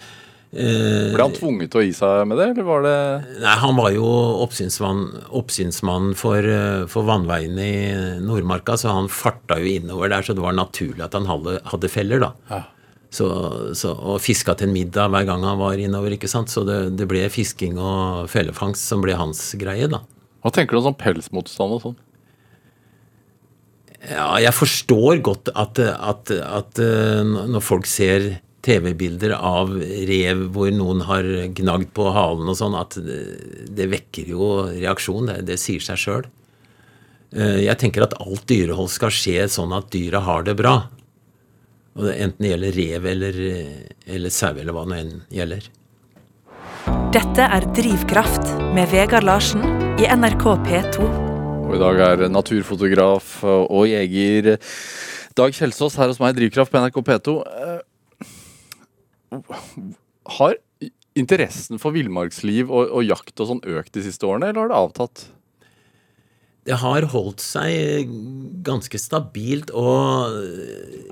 Eh, 0.48 1.12
Ble 1.12 1.20
han 1.26 1.34
tvunget 1.36 1.68
til 1.74 1.82
å 1.82 1.84
gi 1.84 1.90
seg 1.92 2.22
med 2.24 2.38
det, 2.40 2.46
eller 2.54 2.64
var 2.64 2.84
det 2.86 2.94
Nei, 3.42 3.56
Han 3.60 3.76
var 3.76 3.90
jo 3.92 4.06
oppsynsmann, 4.46 5.02
oppsynsmann 5.36 6.14
for, 6.16 6.40
eh, 6.40 6.86
for 6.88 7.04
vannveiene 7.04 7.66
i 7.66 8.22
Nordmarka, 8.24 8.78
så 8.80 8.94
han 8.96 9.10
farta 9.12 9.58
jo 9.60 9.68
innover 9.68 10.08
der, 10.08 10.24
så 10.24 10.32
det 10.32 10.40
var 10.40 10.56
naturlig 10.56 11.04
at 11.04 11.12
han 11.18 11.28
hadde, 11.28 11.58
hadde 11.68 11.92
feller, 11.92 12.24
da. 12.24 12.32
Ja. 12.48 12.62
Så, 13.08 13.26
så, 13.72 13.94
og 13.96 14.20
fiska 14.20 14.52
til 14.58 14.68
en 14.68 14.74
middag 14.74 15.08
hver 15.12 15.24
gang 15.28 15.44
han 15.46 15.60
var 15.60 15.80
innover, 15.80 16.12
ikke 16.14 16.28
sant. 16.28 16.52
Så 16.52 16.64
det, 16.68 16.78
det 16.98 17.08
ble 17.08 17.24
fisking 17.32 17.78
og 17.80 18.28
felefangst 18.32 18.90
som 18.90 19.04
ble 19.04 19.16
hans 19.16 19.40
greie, 19.60 19.88
da. 19.88 20.02
Hva 20.44 20.52
tenker 20.54 20.76
du 20.76 20.82
om 20.82 20.90
sånn 20.90 21.00
pelsmotstand 21.00 21.78
og 21.78 21.86
sånn? 21.86 21.96
Ja, 24.08 24.28
jeg 24.38 24.54
forstår 24.54 25.22
godt 25.26 25.50
at, 25.58 25.80
at, 25.80 26.30
at 26.30 26.78
eh, 26.80 27.24
når 27.24 27.64
folk 27.64 27.88
ser 27.90 28.36
TV-bilder 28.62 29.32
av 29.34 29.72
rev 30.06 30.44
hvor 30.54 30.70
noen 30.74 31.00
har 31.08 31.26
gnagd 31.56 31.90
på 31.96 32.10
halen 32.14 32.50
og 32.50 32.58
sånn, 32.60 32.76
at 32.78 32.98
det, 33.02 33.18
det 33.74 33.88
vekker 33.90 34.30
jo 34.34 34.50
reaksjon. 34.68 35.32
Det, 35.32 35.40
det 35.48 35.58
sier 35.62 35.82
seg 35.82 36.02
sjøl. 36.04 36.28
Jeg 37.28 37.76
tenker 37.76 38.06
at 38.06 38.14
alt 38.24 38.46
dyrehold 38.48 38.88
skal 38.88 39.12
skje 39.12 39.42
sånn 39.52 39.74
at 39.76 39.90
dyra 39.92 40.22
har 40.24 40.46
det 40.46 40.54
bra. 40.56 40.78
Og 41.98 42.04
det 42.06 42.14
Enten 42.22 42.44
det 42.44 42.50
gjelder 42.52 42.76
rev 42.78 43.06
eller, 43.10 43.38
eller 44.06 44.30
sau, 44.30 44.52
eller 44.54 44.74
hva 44.74 44.84
det 44.86 44.98
enn 45.02 45.14
gjelder. 45.34 45.64
Dette 47.10 47.46
er 47.56 47.66
Drivkraft 47.74 48.52
med 48.76 48.86
Vegard 48.92 49.26
Larsen 49.26 49.64
i 49.98 50.06
NRK 50.06 50.44
P2. 50.68 51.08
Og 51.66 51.74
i 51.74 51.80
dag 51.82 51.98
er 52.06 52.22
naturfotograf 52.30 53.42
og 53.44 53.82
jeger 53.90 54.54
Dag 55.38 55.54
Kjelsås 55.58 55.98
her 55.98 56.08
hos 56.10 56.20
meg 56.22 56.36
i 56.36 56.38
Drivkraft 56.38 56.70
på 56.70 56.80
NRK 56.84 57.02
P2. 57.08 57.34
Eh, 57.66 57.82
Har 60.38 60.54
interessen 61.18 61.82
for 61.82 61.90
villmarksliv 61.98 62.70
og, 62.70 62.94
og 62.94 63.02
jakt 63.08 63.42
og 63.42 63.50
sånn 63.50 63.64
økt 63.74 63.98
de 63.98 64.06
siste 64.06 64.26
årene, 64.28 64.52
eller 64.52 64.68
har 64.68 64.70
det 64.70 64.78
avtatt? 64.78 65.26
Det 66.68 66.76
har 66.82 67.06
holdt 67.14 67.40
seg 67.40 68.10
ganske 68.66 68.98
stabilt, 69.00 69.70
og 69.72 70.34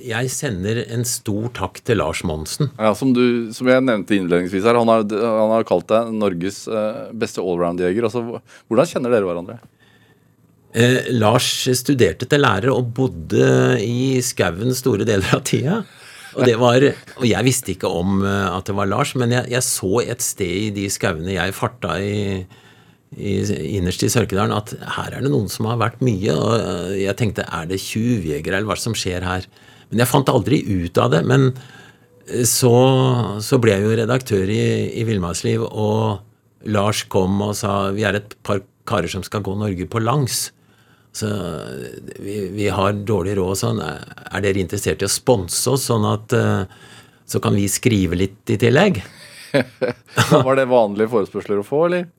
jeg 0.04 0.28
sender 0.32 0.82
en 0.84 1.07
stor 1.09 1.46
takk 1.57 1.80
til 1.86 2.02
Lars 2.02 2.20
Monsen. 2.28 2.68
Ja, 2.76 2.90
som, 2.98 3.14
du, 3.16 3.48
som 3.57 3.70
jeg 3.70 3.84
nevnte 3.86 4.18
innledningsvis 4.18 4.66
her, 4.68 4.76
han 4.76 4.92
har, 4.92 5.07
han 5.09 5.54
har 5.54 5.64
kalt 5.68 5.88
deg 5.88 6.12
Norges 6.12 6.66
eh, 6.68 7.07
beste 7.16 7.40
allround-jeger. 7.40 8.04
Altså, 8.04 8.42
hvordan 8.68 8.90
kjenner 8.90 9.16
dere 9.16 9.30
hverandre? 9.30 9.57
Eh, 10.76 11.09
Lars 11.16 11.48
studerte 11.78 12.28
til 12.28 12.44
lærer 12.44 12.68
og 12.74 12.92
bodde 12.98 13.78
i 13.80 14.20
skauen 14.20 14.76
store 14.76 15.09
deler 15.09 15.38
av 15.38 15.40
tida. 15.48 15.80
Og, 16.36 16.44
det 16.44 16.59
var, 16.61 16.84
og 17.16 17.24
jeg 17.24 17.46
visste 17.46 17.72
ikke 17.72 17.88
om 17.88 18.20
eh, 18.20 18.48
at 18.52 18.68
det 18.68 18.76
var 18.76 18.92
Lars, 18.92 19.14
men 19.16 19.32
jeg, 19.32 19.48
jeg 19.57 19.64
så 19.64 20.02
et 20.04 20.24
sted 20.24 20.68
i 20.68 20.70
de 20.76 20.90
skauene 20.92 21.32
jeg 21.32 21.57
farta 21.57 21.96
i, 21.96 22.44
i, 23.14 23.38
innerst 23.76 24.02
i 24.02 24.11
Sørkedalen, 24.11 24.54
at 24.57 24.74
her 24.96 25.14
er 25.14 25.24
det 25.24 25.30
noen 25.32 25.48
som 25.52 25.68
har 25.70 25.78
vært 25.80 26.02
mye. 26.04 26.34
Og 26.34 26.52
eh, 26.59 26.92
jeg 27.04 27.18
tenkte 27.20 27.46
er 27.46 27.70
det 27.70 27.80
tjuvjegere, 27.82 28.59
eller 28.59 28.70
hva 28.72 28.78
som 28.80 28.96
skjer 28.98 29.26
her? 29.26 29.46
Men 29.90 30.02
jeg 30.02 30.11
fant 30.11 30.32
aldri 30.32 30.62
ut 30.66 30.98
av 31.02 31.12
det. 31.14 31.22
Men 31.28 31.50
eh, 31.52 32.44
så, 32.48 32.74
så 33.44 33.61
ble 33.62 33.76
jeg 33.76 33.86
jo 33.86 33.96
redaktør 34.02 34.52
i, 34.52 34.62
i 34.98 35.07
Villmarksliv, 35.09 35.64
og 35.66 36.24
Lars 36.66 37.04
kom 37.12 37.38
og 37.44 37.54
sa 37.59 37.92
vi 37.94 38.07
er 38.09 38.18
et 38.18 38.34
par 38.46 38.64
karer 38.86 39.11
som 39.11 39.22
skal 39.26 39.44
gå 39.46 39.54
Norge 39.59 39.86
på 39.90 40.02
langs. 40.02 40.48
Så 41.16 41.28
vi, 42.20 42.42
vi 42.52 42.66
har 42.68 42.98
dårlig 43.09 43.38
råd 43.38 43.54
og 43.54 43.61
sånn. 43.61 43.78
Er 43.80 44.42
dere 44.44 44.61
interessert 44.61 45.00
i 45.00 45.09
å 45.09 45.12
sponse 45.12 45.72
oss, 45.72 45.86
sånn 45.88 46.04
at 46.11 46.34
eh, 46.36 46.66
så 47.26 47.40
kan 47.42 47.57
vi 47.57 47.64
skrive 47.70 48.18
litt 48.18 48.52
i 48.52 48.59
tillegg? 48.61 49.00
Var 50.46 50.59
det 50.59 50.66
vanlige 50.68 51.11
forespørsler 51.14 51.62
å 51.62 51.66
få, 51.66 51.86
eller? 51.88 52.11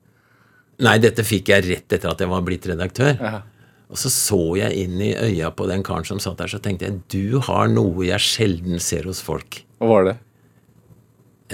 Nei, 0.86 0.98
dette 1.02 1.26
fikk 1.26 1.50
jeg 1.50 1.66
rett 1.66 1.94
etter 1.96 2.12
at 2.12 2.20
jeg 2.22 2.30
var 2.30 2.44
blitt 2.46 2.68
redaktør. 2.70 3.16
Aha. 3.18 3.42
Og 3.88 4.00
så 4.00 4.12
så 4.12 4.40
jeg 4.60 4.84
inn 4.84 5.00
i 5.02 5.14
øya 5.16 5.50
på 5.56 5.68
den 5.70 5.84
karen 5.86 6.06
som 6.06 6.20
satt 6.22 6.42
der, 6.42 6.52
så 6.52 6.60
tenkte 6.62 6.90
jeg 6.90 7.00
du 7.14 7.40
har 7.48 7.70
noe 7.72 8.10
jeg 8.10 8.24
sjelden 8.24 8.82
ser 8.84 9.08
hos 9.08 9.22
folk. 9.24 9.62
Hva 9.80 9.90
var 9.90 10.10
det? 10.10 10.16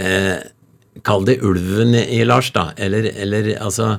Eh, 0.02 0.40
kall 1.06 1.28
det 1.30 1.38
ulven 1.46 1.94
i 1.94 2.24
Lars, 2.26 2.50
da. 2.56 2.72
Eller, 2.82 3.12
eller 3.14 3.52
altså 3.62 3.96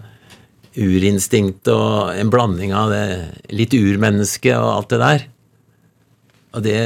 urinstinkt 0.74 1.70
og 1.70 2.10
en 2.18 2.32
blanding 2.34 2.74
av 2.74 2.90
det 2.90 3.04
litt 3.54 3.76
urmenneske 3.78 4.50
og 4.58 4.70
alt 4.72 4.90
det 4.94 5.00
der. 5.04 5.28
Og 6.54 6.66
det 6.66 6.78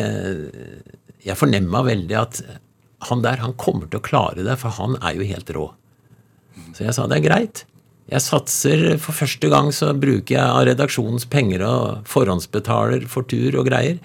Jeg 1.24 1.36
fornemma 1.36 1.82
veldig 1.84 2.16
at 2.16 2.39
han 3.09 3.22
der, 3.22 3.41
han 3.43 3.57
kommer 3.61 3.89
til 3.89 4.01
å 4.01 4.05
klare 4.05 4.45
det, 4.45 4.55
for 4.61 4.74
han 4.78 4.97
er 5.05 5.16
jo 5.18 5.26
helt 5.28 5.51
rå. 5.55 5.66
Så 6.74 6.86
jeg 6.86 6.95
sa 6.97 7.07
det 7.09 7.18
er 7.18 7.26
greit. 7.26 7.64
Jeg 8.09 8.24
satser 8.24 8.94
For 9.02 9.12
første 9.12 9.50
gang 9.52 9.68
så 9.74 9.90
bruker 9.92 10.34
jeg 10.38 10.44
av 10.44 10.64
redaksjonens 10.70 11.26
penger 11.28 11.61
og 11.66 12.06
forhåndsbetaler 12.09 13.04
for 13.11 13.22
tur 13.28 13.59
og 13.61 13.68
greier. 13.68 13.98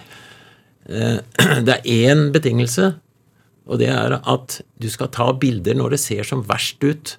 Eh, 0.90 1.20
Det 1.68 1.78
er 1.78 1.88
én 2.12 2.32
betingelse, 2.36 2.96
og 3.64 3.80
det 3.80 3.88
er 3.88 4.18
at 4.20 4.60
du 4.82 4.90
skal 4.92 5.08
ta 5.14 5.30
bilder 5.40 5.78
når 5.80 5.90
det 5.96 6.02
ser 6.04 6.24
som 6.28 6.44
verst 6.50 6.84
ut. 6.84 7.16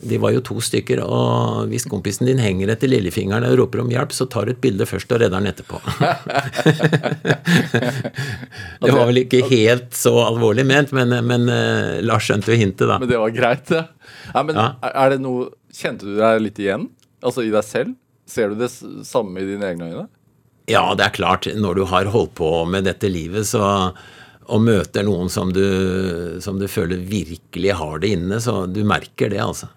De 0.00 0.16
var 0.18 0.32
jo 0.32 0.40
to 0.40 0.56
stykker, 0.64 1.02
og 1.04 1.68
hvis 1.68 1.84
kompisen 1.86 2.24
din 2.26 2.38
henger 2.40 2.70
etter 2.72 2.88
lillefingeren 2.88 3.44
og 3.44 3.58
roper 3.60 3.82
om 3.82 3.90
hjelp, 3.92 4.14
så 4.16 4.24
tar 4.32 4.48
du 4.48 4.54
et 4.54 4.60
bilde 4.64 4.86
først 4.88 5.12
og 5.12 5.20
redder 5.20 5.36
den 5.36 5.50
etterpå. 5.52 5.76
det 8.80 8.94
var 8.96 9.04
vel 9.10 9.20
ikke 9.22 9.42
helt 9.50 9.92
så 9.94 10.14
alvorlig 10.24 10.64
ment, 10.66 10.92
men, 10.96 11.12
men 11.28 11.44
eh, 11.52 12.00
Lars 12.06 12.24
skjønte 12.26 12.50
jo 12.54 12.58
hintet, 12.62 12.88
da. 12.88 12.96
Men 13.02 13.10
det 13.12 13.20
var 13.20 13.30
greit, 13.36 13.66
det. 13.70 13.84
Ja, 14.32 14.42
men 14.42 14.56
Ja. 14.56 14.68
Er 14.90 15.10
det 15.14 15.20
noe 15.22 15.50
Kjente 15.74 16.06
du 16.08 16.16
deg 16.18 16.40
litt 16.42 16.58
igjen? 16.62 16.88
Altså 17.22 17.44
i 17.46 17.52
deg 17.52 17.64
selv? 17.66 17.94
Ser 18.30 18.52
du 18.52 18.60
det 18.62 18.70
samme 19.06 19.42
i 19.42 19.46
dine 19.48 19.68
egne 19.72 19.90
øyne? 19.90 20.06
Ja, 20.70 20.84
det 20.94 21.04
er 21.08 21.14
klart. 21.16 21.48
Når 21.58 21.80
du 21.80 21.84
har 21.90 22.10
holdt 22.12 22.34
på 22.38 22.50
med 22.70 22.86
dette 22.86 23.10
livet, 23.10 23.46
så 23.50 23.64
og 24.50 24.64
møter 24.66 25.04
noen 25.06 25.28
som 25.30 25.52
du, 25.54 25.62
som 26.42 26.56
du 26.58 26.64
føler 26.70 26.98
virkelig 27.06 27.74
har 27.78 28.00
det 28.02 28.08
inne, 28.16 28.40
så 28.42 28.64
du 28.66 28.80
merker 28.88 29.30
det, 29.30 29.38
altså. 29.38 29.68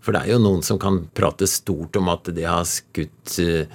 For 0.00 0.14
det 0.16 0.22
er 0.22 0.30
jo 0.36 0.38
noen 0.40 0.62
som 0.64 0.78
kan 0.80 1.02
prate 1.16 1.44
stort 1.50 1.98
om 2.00 2.08
at 2.08 2.30
de 2.32 2.46
har 2.48 2.62
skutt 2.70 3.34
eh, 3.42 3.66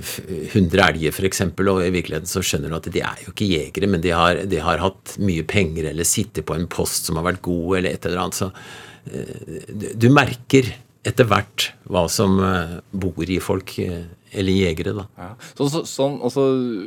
f- 0.00 0.24
100 0.56 0.82
elger, 0.88 1.14
f.eks., 1.14 1.44
og 1.60 1.78
i 1.84 1.92
virkeligheten 1.94 2.26
så 2.30 2.42
skjønner 2.42 2.72
du 2.72 2.78
at 2.80 2.88
de 2.94 3.04
er 3.06 3.22
jo 3.22 3.30
ikke 3.34 3.50
jegere, 3.52 3.90
men 3.92 4.02
de 4.02 4.10
har, 4.16 4.40
de 4.50 4.62
har 4.66 4.82
hatt 4.82 5.14
mye 5.22 5.44
penger 5.46 5.92
eller 5.92 6.08
sitter 6.10 6.42
på 6.48 6.56
en 6.58 6.66
post 6.72 7.06
som 7.06 7.20
har 7.20 7.28
vært 7.30 7.44
god, 7.46 7.76
eller 7.78 7.94
et 7.94 8.08
eller 8.10 8.24
annet. 8.24 8.40
Så 8.42 8.50
eh, 8.50 8.91
du- 9.04 9.92
du 9.98 10.08
merker 10.10 10.68
etter 11.04 11.26
hvert 11.26 11.72
hva 11.90 12.04
som 12.10 12.36
eh, 12.46 12.76
bor 12.94 13.26
i 13.26 13.40
folk, 13.42 13.72
eh, 13.82 14.04
eller 14.32 14.52
jegere, 14.54 14.92
da. 14.94 15.06
Ja. 15.18 15.30
Så, 15.58 15.66
så, 15.72 15.80
sånn, 15.88 16.20
altså, 16.22 16.44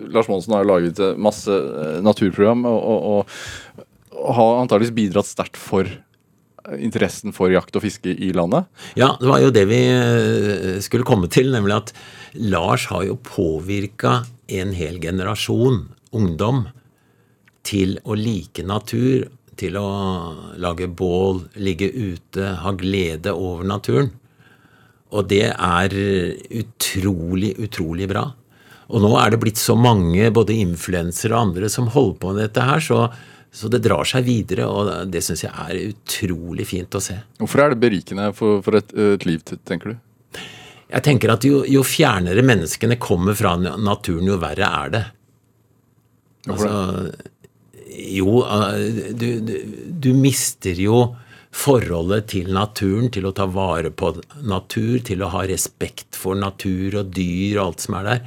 Lars 0.09 0.29
Monsen 0.31 0.53
har 0.55 0.63
jo 0.63 0.69
laget 0.71 0.99
eh, 1.03 1.17
masse 1.19 1.51
eh, 1.51 1.97
naturprogram 2.05 2.63
og, 2.69 2.79
og, 2.79 3.27
og, 4.15 4.31
har 4.35 4.61
antakeligvis 4.61 4.95
bidratt 4.95 5.27
sterkt 5.27 5.59
for 5.59 5.83
eh, 5.85 6.77
interessen 6.79 7.35
for 7.35 7.51
jakt 7.51 7.75
og 7.75 7.83
fiske 7.83 8.15
i 8.15 8.31
landet. 8.33 8.65
Ja, 8.95 9.11
det 9.19 9.27
var 9.29 9.43
jo 9.43 9.51
det 9.53 9.65
vi 9.69 9.81
eh, 9.91 10.79
skulle 10.85 11.03
komme 11.05 11.27
til, 11.29 11.51
nemlig 11.51 11.75
at 11.81 11.93
Lars 12.39 12.87
har 12.93 13.03
jo 13.09 13.19
påvirka 13.19 14.21
en 14.55 14.71
hel 14.77 14.97
generasjon 15.03 15.89
ungdom 16.15 16.69
til 17.67 17.97
å 18.05 18.15
like 18.15 18.63
natur, 18.63 19.27
til 19.59 19.77
å 19.79 19.87
lage 20.61 20.87
bål, 20.87 21.45
ligge 21.63 21.89
ute, 21.91 22.55
ha 22.61 22.73
glede 22.77 23.33
over 23.33 23.67
naturen. 23.67 24.11
Og 25.15 25.29
det 25.29 25.47
er 25.51 25.95
utrolig, 26.61 27.53
utrolig 27.63 28.09
bra. 28.11 28.25
Og 28.93 29.01
nå 29.01 29.13
er 29.17 29.33
det 29.33 29.41
blitt 29.41 29.61
så 29.61 29.77
mange, 29.77 30.27
både 30.33 30.57
influensere 30.61 31.33
og 31.33 31.49
andre, 31.49 31.69
som 31.71 31.89
holder 31.93 32.19
på 32.21 32.33
med 32.33 32.43
dette 32.45 32.65
her, 32.67 32.83
så, 32.83 32.99
så 33.49 33.69
det 33.71 33.81
drar 33.85 34.05
seg 34.07 34.27
videre, 34.27 34.67
og 34.69 35.09
det 35.09 35.23
syns 35.25 35.45
jeg 35.47 35.53
er 35.53 35.93
utrolig 35.93 36.67
fint 36.69 36.97
å 36.97 37.01
se. 37.01 37.17
Hvorfor 37.39 37.63
er 37.63 37.73
det 37.73 37.81
berikende 37.81 38.29
for, 38.37 38.61
for 38.65 38.77
et, 38.77 38.93
et 38.93 39.25
liv, 39.25 39.41
tenker 39.65 39.95
du? 39.95 40.01
Jeg 40.85 41.01
tenker 41.01 41.33
at 41.33 41.45
jo, 41.47 41.63
jo 41.65 41.81
fjernere 41.85 42.43
menneskene 42.45 42.99
kommer 43.01 43.37
fra 43.37 43.55
naturen, 43.57 44.27
jo 44.29 44.37
verre 44.41 44.69
er 44.83 44.93
det. 44.93 45.05
Altså, 46.45 46.69
jo, 47.95 48.41
eh, 48.43 49.13
du, 49.13 49.29
du, 49.89 50.09
mister 50.17 50.77
jo 50.79 51.15
forholdet 51.55 52.29
til 52.33 52.51
naturen, 52.53 53.09
til 53.13 53.27
å 53.29 53.33
ta 53.35 53.47
vare 53.47 53.91
på 53.95 54.11
natur, 54.43 54.99
til 55.07 55.23
å 55.23 55.31
ha 55.35 55.45
respekt 55.47 56.17
for 56.19 56.37
natur 56.39 56.99
og 57.01 57.13
dyr 57.15 57.59
og 57.59 57.63
alt 57.67 57.85
som 57.85 57.99
er 57.99 58.09
der. 58.09 58.25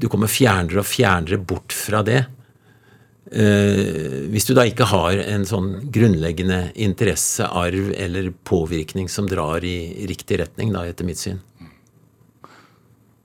Du 0.00 0.08
kommer 0.12 0.32
fjernere 0.32 0.82
og 0.82 0.88
fjernere 0.88 1.40
bort 1.40 1.74
fra 1.76 2.04
det. 2.06 2.22
Eh, 3.30 4.26
hvis 4.32 4.48
du 4.48 4.54
da 4.56 4.64
ikke 4.66 4.88
har 4.90 5.20
en 5.22 5.44
sånn 5.46 5.72
grunnleggende 5.92 6.72
interesse, 6.82 7.46
arv 7.46 7.92
eller 7.94 8.32
påvirkning 8.48 9.08
som 9.12 9.28
drar 9.30 9.64
i 9.64 10.08
riktig 10.10 10.40
retning, 10.42 10.72
da, 10.74 10.86
etter 10.88 11.06
mitt 11.08 11.20
syn. 11.20 11.40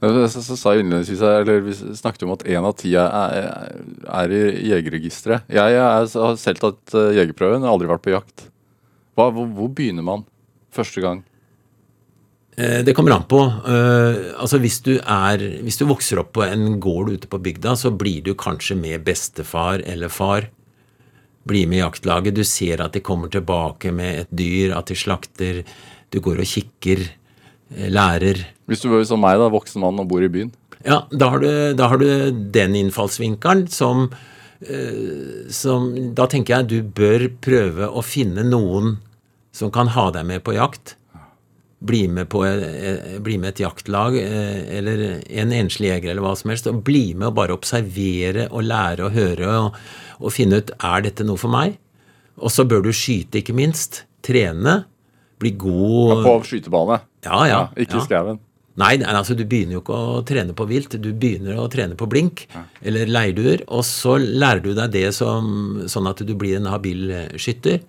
Så, 0.06 0.42
så 0.46 0.58
sa 0.60 0.74
jeg 0.76 0.86
innledningsvis 0.86 1.22
eller 1.26 1.62
Vi 1.66 1.76
snakket 1.98 2.26
om 2.28 2.34
at 2.36 2.44
én 2.48 2.66
av 2.68 2.74
ti 2.78 2.92
er, 3.00 3.46
er, 4.06 4.34
i 4.36 4.72
jegerregisteret. 4.74 5.48
Jeg, 5.50 5.78
er, 5.78 6.06
har 6.06 6.36
selv 6.42 6.62
tatt 6.62 6.98
uh, 6.98 7.14
jegerprøven, 7.16 7.64
har 7.66 7.74
aldri 7.74 7.90
vært 7.90 8.04
på 8.06 8.14
jakt. 8.14 8.50
Hva, 9.16 9.30
hvor, 9.32 9.48
hvor 9.56 9.72
begynner 9.72 10.06
man 10.06 10.26
første 10.76 11.02
gang? 11.04 11.24
Eh, 12.58 12.84
Det 12.84 12.94
kommer 12.96 13.12
an 13.12 13.28
på. 13.28 13.42
Eh, 13.44 14.32
altså 14.40 14.60
hvis 14.64 14.80
du, 14.86 14.96
er, 15.00 15.42
hvis 15.64 15.80
du 15.80 15.86
vokser 15.90 16.22
opp 16.22 16.34
på 16.38 16.46
en 16.46 16.80
gård 16.80 17.12
ute 17.12 17.28
på 17.28 17.42
bygda, 17.42 17.76
så 17.76 17.92
blir 17.92 18.24
du 18.24 18.34
kanskje 18.36 18.78
med 18.80 19.04
bestefar 19.04 19.84
eller 19.86 20.10
far. 20.10 20.50
Blir 21.46 21.68
med 21.68 21.82
i 21.82 21.84
jaktlaget. 21.84 22.36
Du 22.36 22.44
ser 22.44 22.82
at 22.82 22.96
de 22.96 23.04
kommer 23.04 23.30
tilbake 23.30 23.92
med 23.92 24.24
et 24.24 24.32
dyr, 24.32 24.76
at 24.78 24.88
de 24.88 24.96
slakter. 24.96 25.64
Du 26.10 26.22
går 26.24 26.40
og 26.40 26.48
kikker, 26.48 27.04
eh, 27.04 27.25
lærer. 27.74 28.44
Hvis 28.70 28.82
du 28.84 28.90
bor 28.92 29.04
som 29.08 29.22
meg, 29.22 29.40
da, 29.42 29.50
voksen 29.54 29.82
mann 29.84 30.02
og 30.02 30.10
bor 30.10 30.24
i 30.24 30.32
byen. 30.32 30.52
Ja, 30.86 31.06
da 31.10 31.32
har 31.34 31.42
du, 31.42 31.50
da 31.78 31.90
har 31.90 32.02
du 32.02 32.08
den 32.54 32.76
innfallsvinkelen 32.78 33.66
som, 33.74 34.12
eh, 34.62 35.50
som 35.50 36.14
Da 36.14 36.28
tenker 36.30 36.60
jeg 36.60 36.70
du 36.70 36.82
bør 36.84 37.28
prøve 37.42 37.90
å 37.90 38.04
finne 38.06 38.46
noen 38.46 39.00
som 39.56 39.72
kan 39.72 39.90
ha 39.96 40.12
deg 40.12 40.26
med 40.26 40.44
på 40.46 40.54
jakt. 40.54 40.96
Bli 41.86 42.06
med 42.08 42.30
på 42.30 42.44
eh, 42.46 43.18
bli 43.22 43.38
med 43.42 43.56
et 43.56 43.64
jaktlag 43.66 44.18
eh, 44.20 44.78
eller 44.78 45.04
en 45.26 45.52
enslig 45.52 45.90
jeger 45.90 46.12
eller 46.12 46.26
hva 46.26 46.36
som 46.38 46.54
helst. 46.54 46.70
Og 46.70 46.84
bli 46.86 47.14
med 47.16 47.32
og 47.32 47.38
bare 47.40 47.58
observere 47.58 48.50
og 48.52 48.68
lære 48.70 49.08
og 49.08 49.18
høre 49.18 49.56
og, 49.58 49.80
og 50.22 50.34
finne 50.34 50.62
ut 50.62 50.74
er 50.78 51.08
dette 51.08 51.26
noe 51.26 51.42
for 51.42 51.54
meg. 51.54 51.80
Og 52.38 52.52
så 52.52 52.66
bør 52.68 52.86
du 52.86 52.92
skyte, 52.94 53.40
ikke 53.40 53.56
minst. 53.58 54.04
Trene. 54.26 54.84
Bli 55.42 55.52
god 55.60 56.24
På 56.24 56.36
skytebane. 56.48 57.00
Ja, 57.26 57.40
ja. 57.50 57.62
ikke 57.76 57.98
i 57.98 58.02
ja. 58.02 58.06
skauen. 58.06 58.44
Nei, 58.76 58.98
altså 59.08 59.38
du 59.40 59.46
begynner 59.48 59.78
jo 59.78 59.82
ikke 59.86 59.96
å 59.96 60.22
trene 60.28 60.56
på 60.56 60.66
vilt, 60.68 60.98
du 61.00 61.14
begynner 61.16 61.62
å 61.64 61.70
trene 61.72 61.96
på 61.96 62.10
blink 62.12 62.44
eller 62.84 63.08
leirduer, 63.08 63.64
og 63.72 63.86
så 63.88 64.18
lærer 64.20 64.60
du 64.66 64.74
deg 64.76 64.92
det 64.92 65.06
som, 65.16 65.86
sånn 65.88 66.10
at 66.12 66.20
du 66.28 66.34
blir 66.36 66.58
en 66.60 66.68
habil 66.68 67.14
skytter. 67.40 67.80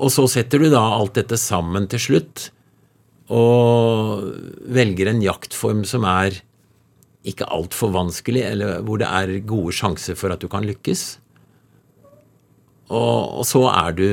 Og 0.00 0.08
så 0.14 0.24
setter 0.32 0.64
du 0.64 0.70
da 0.72 0.80
alt 0.96 1.18
dette 1.20 1.36
sammen 1.36 1.90
til 1.92 2.00
slutt, 2.00 2.46
og 3.32 4.24
velger 4.72 5.12
en 5.12 5.20
jaktform 5.24 5.84
som 5.88 6.08
er 6.08 6.40
ikke 7.28 7.46
altfor 7.52 7.92
vanskelig, 7.94 8.46
eller 8.48 8.80
hvor 8.86 8.98
det 9.00 9.10
er 9.12 9.36
gode 9.44 9.76
sjanser 9.76 10.16
for 10.18 10.32
at 10.32 10.40
du 10.42 10.48
kan 10.50 10.64
lykkes. 10.66 11.04
Og, 12.92 13.38
og 13.40 13.44
så 13.48 13.62
er 13.70 13.94
du 13.96 14.08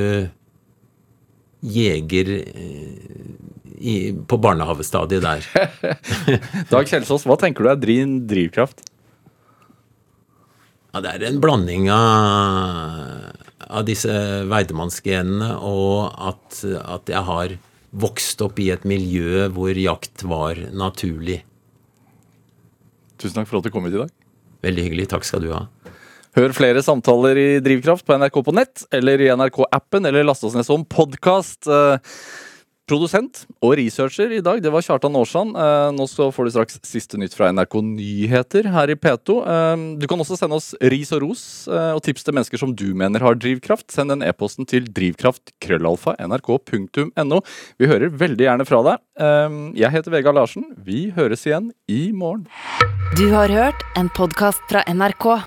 jeger 1.60 2.30
eh, 2.40 3.34
i, 3.80 3.94
på 4.12 4.38
barnehavestadiet 4.40 5.24
der. 5.24 5.46
Dag 6.72 6.88
Kjelsås, 6.88 7.26
hva 7.28 7.36
tenker 7.40 7.64
du 7.64 7.72
er 7.72 7.80
din 7.80 8.20
drivkraft? 8.30 8.84
Ja, 10.90 11.02
det 11.04 11.12
er 11.14 11.26
en 11.28 11.40
blanding 11.42 11.86
av, 11.94 13.36
av 13.70 13.84
disse 13.86 14.12
veidemannsgenene 14.50 15.52
og 15.62 16.10
at, 16.18 16.64
at 16.66 17.12
jeg 17.12 17.22
har 17.28 17.54
vokst 17.90 18.42
opp 18.42 18.58
i 18.62 18.70
et 18.74 18.86
miljø 18.88 19.46
hvor 19.54 19.78
jakt 19.78 20.24
var 20.26 20.58
naturlig. 20.74 21.40
Tusen 23.20 23.38
takk 23.38 23.50
for 23.50 23.60
at 23.60 23.68
du 23.68 23.74
kom 23.74 23.86
hit 23.86 23.94
i 23.94 24.02
dag. 24.02 24.12
Veldig 24.64 24.86
hyggelig. 24.86 25.08
Takk 25.12 25.26
skal 25.28 25.44
du 25.44 25.52
ha. 25.54 25.64
Hør 26.38 26.52
flere 26.54 26.82
samtaler 26.86 27.34
i 27.40 27.48
Drivkraft 27.64 28.04
på 28.06 28.14
NRK 28.20 28.36
på 28.46 28.54
nett 28.54 28.84
eller 28.94 29.18
i 29.24 29.32
NRK-appen, 29.34 30.06
eller 30.06 30.22
last 30.28 30.44
oss 30.46 30.54
ned 30.54 30.66
som 30.68 30.84
podkast. 30.86 31.66
Produsent 32.90 33.44
og 33.62 33.76
researcher 33.78 34.32
i 34.34 34.40
dag, 34.42 34.58
det 34.64 34.70
var 34.74 34.82
Kjartan 34.82 35.14
Aarsand. 35.14 35.52
Eh, 35.54 35.90
Nå 35.94 36.06
får 36.10 36.48
du 36.48 36.50
straks 36.50 36.80
siste 36.86 37.14
nytt 37.22 37.34
fra 37.38 37.46
NRK 37.54 37.76
Nyheter 37.86 38.66
her 38.74 38.90
i 38.90 38.96
P2. 38.98 39.36
Eh, 39.46 39.76
Du 40.02 40.06
kan 40.10 40.18
også 40.24 40.34
sende 40.40 40.58
oss 40.58 40.72
ris 40.82 41.12
og 41.14 41.22
ros 41.22 41.42
eh, 41.70 41.92
og 41.94 42.02
tips 42.02 42.26
til 42.26 42.34
mennesker 42.34 42.58
som 42.58 42.74
du 42.74 42.88
mener 42.98 43.22
har 43.22 43.38
drivkraft. 43.38 43.86
Send 43.94 44.10
den 44.10 44.26
e-posten 44.26 44.66
til 44.66 44.90
drivkraft.krøllalfa.nrk.no. 44.90 47.38
Vi 47.78 47.86
hører 47.90 48.10
veldig 48.10 48.42
gjerne 48.48 48.66
fra 48.66 48.82
deg. 48.88 48.98
Eh, 49.22 49.48
Jeg 49.84 49.94
heter 49.94 50.10
Vegard 50.18 50.34
Larsen. 50.40 50.66
Vi 50.82 51.12
høres 51.14 51.46
igjen 51.46 51.70
i 51.86 52.10
morgen. 52.10 52.42
Du 53.14 53.30
har 53.30 53.46
hørt 53.54 53.86
en 53.98 54.10
podkast 54.18 54.58
fra 54.70 54.82
NRK. 54.90 55.46